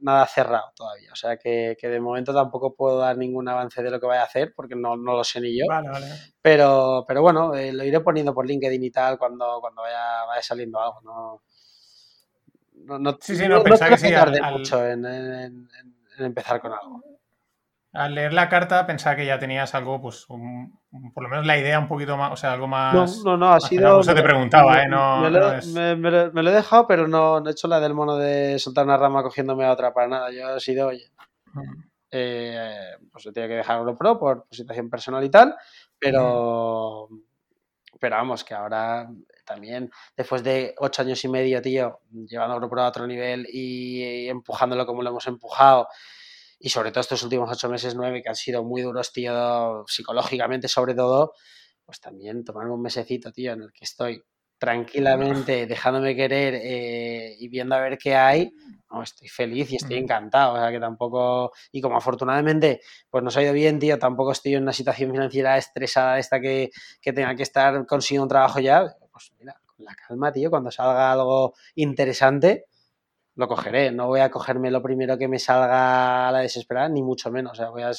[0.02, 1.12] nada cerrado todavía.
[1.12, 4.26] O sea que, de momento tampoco puedo dar ningún avance de lo que vaya a
[4.26, 5.66] hacer porque no, lo sé ni yo.
[5.68, 6.08] Vale, vale.
[6.42, 10.42] Pero, pero bueno, eh, lo iré poniendo por LinkedIn y tal cuando, cuando vaya, vaya
[10.42, 11.02] saliendo algo.
[11.02, 11.42] No,
[12.86, 14.14] no, no, sí, sí, no, pensaba que sí.
[14.52, 15.70] mucho en, en,
[16.18, 17.19] empezar con algo
[17.94, 21.80] al leer la carta pensaba que ya tenías algo, pues, por lo menos la idea
[21.80, 22.94] un poquito más, o sea, algo más.
[22.94, 24.02] No, no, no ha sido.
[24.02, 24.88] Eso te preguntaba, ¿eh?
[24.88, 28.60] No, me, lo, me, lo, he dejado, pero no, he hecho la del mono de
[28.60, 30.32] soltar una rama cogiéndome a otra para nada.
[30.32, 31.12] Yo he sido, oye.
[32.12, 35.56] Eh, pues he tenido que dejarlo pro por, situación personal y tal,
[35.98, 37.08] pero.
[38.00, 39.10] Pero vamos, que ahora
[39.44, 44.30] también, después de ocho años y medio, tío, llevando a Pro a otro nivel y
[44.30, 45.90] empujándolo como lo hemos empujado
[46.60, 50.68] y sobre todo estos últimos ocho meses, nueve, que han sido muy duros, tío, psicológicamente
[50.68, 51.34] sobre todo,
[51.86, 54.24] pues también tomarme un mesecito, tío, en el que estoy
[54.60, 58.52] tranquilamente dejándome querer eh, y viendo a ver qué hay,
[58.92, 63.38] no, estoy feliz y estoy encantado, o sea que tampoco, y como afortunadamente pues nos
[63.38, 67.34] ha ido bien, tío, tampoco estoy en una situación financiera estresada esta que, que tenga
[67.36, 71.54] que estar consiguiendo un trabajo ya, pues mira, con la calma, tío, cuando salga algo
[71.76, 72.66] interesante,
[73.40, 73.92] lo cogeré.
[73.92, 77.54] No voy a cogerme lo primero que me salga a la desesperada, ni mucho menos.
[77.54, 77.92] O sea, voy a,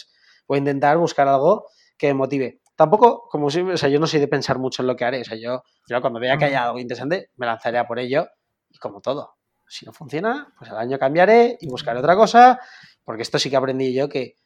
[0.47, 1.67] voy a intentar buscar algo
[1.97, 2.61] que me motive.
[2.77, 5.23] Tampoco, como o sea, yo no soy de pensar mucho en lo que haré.
[5.23, 8.29] O sea, yo, yo cuando vea que haya algo interesante, me lanzaré a por ello.
[8.69, 9.37] Y como todo,
[9.67, 12.61] si no funciona, pues al año cambiaré y buscaré otra cosa.
[13.03, 14.37] Porque esto sí que aprendí yo que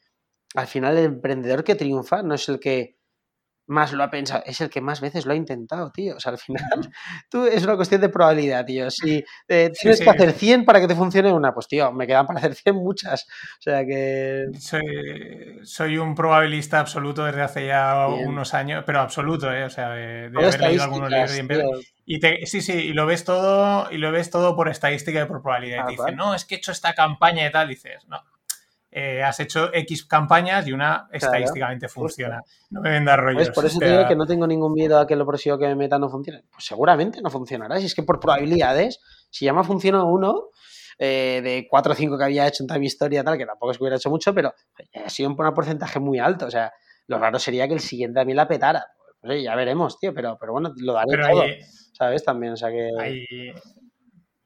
[0.55, 2.94] al final el emprendedor que triunfa no es el que
[3.67, 6.15] más lo ha pensado, es el que más veces lo ha intentado, tío.
[6.15, 6.63] O sea, al final,
[7.29, 8.89] tú es una cuestión de probabilidad, tío.
[8.91, 12.27] Si eh, tienes que hacer 100 para que te funcione una, pues tío, me quedan
[12.27, 13.25] para hacer 100 muchas.
[13.59, 14.45] O sea que.
[15.63, 19.63] Soy, un probabilista absoluto desde hace ya unos años, pero absoluto, ¿eh?
[19.63, 23.91] O sea, de, haber leído algunos libros y, y sí, sí, y lo ves todo,
[23.91, 25.83] y lo ves todo por estadística y por probabilidad.
[25.89, 28.21] y te dicen, no, es que he hecho esta campaña y tal, dices, no,
[28.97, 32.41] eh, has hecho X campañas y una estadísticamente funciona.
[32.69, 33.49] No me vendas rollos.
[33.49, 35.75] por eso te digo que no tengo ningún miedo a que lo próximo que me
[35.75, 36.45] meta no funcione.
[36.49, 37.77] Pues seguramente no funcionará.
[37.81, 40.45] Si es que por probabilidades, si ya me ha funcionado uno,
[40.97, 43.71] eh, de 4 o 5 que había hecho en toda mi historia, tal, que tampoco
[43.71, 44.53] es que hubiera hecho mucho, pero
[45.03, 46.45] ha sido un porcentaje muy alto.
[46.45, 46.71] O sea,
[47.07, 48.85] lo raro sería que el siguiente también la petara.
[49.19, 51.43] Pues, ya veremos, tío, pero, pero bueno, lo daré todo.
[51.91, 52.23] ¿Sabes?
[52.23, 52.91] También, o sea que.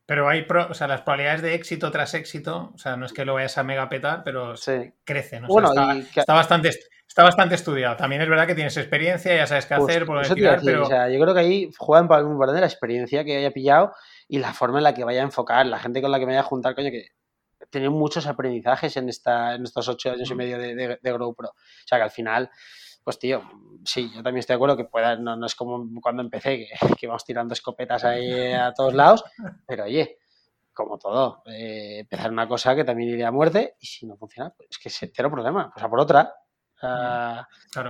[0.10, 3.26] Pero hay, o sea, las probabilidades de éxito tras éxito, o sea, no es que
[3.26, 4.55] lo vayas a mega petar, pero
[5.03, 5.45] crecen.
[5.45, 6.70] bueno, está, bastante,
[7.07, 7.96] está bastante estudiado.
[7.96, 10.82] También es verdad que tienes experiencia, ya sabes qué pues hacer, por tirar, pero...
[10.82, 13.93] O sea, yo creo que ahí juegan para de la experiencia que haya pillado
[14.28, 16.32] y la forma en la que vaya a enfocar, la gente con la que me
[16.32, 17.09] vaya a juntar, coño, que
[17.59, 21.13] he tenido muchos aprendizajes en, esta, en estos ocho años y medio de, de, de
[21.13, 21.50] GrowPro.
[21.50, 22.50] O sea, que al final
[23.04, 23.42] pues tío,
[23.84, 26.67] sí, yo también estoy de acuerdo que pueda, no, es como cuando empecé,
[26.97, 29.24] que, vamos tirando escopetas ahí a todos lados,
[29.67, 30.17] pero oye,
[30.74, 34.51] como todo, eh, empezar una cosa que también iría a muerte y si no funciona,
[34.51, 36.34] pues es que es cero problema, pues a por otra.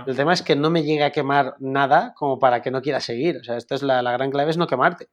[0.06, 2.98] El tema es que no me llegue a quemar nada como para que no quiera
[2.98, 3.36] seguir.
[3.36, 5.08] O sea, esto es la, la gran clave, es no quemarte.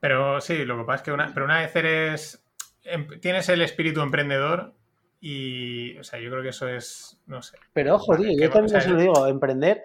[0.00, 2.44] Pero sí, lo que pasa es que una, pero una vez eres,
[2.84, 4.74] em, tienes el espíritu emprendedor
[5.20, 7.56] y, o sea, yo creo que eso es, no sé.
[7.72, 9.82] Pero ojo, tío, yo también se lo digo, emprender,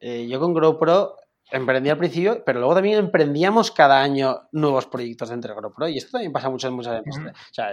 [0.00, 1.16] eh, yo con GrowPro
[1.50, 5.98] emprendí al principio, pero luego también emprendíamos cada año nuevos proyectos dentro de GrowPro y
[5.98, 7.36] esto también pasa mucho en muchas empresas.
[7.36, 7.68] O sea,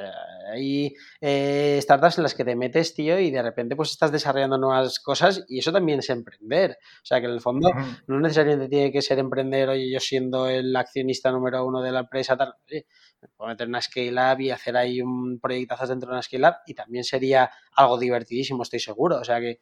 [0.51, 4.57] hay eh, startups en las que te metes, tío, y de repente pues estás desarrollando
[4.57, 6.77] nuevas cosas y eso también es emprender.
[7.01, 7.69] O sea, que en el fondo
[8.07, 12.01] no necesariamente tiene que ser emprender, oye, yo siendo el accionista número uno de la
[12.01, 16.15] empresa, tal, me puedo meter una scale up y hacer ahí un proyectazo dentro de
[16.15, 19.17] una scale up y también sería algo divertidísimo, estoy seguro.
[19.17, 19.61] O sea que...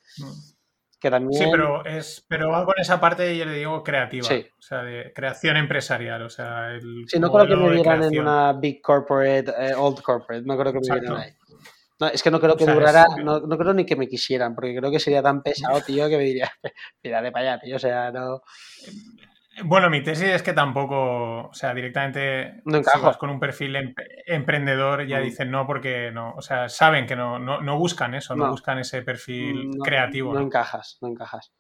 [1.31, 4.27] Sí, pero, es, pero va con esa parte, yo le digo, creativa.
[4.27, 6.21] O sea, de creación empresarial.
[6.21, 10.01] O sea, el sí, no creo que me dieran en una big corporate, eh, old
[10.01, 10.43] corporate.
[10.45, 11.31] No creo que me dieran ahí.
[11.99, 14.75] No, es que no creo que durara, no, no, creo ni que me quisieran, porque
[14.75, 16.51] creo que sería tan pesado, tío, que me diría,
[17.03, 18.41] mira de para allá, tío, o sea, no...
[19.65, 23.75] Bueno, mi tesis es que tampoco, o sea, directamente no si vas con un perfil
[23.75, 23.93] em,
[24.25, 25.23] emprendedor ya mm.
[25.23, 29.01] dicen no porque no, o sea, saben que no, no, buscan eso, no, buscan ese
[29.01, 30.33] perfil creativo.
[30.33, 31.51] No, encajas, no encajas.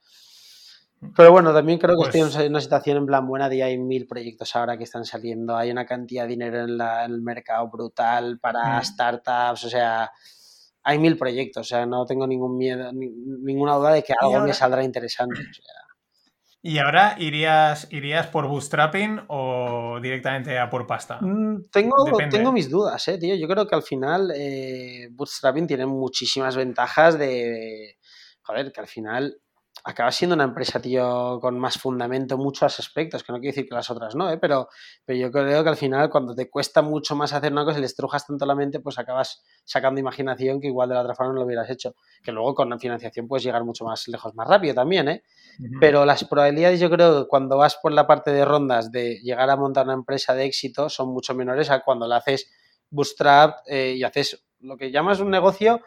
[1.01, 1.13] Mm.
[1.15, 3.77] Pero bueno, también creo que estoy pues en una situación en plan buena y hay
[3.77, 8.39] mil proyectos ahora que están saliendo, hay una cantidad de dinero en, el mercado brutal
[8.39, 8.83] para mm.
[8.85, 10.09] startups, o sea,
[10.83, 14.53] hay mil proyectos, o sea, no tengo ningún miedo, ninguna duda de que algo me
[14.53, 15.41] saldrá interesante.
[15.41, 15.80] O sea.
[16.63, 21.17] ¿Y ahora irías, irías por bootstrapping o directamente a por pasta?
[21.19, 21.95] Mm, tengo,
[22.29, 23.35] tengo mis dudas, ¿eh, tío.
[23.35, 27.97] Yo creo que al final eh, bootstrapping tiene muchísimas ventajas de,
[28.43, 29.37] Joder, que al final
[29.83, 33.67] acaba siendo una empresa, tío, con más fundamento en muchos aspectos, que no quiere decir
[33.67, 34.37] que las otras no, ¿eh?
[34.37, 34.69] pero,
[35.05, 37.81] pero yo creo que al final cuando te cuesta mucho más hacer una cosa y
[37.81, 41.33] le estrujas tanto la mente, pues acabas sacando imaginación que igual de la otra forma
[41.33, 41.95] no lo hubieras hecho.
[42.23, 45.23] Que luego con la financiación puedes llegar mucho más lejos, más rápido también, ¿eh?
[45.79, 49.49] Pero las probabilidades yo creo que cuando vas por la parte de rondas de llegar
[49.49, 52.49] a montar una empresa de éxito son mucho menores a cuando la haces
[52.89, 55.81] bootstrap eh, y haces lo que llamas un negocio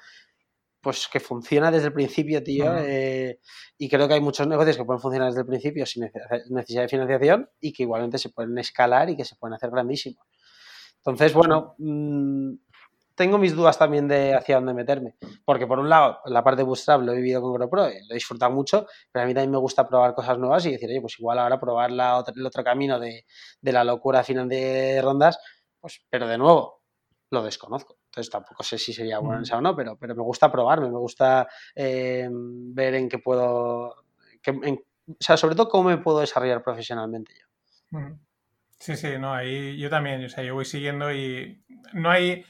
[0.84, 2.72] pues que funciona desde el principio, tío.
[2.76, 3.40] Eh,
[3.78, 6.08] y creo que hay muchos negocios que pueden funcionar desde el principio sin
[6.50, 10.24] necesidad de financiación y que igualmente se pueden escalar y que se pueden hacer grandísimos.
[10.98, 12.52] Entonces, bueno, mm,
[13.14, 15.16] tengo mis dudas también de hacia dónde meterme.
[15.44, 18.14] Porque por un lado, la parte de Bootstrap lo he vivido con GoPro lo he
[18.14, 21.18] disfrutado mucho, pero a mí también me gusta probar cosas nuevas y decir, oye, pues
[21.18, 23.24] igual ahora probar la el otro camino de,
[23.60, 25.38] de la locura final de rondas,
[25.80, 26.82] pues, pero de nuevo,
[27.30, 27.96] lo desconozco.
[28.14, 31.48] Entonces tampoco sé si sería bueno o no, pero, pero me gusta probarme, me gusta
[31.74, 37.98] eh, ver en qué puedo, o sea, sobre todo cómo me puedo desarrollar profesionalmente yo.
[38.78, 41.60] Sí, sí, no, ahí yo también, o sea, yo voy siguiendo y
[41.92, 42.44] no hay,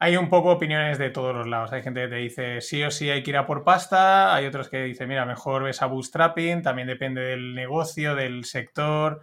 [0.00, 1.72] hay un poco opiniones de todos los lados.
[1.72, 4.46] Hay gente que te dice sí o sí hay que ir a por pasta, hay
[4.46, 9.20] otros que dicen, mira, mejor ves a bootstrapping, también depende del negocio, del sector,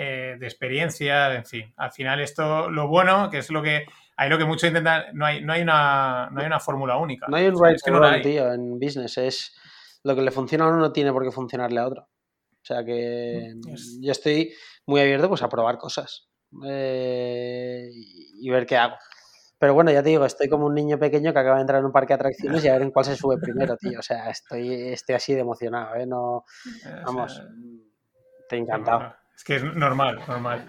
[0.00, 1.74] eh, de experiencia, en fin.
[1.76, 3.84] Al final esto, lo bueno, que es lo que
[4.16, 7.26] hay lo que muchos intentan, no hay, no hay una, no hay una fórmula única.
[7.28, 9.18] No hay un right que no tío, en business.
[9.18, 9.56] Es
[10.04, 12.02] lo que le funciona a uno no tiene por qué funcionarle a otro.
[12.02, 14.54] O sea que mm, yo estoy
[14.86, 16.28] muy abierto pues a probar cosas
[16.64, 18.94] eh, y ver qué hago.
[19.58, 21.86] Pero bueno, ya te digo, estoy como un niño pequeño que acaba de entrar en
[21.86, 23.98] un parque de atracciones y a ver en cuál se sube primero, tío.
[23.98, 26.06] O sea, estoy, estoy así de emocionado, ¿eh?
[26.06, 26.44] No,
[27.04, 27.42] vamos,
[28.48, 29.12] te he encantado.
[29.38, 30.66] Es que es normal, normal.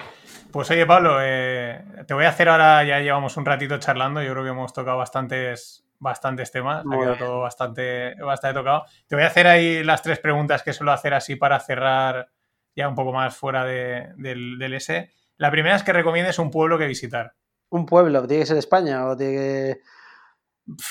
[0.52, 4.32] Pues oye, Pablo, eh, te voy a hacer ahora, ya llevamos un ratito charlando, yo
[4.32, 8.84] creo que hemos tocado bastantes, bastantes temas, ha quedado todo bastante, bastante tocado.
[9.08, 12.30] Te voy a hacer ahí las tres preguntas que suelo hacer así para cerrar
[12.76, 15.10] ya un poco más fuera del, del S.
[15.38, 17.34] La primera es que recomiendes un pueblo que visitar.
[17.70, 18.28] ¿Un pueblo?
[18.28, 19.82] ¿Tiene que ser España o tiene que...?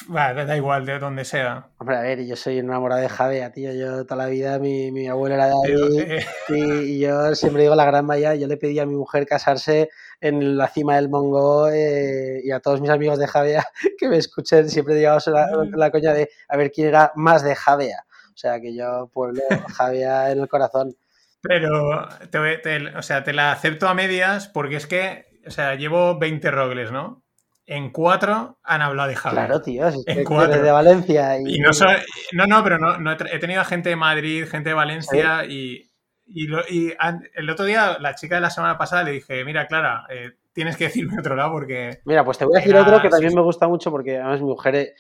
[0.09, 1.68] Da igual, de donde sea.
[1.78, 3.72] Hombre, a ver, yo soy enamorado de Javea, tío.
[3.72, 5.98] Yo toda la vida, mi, mi abuelo era de ahí.
[5.98, 8.34] Eh, y, yo siempre digo la gran maya.
[8.34, 9.90] Yo le pedí a mi mujer casarse
[10.20, 13.66] en la cima del Mongo eh, y a todos mis amigos de Javea
[13.98, 14.68] que me escuchen.
[14.68, 18.05] Siempre digamos la, la coña de a ver quién era más de Javea.
[18.38, 19.42] O sea, que yo, pueblo,
[19.76, 20.94] Javea en el corazón.
[21.40, 26.18] Pero, te, o sea, te la acepto a medias porque es que, o sea, llevo
[26.18, 27.24] 20 rogles, ¿no?
[27.69, 29.36] En cuatro han hablado de Javi.
[29.36, 30.62] Claro, tío, si en cuatro.
[30.62, 31.39] de Valencia.
[31.39, 31.59] Y...
[31.59, 31.70] no,
[32.32, 35.85] no, no, pero no, he, tenido gente de Madrid, gente de Valencia y,
[36.27, 40.78] el otro día, la chica de la semana pasada le dije, mira, Clara, eh, tienes
[40.78, 42.01] que decirme otro lado porque...
[42.07, 44.47] Mira, pues te voy a decir otro que también me gusta mucho porque además mi
[44.47, 44.95] mujer eh,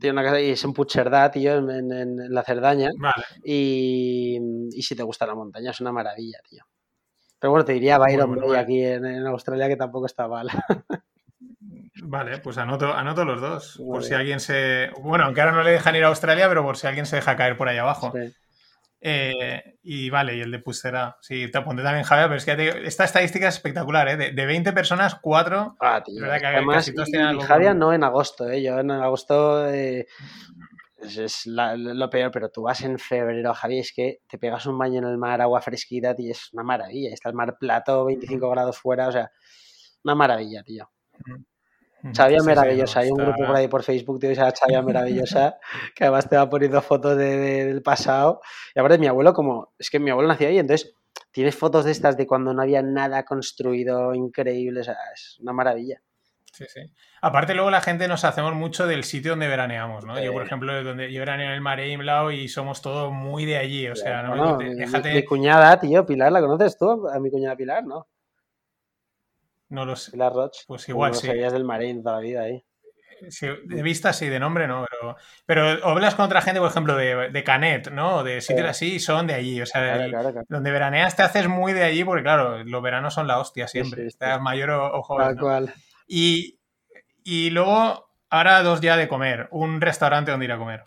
[0.00, 2.90] tiene una casa y es en Pucherdá, tío, en, la Cerdaña.
[2.98, 3.24] Vale.
[3.44, 4.40] Y,
[4.80, 6.64] si te gusta la montaña, es una maravilla, tío.
[7.38, 10.48] Pero bueno, te diría Byron bueno, aquí en, en Australia que tampoco está mal.
[11.96, 13.82] Vale, pues anoto, anoto los dos.
[13.84, 14.90] Por si alguien se.
[15.00, 17.36] Bueno, aunque ahora no le dejan ir a Australia, pero por si alguien se deja
[17.36, 18.12] caer por ahí abajo.
[19.04, 21.18] Eh, y vale, y el de Pustera.
[21.20, 24.32] Sí, te apunté también, Javier, pero es que esta estadística es espectacular, ¿eh?
[24.32, 25.76] De, 20 personas, 4.
[25.80, 26.22] Ah, tío.
[26.22, 28.62] Que Además, y, Javier no en agosto, ¿eh?
[28.62, 30.06] Yo en agosto eh,
[31.00, 34.98] es, lo peor, pero tú vas en febrero, Javier, es que te pegas un baño
[34.98, 37.12] en el mar, agua fresquita, y es una maravilla.
[37.12, 39.30] Está el mar plato, 25 grados fuera, o sea,
[40.04, 40.88] una maravilla, tío.
[42.10, 45.58] Chavia Maravillosa, hay un grupo por ahí por Facebook, que se Chavia Maravillosa,
[45.94, 48.40] que además te va poniendo fotos del pasado.
[48.74, 50.96] Y aparte, mi abuelo, como, es que mi abuelo nació ahí, entonces
[51.30, 55.52] tienes fotos de estas de cuando no había nada construido increíble, o sea, es una
[55.52, 56.00] maravilla.
[56.52, 56.80] Sí, sí.
[57.22, 60.20] Aparte, luego la gente nos hacemos mucho del sitio donde veraneamos, ¿no?
[60.20, 63.56] Yo, por ejemplo, donde yo veraneo en el Mare Imlau y somos todos muy de
[63.56, 65.14] allí, o sea, no, déjate...
[65.14, 67.08] mi, cuñada, tío, Pilar, ¿la conoces tú?
[67.08, 68.06] A mi cuñada Pilar, ¿no?
[69.72, 70.12] No lo sé.
[70.12, 70.66] Pilar Roch.
[70.66, 71.28] Pues igual, sí.
[71.28, 72.62] Sabías del Marín toda la vida ahí.
[73.22, 75.16] de vista sí, de nombre no, pero,
[75.46, 78.22] pero hablas con otra gente, por ejemplo, de, Canet, ¿no?
[78.22, 79.62] De sitios así, son de allí.
[79.62, 80.08] O sea,
[80.46, 84.06] donde veraneas te haces muy de allí porque, claro, los veranos son la hostia siempre.
[84.06, 85.38] Estás mayor o, joven.
[85.38, 85.72] cual.
[86.06, 86.58] Y,
[87.24, 89.48] y luego, ahora dos ya de comer.
[89.52, 90.84] Un restaurante donde ir a comer.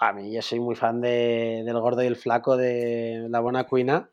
[0.00, 3.64] A mí yo soy muy fan de, del gordo y el flaco de La Buena
[3.64, 4.10] Cuina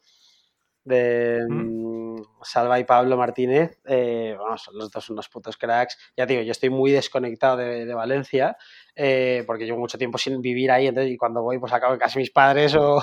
[0.83, 2.08] de mm,
[2.41, 5.97] Salva y Pablo Martínez, eh, vamos, son los dos unos putos cracks.
[6.15, 8.57] Ya digo, yo estoy muy desconectado de, Valencia,
[8.95, 11.99] eh, porque llevo mucho tiempo sin vivir ahí, entonces y cuando voy pues acabo en
[11.99, 13.01] casa mis padres o,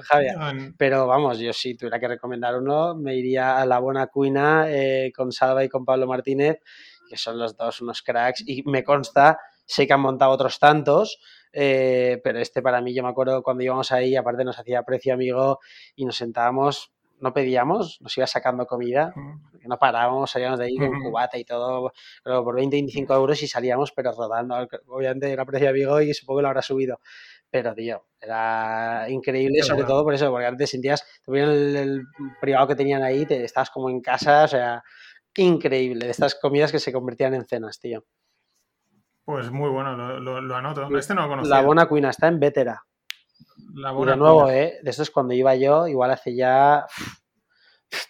[0.02, 0.36] Javier.
[0.76, 5.12] Pero vamos, yo si tuviera que recomendar uno, me iría a La Buena Cuina eh,
[5.14, 6.58] con Salva y con Pablo Martínez,
[7.08, 11.18] que son los dos unos cracks, y me consta, sé que han montado otros tantos,
[11.56, 15.14] eh, pero este para mí, yo me acuerdo cuando íbamos ahí, aparte nos hacía precio
[15.14, 15.60] amigo
[15.94, 19.12] y nos sentábamos, no pedíamos, nos iba sacando comida,
[19.64, 21.92] no parábamos, salíamos de ahí con cubata y todo,
[22.22, 26.38] pero por 20, 25 euros y salíamos, pero rodando, obviamente era precio amigo y supongo
[26.38, 27.00] que lo habrá subido.
[27.50, 32.02] Pero, tío, era increíble, sobre todo por eso, porque antes sentías, el, el,
[32.40, 34.82] privado que tenían ahí, te estabas como en casa, o sea,
[35.36, 38.04] increíble, de estas comidas que se convertían en cenas, tío.
[39.24, 40.86] Pues muy bueno, lo, anoto.
[40.98, 41.54] Este no lo conocía.
[41.54, 42.84] La Bona Cuina está en Vétera.
[43.74, 44.78] De nuevo, ¿eh?
[44.82, 46.86] De eso es cuando iba yo, igual hace ya...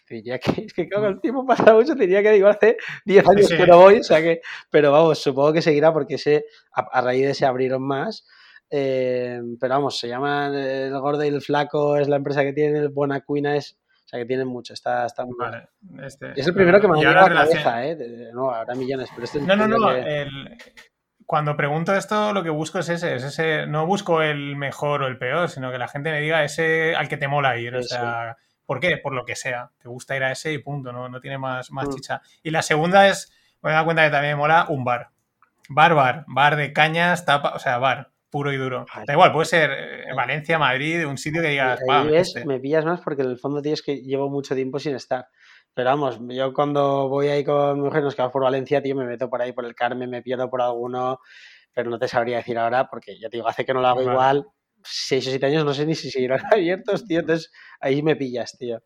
[0.09, 3.49] diría que es que claro, el tiempo pasa mucho, diría que igual hace 10 años
[3.49, 7.25] que no voy, o sea que, pero vamos, supongo que seguirá porque ese, a, raíz
[7.25, 8.27] de ese abrieron más.
[8.71, 12.79] Eh, pero vamos, se llama el gordo y el flaco, es la empresa que tiene,
[12.79, 15.69] el Bona Cuina es, o sea que tienen mucho, está, está muy vale,
[16.03, 18.31] este, Es el primero que me ha llegado a la cabeza, ¿eh?
[18.33, 20.59] no, habrá millones, pero este No, no, no, el,
[21.27, 25.07] cuando pregunto esto, lo que busco es ese, es ese, no busco el mejor o
[25.07, 27.75] el peor, sino que la gente me diga ese al que te mola ir.
[27.77, 28.37] O sea,
[28.67, 28.99] ¿por qué?
[28.99, 29.71] Por lo que sea.
[29.79, 31.95] Te gusta ir a ese y punto, no, no tiene más, más mm.
[31.95, 32.23] chicha.
[32.43, 33.33] Y la segunda es,
[33.63, 35.11] me he dado cuenta que también me mola un bar.
[35.69, 38.85] Bar, bar, bar de cañas, tapa, o sea, bar, puro y duro.
[39.07, 41.81] Da igual, puede ser eh, Valencia, Madrid, un sitio que digas,
[42.13, 42.45] este".
[42.45, 45.29] Me pillas más porque en el fondo tienes que llevo mucho tiempo sin estar.
[45.75, 49.05] Pero vamos, yo cuando voy ahí con mi mujer, nos quedamos por Valencia, tío, me
[49.05, 51.21] meto por ahí por el Carmen, me pierdo por alguno,
[51.73, 54.03] pero no te sabría decir ahora porque ya te digo, hace que no lo hago
[54.03, 54.47] igual,
[54.85, 58.57] seis o siete años, no sé ni si seguirán abiertos, tío, entonces ahí me pillas,
[58.57, 58.83] tío,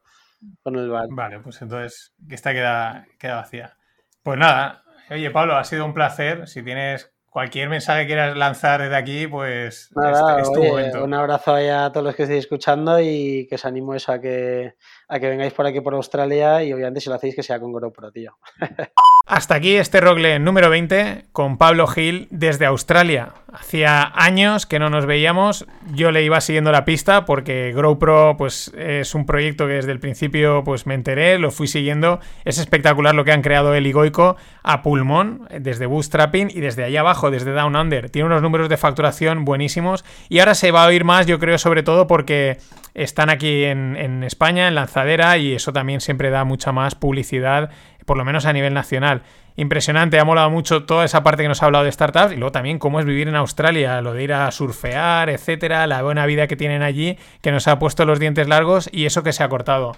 [0.62, 1.09] con el bar.
[1.10, 3.77] Vale, pues entonces esta queda, queda vacía.
[4.23, 6.48] Pues nada, oye Pablo, ha sido un placer.
[6.48, 11.05] Si tienes cualquier mensaje que quieras lanzar desde aquí, pues Nada, es, tu momento.
[11.05, 14.74] Un abrazo a todos los que estéis escuchando y que os animo eso a que,
[15.06, 17.70] a que vengáis por aquí por Australia y obviamente si lo hacéis que sea con
[17.70, 18.36] GoPro, tío.
[19.29, 23.35] Hasta aquí este Rogle número 20 con Pablo Gil desde Australia.
[23.53, 28.73] Hacía años que no nos veíamos, yo le iba siguiendo la pista porque GoPro pues,
[28.79, 32.21] es un proyecto que desde el principio pues, me enteré, lo fui siguiendo.
[32.47, 36.97] Es espectacular lo que han creado el Igoico a pulmón, desde bootstrapping y desde ahí
[36.97, 38.09] abajo, desde Down Under.
[38.09, 41.59] Tiene unos números de facturación buenísimos y ahora se va a oír más, yo creo,
[41.59, 42.57] sobre todo porque
[42.95, 47.71] están aquí en España, en Lanzadera, y eso también siempre da mucha más publicidad
[48.09, 49.22] por lo menos a nivel nacional.
[49.55, 52.51] Impresionante, ha molado mucho toda esa parte que nos ha hablado de startups y luego
[52.51, 56.48] también cómo es vivir en Australia, lo de ir a surfear, etcétera, la buena vida
[56.48, 59.48] que tienen allí, que nos ha puesto los dientes largos y eso que se ha
[59.48, 59.93] cortado.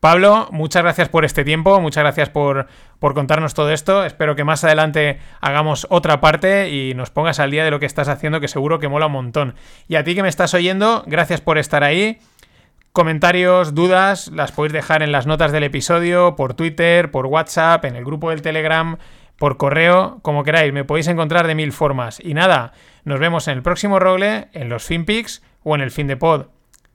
[0.00, 2.66] Pablo, muchas gracias por este tiempo, muchas gracias por,
[2.98, 4.04] por, contarnos todo esto.
[4.04, 7.86] Espero que más adelante hagamos otra parte y nos pongas al día de lo que
[7.86, 9.54] estás haciendo, que seguro que mola un montón.
[9.88, 12.18] Y a ti que me estás oyendo, gracias por estar ahí.
[12.94, 17.96] Comentarios, dudas, las podéis dejar en las notas del episodio, por Twitter, por WhatsApp, en
[17.96, 18.98] el grupo del Telegram,
[19.36, 22.20] por correo, como queráis, me podéis encontrar de mil formas.
[22.20, 22.72] Y nada,
[23.02, 26.46] nos vemos en el próximo Rogle, en los FinPix o en el fin de pod.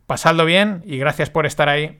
[0.07, 1.99] Pasadlo bien y gracias por estar ahí.